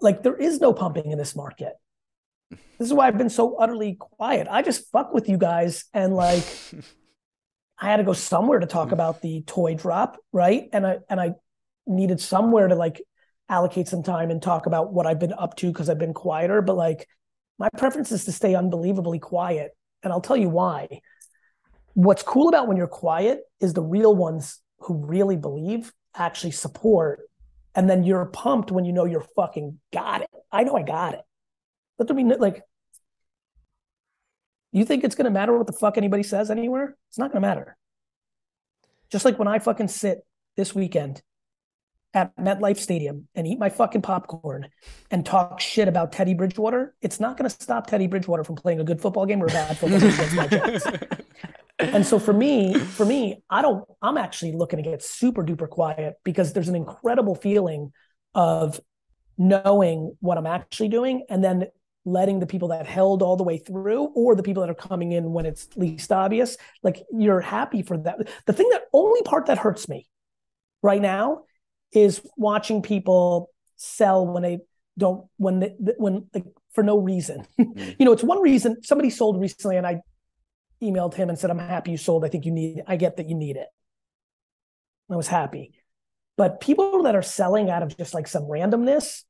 Like 0.00 0.24
there 0.24 0.36
is 0.36 0.60
no 0.60 0.72
pumping 0.72 1.12
in 1.12 1.18
this 1.18 1.36
market. 1.36 1.74
This 2.78 2.88
is 2.88 2.92
why 2.92 3.06
I've 3.06 3.18
been 3.18 3.30
so 3.30 3.56
utterly 3.56 3.96
quiet. 3.98 4.46
I 4.50 4.62
just 4.62 4.90
fuck 4.90 5.14
with 5.14 5.28
you 5.28 5.38
guys 5.38 5.84
and 5.92 6.14
like 6.14 6.44
I 7.80 7.86
had 7.86 7.96
to 7.96 8.04
go 8.04 8.12
somewhere 8.12 8.60
to 8.60 8.66
talk 8.66 8.92
about 8.92 9.20
the 9.20 9.42
toy 9.46 9.74
drop, 9.74 10.18
right? 10.32 10.68
And 10.72 10.86
I 10.86 10.98
and 11.08 11.20
I 11.20 11.32
needed 11.86 12.20
somewhere 12.20 12.68
to 12.68 12.74
like 12.74 13.02
allocate 13.48 13.88
some 13.88 14.02
time 14.02 14.30
and 14.30 14.40
talk 14.40 14.66
about 14.66 14.92
what 14.92 15.06
I've 15.06 15.18
been 15.18 15.34
up 15.34 15.56
to 15.56 15.66
because 15.66 15.90
I've 15.90 15.98
been 15.98 16.14
quieter, 16.14 16.62
but 16.62 16.76
like 16.76 17.06
my 17.58 17.68
preference 17.76 18.10
is 18.10 18.24
to 18.24 18.32
stay 18.32 18.54
unbelievably 18.54 19.18
quiet. 19.18 19.72
And 20.02 20.12
I'll 20.12 20.20
tell 20.20 20.36
you 20.36 20.48
why 20.48 21.00
what's 21.94 22.22
cool 22.22 22.48
about 22.48 22.68
when 22.68 22.76
you're 22.76 22.86
quiet 22.86 23.40
is 23.60 23.72
the 23.72 23.82
real 23.82 24.14
ones 24.14 24.60
who 24.80 25.06
really 25.06 25.36
believe 25.36 25.92
actually 26.14 26.50
support 26.50 27.20
and 27.74 27.88
then 27.88 28.04
you're 28.04 28.26
pumped 28.26 28.70
when 28.70 28.84
you 28.84 28.92
know 28.92 29.04
you're 29.04 29.24
fucking 29.36 29.78
got 29.92 30.20
it 30.20 30.28
i 30.52 30.62
know 30.64 30.76
i 30.76 30.82
got 30.82 31.14
it 31.14 31.22
but 31.98 32.08
to 32.08 32.14
be 32.14 32.24
like 32.24 32.62
you 34.72 34.84
think 34.84 35.04
it's 35.04 35.14
going 35.14 35.26
to 35.26 35.30
matter 35.30 35.56
what 35.56 35.66
the 35.66 35.72
fuck 35.72 35.96
anybody 35.96 36.22
says 36.22 36.50
anywhere 36.50 36.96
it's 37.08 37.18
not 37.18 37.32
going 37.32 37.42
to 37.42 37.48
matter 37.48 37.76
just 39.10 39.24
like 39.24 39.38
when 39.38 39.48
i 39.48 39.58
fucking 39.58 39.88
sit 39.88 40.24
this 40.56 40.74
weekend 40.74 41.22
at 42.14 42.34
MetLife 42.36 42.78
Stadium 42.78 43.28
and 43.34 43.46
eat 43.46 43.58
my 43.58 43.68
fucking 43.68 44.02
popcorn 44.02 44.68
and 45.10 45.26
talk 45.26 45.60
shit 45.60 45.88
about 45.88 46.12
Teddy 46.12 46.32
Bridgewater, 46.32 46.94
it's 47.02 47.18
not 47.18 47.36
going 47.36 47.50
to 47.50 47.54
stop 47.54 47.88
Teddy 47.88 48.06
Bridgewater 48.06 48.44
from 48.44 48.54
playing 48.54 48.80
a 48.80 48.84
good 48.84 49.00
football 49.00 49.26
game 49.26 49.42
or 49.42 49.46
a 49.46 49.48
bad 49.48 49.76
football 49.76 49.98
game 49.98 50.10
against 50.10 50.36
my 50.36 50.46
Jets. 50.46 50.86
and 51.80 52.06
so 52.06 52.20
for 52.20 52.32
me, 52.32 52.78
for 52.78 53.04
me, 53.04 53.42
I 53.50 53.62
don't, 53.62 53.84
I'm 54.00 54.16
actually 54.16 54.52
looking 54.52 54.76
to 54.82 54.88
get 54.88 55.02
super 55.02 55.42
duper 55.42 55.68
quiet 55.68 56.14
because 56.24 56.52
there's 56.52 56.68
an 56.68 56.76
incredible 56.76 57.34
feeling 57.34 57.92
of 58.34 58.80
knowing 59.36 60.16
what 60.20 60.38
I'm 60.38 60.46
actually 60.46 60.88
doing 60.88 61.24
and 61.28 61.42
then 61.42 61.66
letting 62.04 62.38
the 62.38 62.46
people 62.46 62.68
that 62.68 62.86
held 62.86 63.22
all 63.22 63.36
the 63.36 63.44
way 63.44 63.58
through 63.58 64.04
or 64.14 64.34
the 64.34 64.42
people 64.42 64.62
that 64.62 64.70
are 64.70 64.74
coming 64.74 65.12
in 65.12 65.32
when 65.32 65.46
it's 65.46 65.68
least 65.76 66.12
obvious, 66.12 66.56
like 66.82 67.02
you're 67.10 67.40
happy 67.40 67.82
for 67.82 67.96
that. 67.98 68.28
The 68.46 68.52
thing 68.52 68.68
that 68.70 68.82
only 68.92 69.22
part 69.22 69.46
that 69.46 69.58
hurts 69.58 69.88
me 69.88 70.06
right 70.82 71.00
now 71.00 71.44
is 71.92 72.20
watching 72.36 72.82
people 72.82 73.50
sell 73.76 74.26
when 74.26 74.42
they 74.42 74.58
don't, 74.98 75.26
when, 75.36 75.60
they, 75.60 75.74
when 75.96 76.26
like 76.34 76.44
for 76.72 76.82
no 76.82 76.98
reason. 76.98 77.46
Mm. 77.58 77.96
you 77.98 78.04
know, 78.04 78.12
it's 78.12 78.22
one 78.22 78.42
reason 78.42 78.82
somebody 78.82 79.10
sold 79.10 79.40
recently 79.40 79.76
and 79.76 79.86
I 79.86 80.00
emailed 80.82 81.14
him 81.14 81.28
and 81.28 81.38
said, 81.38 81.50
I'm 81.50 81.58
happy 81.58 81.92
you 81.92 81.96
sold. 81.96 82.24
I 82.24 82.28
think 82.28 82.44
you 82.44 82.52
need, 82.52 82.82
I 82.86 82.96
get 82.96 83.16
that 83.16 83.28
you 83.28 83.34
need 83.34 83.56
it. 83.56 83.68
I 85.10 85.16
was 85.16 85.28
happy. 85.28 85.72
But 86.36 86.60
people 86.60 87.04
that 87.04 87.14
are 87.14 87.22
selling 87.22 87.70
out 87.70 87.82
of 87.82 87.96
just 87.96 88.12
like 88.12 88.26
some 88.26 88.44
randomness, 88.44 89.22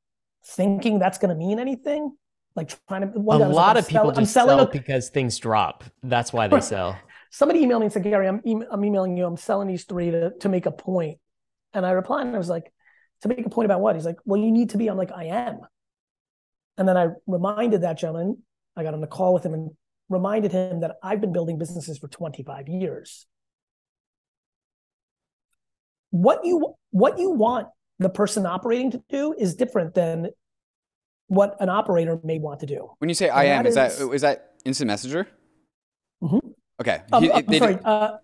thinking 0.43 0.99
that's 0.99 1.17
going 1.17 1.29
to 1.29 1.35
mean 1.35 1.59
anything, 1.59 2.15
like 2.55 2.73
trying 2.87 3.01
to. 3.01 3.07
One 3.19 3.41
a 3.41 3.49
lot 3.49 3.75
like, 3.75 3.83
of 3.83 3.89
people 3.89 4.13
sell, 4.13 4.23
just 4.23 4.33
sell 4.33 4.59
a, 4.59 4.67
because 4.67 5.09
things 5.09 5.37
drop. 5.37 5.83
That's 6.03 6.31
why 6.31 6.47
they 6.47 6.61
sell. 6.61 6.97
Somebody 7.29 7.65
emailed 7.65 7.79
me 7.79 7.85
and 7.87 7.93
said, 7.93 8.03
Gary, 8.03 8.27
I'm, 8.27 8.41
e- 8.45 8.65
I'm 8.71 8.83
emailing 8.83 9.17
you. 9.17 9.25
I'm 9.25 9.35
selling 9.35 9.67
these 9.67 9.83
three 9.83 10.11
to, 10.11 10.31
to 10.39 10.49
make 10.49 10.65
a 10.65 10.71
point. 10.71 11.19
And 11.73 11.85
I 11.85 11.91
replied 11.91 12.27
and 12.27 12.35
I 12.35 12.37
was 12.37 12.47
like, 12.47 12.71
to 13.21 13.27
make 13.27 13.45
a 13.45 13.49
point 13.49 13.65
about 13.65 13.81
what? 13.81 13.95
He's 13.95 14.05
like, 14.05 14.17
well, 14.23 14.39
you 14.39 14.51
need 14.51 14.69
to 14.69 14.77
be. 14.77 14.87
I'm 14.87 14.97
like, 14.97 15.11
I 15.11 15.25
am. 15.25 15.59
And 16.77 16.87
then 16.87 16.95
I 16.95 17.09
reminded 17.27 17.81
that 17.81 17.97
gentleman, 17.97 18.41
I 18.75 18.83
got 18.83 18.93
on 18.93 19.01
the 19.01 19.07
call 19.07 19.33
with 19.33 19.45
him 19.45 19.53
and 19.53 19.71
reminded 20.09 20.51
him 20.51 20.81
that 20.81 20.95
I've 21.03 21.21
been 21.21 21.33
building 21.33 21.57
businesses 21.57 21.97
for 21.97 22.07
25 22.07 22.67
years. 22.67 23.25
What 26.11 26.45
you 26.45 26.75
what 26.91 27.19
you 27.19 27.31
want 27.31 27.67
the 27.99 28.09
person 28.09 28.45
operating 28.45 28.91
to 28.91 29.03
do 29.09 29.33
is 29.37 29.55
different 29.55 29.93
than 29.93 30.29
what 31.27 31.55
an 31.59 31.69
operator 31.69 32.19
may 32.23 32.39
want 32.39 32.59
to 32.61 32.65
do. 32.65 32.91
When 32.99 33.09
you 33.09 33.15
say 33.15 33.29
I 33.29 33.45
am, 33.45 33.65
is, 33.65 33.75
that 33.75 33.99
is 33.99 34.21
that 34.21 34.53
instant 34.63 34.87
messenger? 34.87 35.27
Mm-hmm. 36.23 36.49
Okay. 36.81 37.01
Um, 37.11 37.23
he, 37.23 37.31
I'm 37.31 37.53
sorry. 37.53 37.79
Uh, 37.83 38.17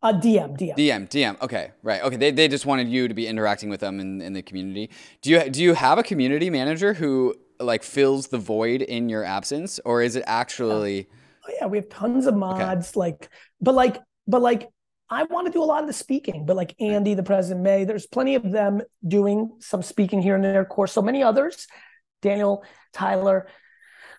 uh, 0.00 0.12
DM, 0.12 0.56
DM, 0.56 0.76
DM, 0.76 1.08
DM. 1.08 1.42
Okay, 1.42 1.72
right. 1.82 2.02
Okay, 2.02 2.16
they, 2.16 2.30
they 2.30 2.46
just 2.46 2.66
wanted 2.66 2.88
you 2.88 3.08
to 3.08 3.14
be 3.14 3.26
interacting 3.26 3.68
with 3.68 3.80
them 3.80 3.98
in, 3.98 4.20
in 4.20 4.32
the 4.32 4.42
community. 4.42 4.90
Do 5.22 5.30
you 5.30 5.50
do 5.50 5.60
you 5.62 5.74
have 5.74 5.98
a 5.98 6.04
community 6.04 6.50
manager 6.50 6.94
who 6.94 7.34
like 7.58 7.82
fills 7.82 8.28
the 8.28 8.38
void 8.38 8.82
in 8.82 9.08
your 9.08 9.24
absence, 9.24 9.80
or 9.84 10.02
is 10.02 10.14
it 10.14 10.22
actually? 10.26 11.08
Oh, 11.48 11.52
yeah, 11.60 11.66
we 11.66 11.78
have 11.78 11.88
tons 11.88 12.26
of 12.26 12.36
mods. 12.36 12.90
Okay. 12.90 13.00
Like, 13.00 13.28
but 13.60 13.74
like, 13.74 13.98
but 14.28 14.40
like, 14.40 14.68
I 15.10 15.24
want 15.24 15.46
to 15.46 15.52
do 15.52 15.62
a 15.62 15.64
lot 15.64 15.80
of 15.82 15.88
the 15.88 15.92
speaking. 15.92 16.46
But 16.46 16.54
like 16.54 16.76
Andy, 16.78 17.14
the 17.14 17.24
president 17.24 17.62
May, 17.62 17.84
there's 17.84 18.06
plenty 18.06 18.36
of 18.36 18.50
them 18.52 18.82
doing 19.06 19.56
some 19.58 19.82
speaking 19.82 20.22
here 20.22 20.36
and 20.36 20.44
there. 20.44 20.60
Of 20.60 20.68
course, 20.68 20.92
so 20.92 21.02
many 21.02 21.24
others. 21.24 21.66
Daniel, 22.22 22.64
Tyler. 22.92 23.48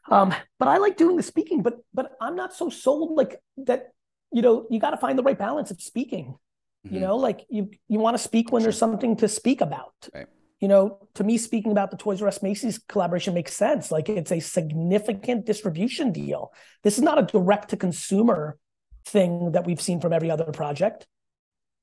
Um, 0.09 0.33
but 0.57 0.67
I 0.67 0.77
like 0.77 0.97
doing 0.97 1.15
the 1.15 1.23
speaking. 1.23 1.61
But 1.61 1.77
but 1.93 2.11
I'm 2.21 2.35
not 2.35 2.53
so 2.53 2.69
sold 2.69 3.17
like 3.17 3.39
that. 3.65 3.93
You 4.31 4.41
know, 4.41 4.67
you 4.69 4.79
got 4.79 4.91
to 4.91 4.97
find 4.97 5.17
the 5.17 5.23
right 5.23 5.37
balance 5.37 5.71
of 5.71 5.81
speaking. 5.81 6.37
Mm-hmm. 6.85 6.95
You 6.95 7.01
know, 7.01 7.17
like 7.17 7.45
you 7.49 7.71
you 7.87 7.99
want 7.99 8.17
to 8.17 8.23
speak 8.23 8.51
when 8.51 8.63
there's 8.63 8.77
something 8.77 9.17
to 9.17 9.27
speak 9.27 9.61
about. 9.61 9.93
Right 10.13 10.27
you 10.59 10.67
know, 10.67 11.07
to 11.15 11.23
me, 11.23 11.37
speaking 11.37 11.71
about 11.71 11.89
the 11.89 11.97
Toys 11.97 12.21
R 12.21 12.27
Us 12.27 12.43
Macy's 12.43 12.79
collaboration 12.79 13.33
makes 13.33 13.53
sense. 13.53 13.91
Like 13.91 14.09
it's 14.09 14.31
a 14.31 14.39
significant 14.39 15.45
distribution 15.45 16.11
deal. 16.11 16.51
This 16.83 16.97
is 16.97 17.03
not 17.03 17.17
a 17.17 17.23
direct 17.23 17.69
to 17.69 17.77
consumer 17.77 18.57
thing 19.05 19.53
that 19.53 19.65
we've 19.65 19.81
seen 19.81 20.01
from 20.01 20.11
every 20.11 20.29
other 20.29 20.51
project 20.51 21.07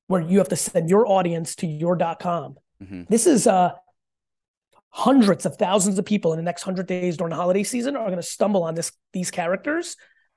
where 0.08 0.20
you 0.20 0.38
have 0.38 0.50
to 0.50 0.56
send 0.56 0.90
your 0.90 1.08
audience 1.08 1.56
to 1.56 1.66
your 1.66 1.96
.com. 1.96 2.56
Mm-hmm. 2.82 3.04
This 3.08 3.26
is 3.26 3.46
uh, 3.46 3.72
hundreds 4.96 5.44
of 5.44 5.54
thousands 5.56 5.98
of 5.98 6.06
people 6.06 6.32
in 6.32 6.38
the 6.38 6.42
next 6.42 6.64
100 6.64 6.86
days 6.86 7.18
during 7.18 7.28
the 7.28 7.36
holiday 7.36 7.62
season 7.62 7.96
are 7.96 8.06
going 8.06 8.16
to 8.16 8.22
stumble 8.22 8.62
on 8.62 8.74
this 8.74 8.90
these 9.12 9.30
characters, 9.30 9.94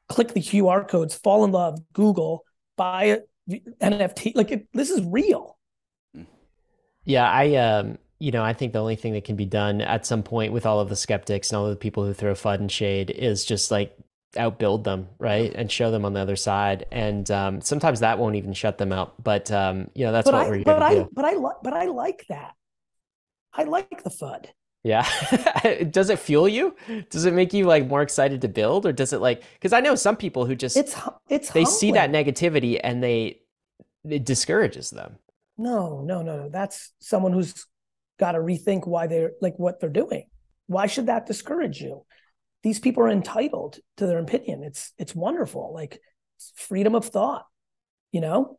click 0.09 0.33
the 0.33 0.41
QR 0.41 0.85
codes, 0.85 1.15
fall 1.15 1.45
in 1.45 1.51
love, 1.51 1.79
Google, 1.93 2.43
buy 2.75 3.05
it, 3.05 3.29
NFT. 3.49 4.35
Like 4.35 4.51
it, 4.51 4.67
this 4.73 4.89
is 4.89 5.01
real. 5.05 5.57
Yeah, 7.05 7.31
I 7.31 7.55
um 7.55 7.97
you 8.19 8.31
know, 8.31 8.43
I 8.43 8.51
think 8.51 8.73
the 8.73 8.81
only 8.81 8.97
thing 8.97 9.13
that 9.13 9.23
can 9.23 9.37
be 9.37 9.45
done 9.45 9.79
at 9.79 10.05
some 10.05 10.23
point 10.23 10.51
with 10.51 10.65
all 10.65 10.81
of 10.81 10.89
the 10.89 10.95
skeptics 10.97 11.49
and 11.49 11.57
all 11.57 11.65
of 11.65 11.71
the 11.71 11.77
people 11.77 12.03
who 12.03 12.13
throw 12.13 12.33
FUD 12.33 12.59
and 12.59 12.69
shade 12.69 13.11
is 13.11 13.45
just 13.45 13.71
like 13.71 13.95
outbuild 14.35 14.83
them, 14.83 15.07
right, 15.19 15.53
and 15.55 15.71
show 15.71 15.89
them 15.89 16.03
on 16.03 16.11
the 16.11 16.19
other 16.19 16.35
side. 16.35 16.85
And 16.91 17.31
um, 17.31 17.61
sometimes 17.61 18.01
that 18.01 18.19
won't 18.19 18.35
even 18.35 18.51
shut 18.51 18.77
them 18.77 18.91
out. 18.91 19.23
But 19.23 19.49
um, 19.51 19.89
you 19.95 20.05
know, 20.05 20.11
that's 20.11 20.25
but 20.25 20.33
what 20.33 20.47
I, 20.47 20.49
we're 20.49 20.63
but 20.65 20.83
I, 20.83 20.95
do. 20.95 21.09
But 21.13 21.23
I, 21.23 21.33
li- 21.35 21.59
but 21.63 21.73
I 21.73 21.85
like 21.85 22.25
that. 22.27 22.55
I 23.59 23.63
like 23.63 24.03
the 24.03 24.09
FUD. 24.09 24.45
Yeah. 24.83 25.05
does 25.91 26.09
it 26.09 26.19
fuel 26.19 26.47
you? 26.47 26.75
Does 27.09 27.25
it 27.25 27.33
make 27.33 27.53
you 27.53 27.65
like 27.65 27.87
more 27.87 28.01
excited 28.01 28.41
to 28.41 28.47
build, 28.47 28.85
or 28.85 28.93
does 28.93 29.13
it 29.13 29.19
like? 29.19 29.43
Because 29.53 29.73
I 29.73 29.81
know 29.81 29.95
some 29.95 30.15
people 30.15 30.45
who 30.45 30.55
just 30.55 30.77
it's 30.77 30.95
it's 31.29 31.51
they 31.51 31.63
humbling. 31.63 31.79
see 31.79 31.91
that 31.91 32.11
negativity 32.11 32.79
and 32.81 33.03
they 33.03 33.41
it 34.07 34.25
discourages 34.25 34.89
them. 34.89 35.17
No, 35.57 36.01
no, 36.01 36.21
no, 36.21 36.37
no. 36.37 36.49
That's 36.49 36.93
someone 36.99 37.33
who's 37.33 37.65
got 38.17 38.31
to 38.33 38.39
rethink 38.39 38.87
why 38.87 39.07
they're 39.07 39.33
like 39.41 39.59
what 39.59 39.79
they're 39.79 39.89
doing. 39.89 40.25
Why 40.67 40.87
should 40.87 41.07
that 41.07 41.25
discourage 41.25 41.81
you? 41.81 42.05
these 42.63 42.79
people 42.79 43.03
are 43.03 43.09
entitled 43.09 43.79
to 43.97 44.05
their 44.05 44.19
opinion. 44.19 44.63
It's 44.63 44.91
it's 44.97 45.15
wonderful. 45.15 45.71
Like 45.73 45.99
freedom 46.55 46.95
of 46.95 47.05
thought, 47.05 47.45
you 48.11 48.21
know? 48.21 48.57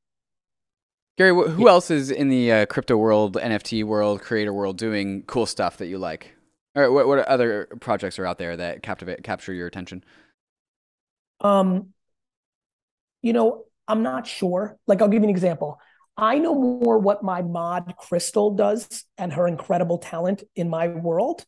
Gary, 1.20 1.32
who 1.34 1.68
else 1.68 1.90
is 1.90 2.10
in 2.10 2.30
the 2.30 2.50
uh, 2.50 2.64
crypto 2.64 2.96
world, 2.96 3.34
NFT 3.34 3.84
world, 3.84 4.22
creator 4.22 4.54
world 4.54 4.78
doing 4.78 5.22
cool 5.24 5.44
stuff 5.44 5.76
that 5.76 5.88
you 5.88 5.98
like? 5.98 6.34
Or 6.74 6.90
what, 6.90 7.06
what 7.06 7.18
other 7.28 7.68
projects 7.78 8.18
are 8.18 8.24
out 8.24 8.38
there 8.38 8.56
that 8.56 8.82
captivate 8.82 9.22
capture 9.22 9.52
your 9.52 9.66
attention? 9.66 10.02
Um, 11.42 11.88
you 13.20 13.34
know, 13.34 13.64
I'm 13.86 14.02
not 14.02 14.26
sure. 14.26 14.78
Like, 14.86 15.02
I'll 15.02 15.08
give 15.08 15.20
you 15.20 15.28
an 15.28 15.34
example. 15.34 15.78
I 16.16 16.38
know 16.38 16.54
more 16.54 16.98
what 16.98 17.22
my 17.22 17.42
mod 17.42 17.92
Crystal 17.98 18.54
does 18.54 19.04
and 19.18 19.30
her 19.30 19.46
incredible 19.46 19.98
talent 19.98 20.42
in 20.56 20.70
my 20.70 20.88
world 20.88 21.44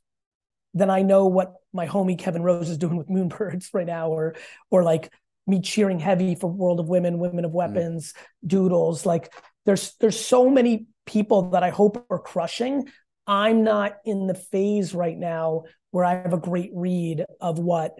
than 0.75 0.91
I 0.91 1.01
know 1.01 1.29
what 1.29 1.55
my 1.73 1.87
homie 1.87 2.19
Kevin 2.19 2.43
Rose 2.43 2.69
is 2.69 2.77
doing 2.77 2.99
with 2.99 3.09
Moonbirds 3.09 3.69
right 3.73 3.87
now, 3.87 4.11
or 4.11 4.35
or 4.71 4.83
like 4.83 5.11
me 5.47 5.63
cheering 5.63 5.99
heavy 5.99 6.35
for 6.35 6.49
World 6.49 6.79
of 6.79 6.89
Women, 6.89 7.19
Women 7.19 7.47
of 7.47 7.53
mm. 7.53 7.55
Weapons, 7.55 8.13
mm. 8.13 8.49
Doodles. 8.49 9.07
Like 9.07 9.33
there's 9.65 9.95
there's 10.01 10.19
so 10.19 10.49
many 10.49 10.87
people 11.07 11.51
that 11.51 11.63
I 11.63 11.71
hope 11.71 12.05
are 12.11 12.19
crushing. 12.19 12.89
I'm 13.27 13.65
not 13.65 13.97
in 14.05 14.27
the 14.27 14.35
phase 14.35 14.95
right 14.95 15.17
now 15.17 15.65
where 15.91 16.05
I 16.05 16.15
have 16.15 16.33
a 16.33 16.39
great 16.39 16.71
read 16.75 17.25
of 17.41 17.59
what, 17.59 17.93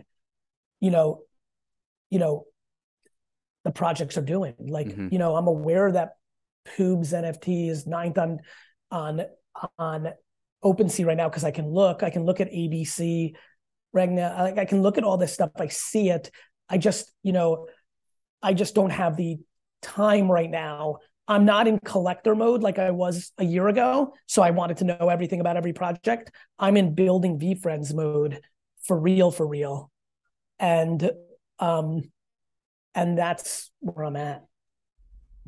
you 0.81 0.91
know, 0.91 1.23
you 2.11 2.19
know, 2.19 2.47
the 3.65 3.71
projects 3.71 4.17
are 4.19 4.23
doing. 4.23 4.55
Like, 4.59 4.89
mm-hmm. 4.89 5.09
you 5.13 5.19
know, 5.19 5.37
I'm 5.37 5.47
aware 5.47 5.93
that 5.93 6.17
Poobs 6.77 7.13
NFT 7.13 7.71
is 7.71 7.87
ninth 7.87 8.19
on 8.19 8.41
on 8.91 9.23
on 9.79 10.09
OpenSea 10.65 11.07
right 11.07 11.17
now 11.17 11.29
because 11.29 11.45
I 11.45 11.51
can 11.51 11.69
look. 11.69 12.03
I 12.03 12.11
can 12.11 12.25
look 12.25 12.41
at 12.41 12.51
ABC, 12.51 13.35
Regna. 13.93 14.35
I, 14.57 14.61
I 14.63 14.65
can 14.65 14.83
look 14.83 14.99
at 14.99 15.05
all 15.05 15.17
this 15.17 15.33
stuff. 15.33 15.51
I 15.57 15.69
see 15.69 16.11
it. 16.11 16.31
I 16.69 16.79
just, 16.79 17.13
you 17.23 17.33
know, 17.33 17.67
I 18.43 18.55
just 18.55 18.75
don't 18.75 18.91
have 18.91 19.17
the 19.17 19.39
time 19.83 20.31
right 20.31 20.51
now. 20.51 20.99
I'm 21.29 21.45
not 21.45 21.69
in 21.69 21.79
collector 21.79 22.35
mode 22.35 22.63
like 22.63 22.79
I 22.79 22.91
was 22.91 23.33
a 23.39 23.45
year 23.45 23.69
ago. 23.69 24.15
So 24.27 24.43
I 24.43 24.51
wanted 24.51 24.79
to 24.79 24.85
know 24.85 25.09
everything 25.11 25.41
about 25.41 25.57
every 25.57 25.73
project. 25.73 26.31
I'm 26.59 26.77
in 26.77 26.95
building 26.95 27.39
VeeFriends 27.39 27.95
mode 27.95 28.41
for 28.83 28.99
real, 28.99 29.31
for 29.31 29.47
real. 29.47 29.91
And 30.59 31.11
um 31.59 32.03
and 32.95 33.17
that's 33.17 33.71
where 33.81 34.05
I'm 34.05 34.17
at. 34.17 34.45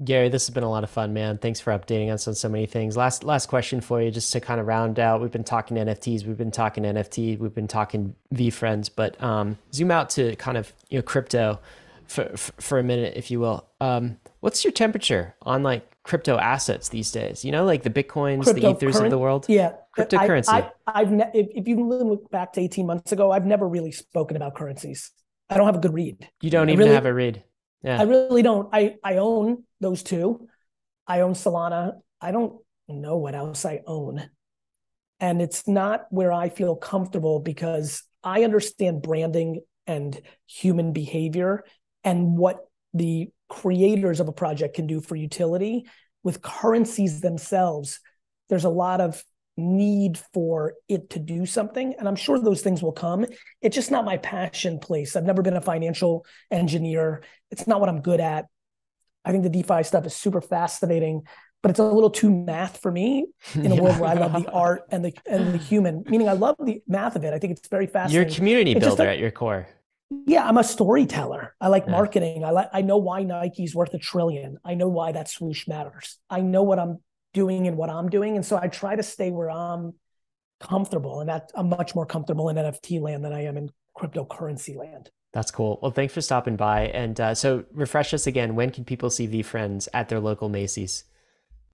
Gary, 0.02 0.28
this 0.28 0.46
has 0.46 0.52
been 0.52 0.64
a 0.64 0.70
lot 0.70 0.82
of 0.82 0.90
fun, 0.90 1.12
man. 1.12 1.38
Thanks 1.38 1.60
for 1.60 1.72
updating 1.72 2.10
us 2.12 2.26
on 2.26 2.34
so 2.34 2.48
many 2.48 2.66
things. 2.66 2.96
Last 2.96 3.22
last 3.22 3.46
question 3.46 3.80
for 3.80 4.02
you, 4.02 4.10
just 4.10 4.32
to 4.32 4.40
kind 4.40 4.60
of 4.60 4.66
round 4.66 4.98
out. 4.98 5.20
We've 5.20 5.30
been 5.30 5.44
talking 5.44 5.76
NFTs, 5.76 6.26
we've 6.26 6.36
been 6.36 6.50
talking 6.50 6.82
NFT, 6.82 7.38
we've 7.38 7.54
been 7.54 7.68
talking 7.68 8.16
VeeFriends, 8.34 8.90
but 8.94 9.22
um, 9.22 9.56
zoom 9.72 9.92
out 9.92 10.10
to 10.10 10.34
kind 10.36 10.56
of 10.56 10.72
you 10.88 10.98
know 10.98 11.02
crypto 11.02 11.60
for 12.08 12.24
for, 12.36 12.52
for 12.60 12.78
a 12.80 12.82
minute, 12.82 13.14
if 13.16 13.30
you 13.30 13.38
will. 13.38 13.68
Um, 13.80 14.18
what's 14.44 14.62
your 14.62 14.72
temperature 14.72 15.34
on 15.40 15.62
like 15.62 15.90
crypto 16.02 16.36
assets 16.36 16.90
these 16.90 17.10
days? 17.10 17.46
You 17.46 17.50
know, 17.50 17.64
like 17.64 17.82
the 17.82 17.88
bitcoins, 17.88 18.44
the 18.44 18.68
ethers 18.68 19.00
of 19.00 19.08
the 19.08 19.16
world. 19.16 19.46
Yeah, 19.48 19.72
cryptocurrency. 19.96 20.50
I, 20.50 20.70
I, 20.86 20.98
have 20.98 21.10
ne- 21.10 21.30
if, 21.32 21.46
if 21.54 21.66
you 21.66 21.82
look 21.82 22.30
back 22.30 22.52
to 22.52 22.60
eighteen 22.60 22.86
months 22.86 23.10
ago, 23.10 23.32
I've 23.32 23.46
never 23.46 23.66
really 23.66 23.90
spoken 23.90 24.36
about 24.36 24.54
currencies. 24.54 25.10
I 25.48 25.56
don't 25.56 25.64
have 25.64 25.76
a 25.76 25.80
good 25.80 25.94
read. 25.94 26.28
You 26.42 26.50
don't 26.50 26.68
even 26.68 26.80
really, 26.80 26.94
have 26.94 27.06
a 27.06 27.14
read. 27.14 27.42
Yeah. 27.82 27.98
I 27.98 28.02
really 28.04 28.42
don't. 28.42 28.68
I 28.70 28.96
I 29.02 29.16
own 29.16 29.64
those 29.80 30.02
two. 30.02 30.46
I 31.06 31.20
own 31.20 31.32
Solana. 31.32 31.94
I 32.20 32.30
don't 32.30 32.60
know 32.86 33.16
what 33.16 33.34
else 33.34 33.64
I 33.64 33.80
own. 33.86 34.28
And 35.20 35.40
it's 35.40 35.66
not 35.66 36.04
where 36.10 36.32
I 36.32 36.50
feel 36.50 36.76
comfortable 36.76 37.40
because 37.40 38.02
I 38.22 38.44
understand 38.44 39.00
branding 39.00 39.62
and 39.86 40.20
human 40.46 40.92
behavior 40.92 41.64
and 42.02 42.36
what 42.36 42.58
the 42.92 43.30
creators 43.48 44.20
of 44.20 44.28
a 44.28 44.32
project 44.32 44.76
can 44.76 44.86
do 44.86 45.00
for 45.00 45.16
utility. 45.16 45.86
With 46.22 46.42
currencies 46.42 47.20
themselves, 47.20 48.00
there's 48.48 48.64
a 48.64 48.70
lot 48.70 49.00
of 49.00 49.22
need 49.56 50.18
for 50.32 50.74
it 50.88 51.10
to 51.10 51.18
do 51.18 51.46
something. 51.46 51.94
And 51.98 52.08
I'm 52.08 52.16
sure 52.16 52.38
those 52.38 52.62
things 52.62 52.82
will 52.82 52.92
come. 52.92 53.26
It's 53.60 53.74
just 53.74 53.90
not 53.90 54.04
my 54.04 54.16
passion 54.16 54.78
place. 54.78 55.16
I've 55.16 55.24
never 55.24 55.42
been 55.42 55.56
a 55.56 55.60
financial 55.60 56.26
engineer. 56.50 57.22
It's 57.50 57.66
not 57.66 57.80
what 57.80 57.88
I'm 57.88 58.00
good 58.00 58.20
at. 58.20 58.46
I 59.24 59.30
think 59.30 59.44
the 59.44 59.50
DeFi 59.50 59.84
stuff 59.84 60.06
is 60.06 60.14
super 60.14 60.40
fascinating, 60.40 61.22
but 61.62 61.70
it's 61.70 61.78
a 61.78 61.84
little 61.84 62.10
too 62.10 62.30
math 62.30 62.80
for 62.82 62.90
me 62.90 63.26
in 63.54 63.72
a 63.72 63.82
world 63.82 63.98
where 63.98 64.10
I 64.10 64.14
love 64.14 64.32
the 64.32 64.50
art 64.50 64.82
and 64.90 65.04
the 65.04 65.14
and 65.26 65.54
the 65.54 65.58
human. 65.58 66.04
Meaning, 66.06 66.28
I 66.28 66.32
love 66.32 66.56
the 66.62 66.82
math 66.86 67.16
of 67.16 67.24
it. 67.24 67.32
I 67.32 67.38
think 67.38 67.56
it's 67.56 67.68
very 67.68 67.86
fascinating. 67.86 68.28
You're 68.28 68.32
a 68.32 68.36
community 68.36 68.74
builder 68.74 69.06
at 69.06 69.18
your 69.18 69.30
core. 69.30 69.66
Yeah, 70.26 70.46
I'm 70.46 70.58
a 70.58 70.64
storyteller. 70.64 71.54
I 71.60 71.68
like 71.68 71.84
yeah. 71.86 71.92
marketing. 71.92 72.44
I 72.44 72.50
like. 72.50 72.68
I 72.72 72.82
know 72.82 72.98
why 72.98 73.22
Nike's 73.22 73.74
worth 73.74 73.94
a 73.94 73.98
trillion. 73.98 74.58
I 74.64 74.74
know 74.74 74.88
why 74.88 75.12
that 75.12 75.28
swoosh 75.28 75.68
matters. 75.68 76.18
I 76.30 76.40
know 76.40 76.62
what 76.62 76.78
I'm 76.78 76.98
doing 77.32 77.66
and 77.66 77.76
what 77.76 77.90
I'm 77.90 78.08
doing, 78.08 78.36
and 78.36 78.44
so 78.44 78.58
I 78.60 78.68
try 78.68 78.96
to 78.96 79.02
stay 79.02 79.30
where 79.30 79.50
I'm 79.50 79.94
comfortable, 80.60 81.20
and 81.20 81.28
that 81.28 81.50
I'm 81.54 81.68
much 81.68 81.94
more 81.94 82.06
comfortable 82.06 82.48
in 82.48 82.56
NFT 82.56 83.00
land 83.00 83.24
than 83.24 83.32
I 83.32 83.44
am 83.44 83.56
in 83.56 83.70
cryptocurrency 83.96 84.76
land. 84.76 85.10
That's 85.32 85.50
cool. 85.50 85.80
Well, 85.82 85.90
thanks 85.90 86.14
for 86.14 86.20
stopping 86.20 86.56
by. 86.56 86.86
And 86.88 87.20
uh, 87.20 87.34
so, 87.34 87.64
refresh 87.72 88.14
us 88.14 88.26
again. 88.26 88.54
When 88.54 88.70
can 88.70 88.84
people 88.84 89.10
see 89.10 89.26
VeeFriends 89.26 89.88
at 89.92 90.08
their 90.08 90.20
local 90.20 90.48
Macy's? 90.48 91.04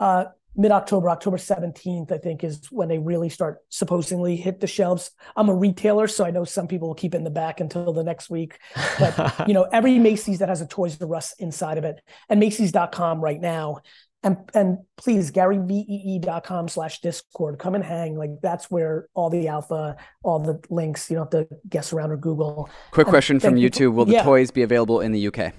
Uh, 0.01 0.25
Mid 0.57 0.73
October, 0.73 1.11
October 1.11 1.37
17th, 1.37 2.11
I 2.11 2.19
think, 2.19 2.43
is 2.43 2.67
when 2.71 2.89
they 2.89 2.99
really 2.99 3.29
start 3.29 3.59
supposedly 3.69 4.37
hit 4.37 4.61
the 4.61 4.67
shelves. 4.67 5.13
I'm 5.37 5.49
a 5.49 5.55
retailer, 5.55 6.09
so 6.09 6.25
I 6.25 6.31
know 6.31 6.45
some 6.45 6.67
people 6.67 6.89
will 6.89 6.95
keep 6.95 7.15
it 7.15 7.19
in 7.19 7.25
the 7.25 7.31
back 7.31 7.61
until 7.61 7.93
the 7.93 8.03
next 8.03 8.31
week. 8.31 8.59
But, 8.99 9.35
you 9.49 9.55
know, 9.55 9.65
every 9.73 9.99
Macy's 9.99 10.41
that 10.41 10.49
has 10.49 10.61
a 10.61 10.67
Toys 10.67 11.01
R 11.01 11.15
Us 11.15 11.35
inside 11.39 11.79
of 11.79 11.85
it, 11.85 12.01
and 12.29 12.41
Macy's.com 12.41 13.21
right 13.21 13.41
now 13.41 13.81
and 14.23 14.37
and 14.55 14.79
please 14.97 15.31
garyvee.com 15.31 16.69
slash 16.69 17.01
discord 17.01 17.59
come 17.59 17.75
and 17.75 17.85
hang 17.85 18.17
like 18.17 18.31
that's 18.43 18.71
where 18.71 19.09
all 19.15 19.31
the 19.31 19.49
alpha 19.49 19.97
all 20.23 20.39
the 20.39 20.61
links 20.69 21.11
you 21.11 21.17
don't 21.17 21.33
have 21.33 21.49
to 21.49 21.55
guess 21.69 21.93
around 21.93 22.11
or 22.11 22.17
google 22.17 22.69
quick 22.91 23.07
and 23.07 23.13
question 23.13 23.41
from 23.41 23.55
youtube 23.55 23.95
will 23.95 24.05
the 24.05 24.13
yeah. 24.13 24.23
toys 24.23 24.51
be 24.51 24.63
available 24.63 25.01
in 25.01 25.13
the 25.13 25.27
uk 25.27 25.53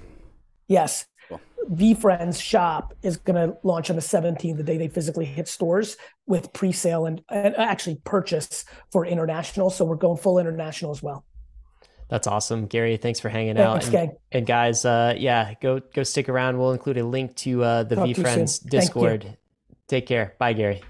yes 0.67 1.05
cool. 1.37 1.41
VeeFriends 1.69 2.41
shop 2.41 2.93
is 3.03 3.17
going 3.17 3.35
to 3.35 3.55
launch 3.63 3.89
on 3.89 3.95
the 3.95 4.01
17th 4.01 4.57
the 4.57 4.63
day 4.63 4.77
they 4.77 4.87
physically 4.87 5.25
hit 5.25 5.47
stores 5.47 5.97
with 6.25 6.51
pre-sale 6.53 7.05
and, 7.05 7.21
and 7.29 7.55
actually 7.55 8.01
purchase 8.03 8.65
for 8.91 9.05
international 9.05 9.69
so 9.69 9.85
we're 9.85 9.95
going 9.95 10.17
full 10.17 10.39
international 10.39 10.91
as 10.91 11.03
well 11.03 11.25
that's 12.11 12.27
awesome, 12.27 12.65
Gary. 12.65 12.97
Thanks 12.97 13.21
for 13.21 13.29
hanging 13.29 13.55
yeah, 13.55 13.71
out. 13.71 13.83
Thanks, 13.85 13.95
and, 13.95 14.11
and, 14.33 14.45
guys, 14.45 14.83
uh, 14.83 15.15
yeah, 15.17 15.53
go 15.61 15.79
go 15.93 16.03
stick 16.03 16.27
around. 16.27 16.57
We'll 16.59 16.73
include 16.73 16.97
a 16.97 17.05
link 17.05 17.37
to 17.37 17.63
uh, 17.63 17.83
the 17.83 17.95
VeeFriends 17.95 18.67
Discord. 18.69 19.37
Take 19.87 20.07
care. 20.07 20.35
Bye, 20.37 20.51
Gary. 20.51 20.81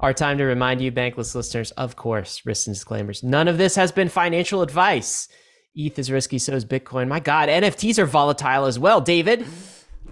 Our 0.00 0.12
time 0.12 0.38
to 0.38 0.44
remind 0.44 0.80
you, 0.80 0.90
bankless 0.90 1.36
listeners, 1.36 1.70
of 1.72 1.94
course, 1.94 2.44
risks 2.44 2.66
and 2.66 2.74
disclaimers. 2.74 3.22
None 3.22 3.46
of 3.46 3.58
this 3.58 3.76
has 3.76 3.92
been 3.92 4.08
financial 4.08 4.62
advice. 4.62 5.28
ETH 5.74 5.98
is 5.98 6.10
risky, 6.10 6.38
so 6.38 6.54
is 6.54 6.64
Bitcoin. 6.64 7.08
My 7.08 7.20
God, 7.20 7.48
NFTs 7.48 7.98
are 7.98 8.06
volatile 8.06 8.64
as 8.64 8.78
well. 8.78 9.00
David 9.00 9.46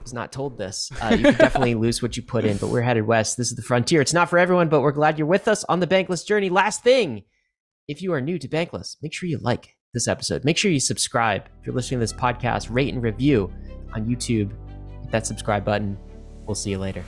was 0.07 0.15
not 0.15 0.31
told 0.31 0.57
this. 0.57 0.91
Uh, 1.03 1.17
you 1.17 1.25
can 1.25 1.35
definitely 1.35 1.75
lose 1.87 2.01
what 2.01 2.17
you 2.17 2.23
put 2.23 2.45
in, 2.45 2.57
but 2.59 2.69
we're 2.69 2.83
headed 2.83 3.07
west. 3.07 3.37
This 3.37 3.51
is 3.51 3.57
the 3.57 3.63
frontier. 3.63 4.01
It's 4.01 4.15
not 4.15 4.31
for 4.31 4.39
everyone, 4.39 4.69
but 4.69 4.81
we're 4.81 4.93
glad 4.93 5.19
you're 5.19 5.27
with 5.27 5.49
us 5.49 5.65
on 5.65 5.81
the 5.81 5.87
Bankless 5.87 6.25
journey. 6.25 6.49
Last 6.49 6.85
thing, 6.85 7.25
if 7.89 8.03
you 8.03 8.13
are 8.13 8.21
new 8.21 8.39
to 8.39 8.49
Bankless, 8.49 8.97
make 9.03 9.13
sure 9.13 9.29
you 9.29 9.39
like 9.39 9.75
this 9.95 10.07
episode. 10.07 10.45
Make 10.45 10.59
sure 10.59 10.71
you 10.71 10.79
subscribe. 10.79 11.49
If 11.61 11.67
you're 11.67 11.75
listening 11.75 11.99
to 11.99 12.05
this 12.05 12.13
podcast, 12.13 12.69
rate 12.71 12.95
and 12.95 13.03
review 13.03 13.53
on 13.95 14.07
YouTube. 14.07 14.51
Hit 15.03 15.11
that 15.11 15.27
subscribe 15.27 15.65
button. 15.65 15.99
We'll 16.47 16.55
see 16.55 16.71
you 16.71 16.79
later. 16.79 17.03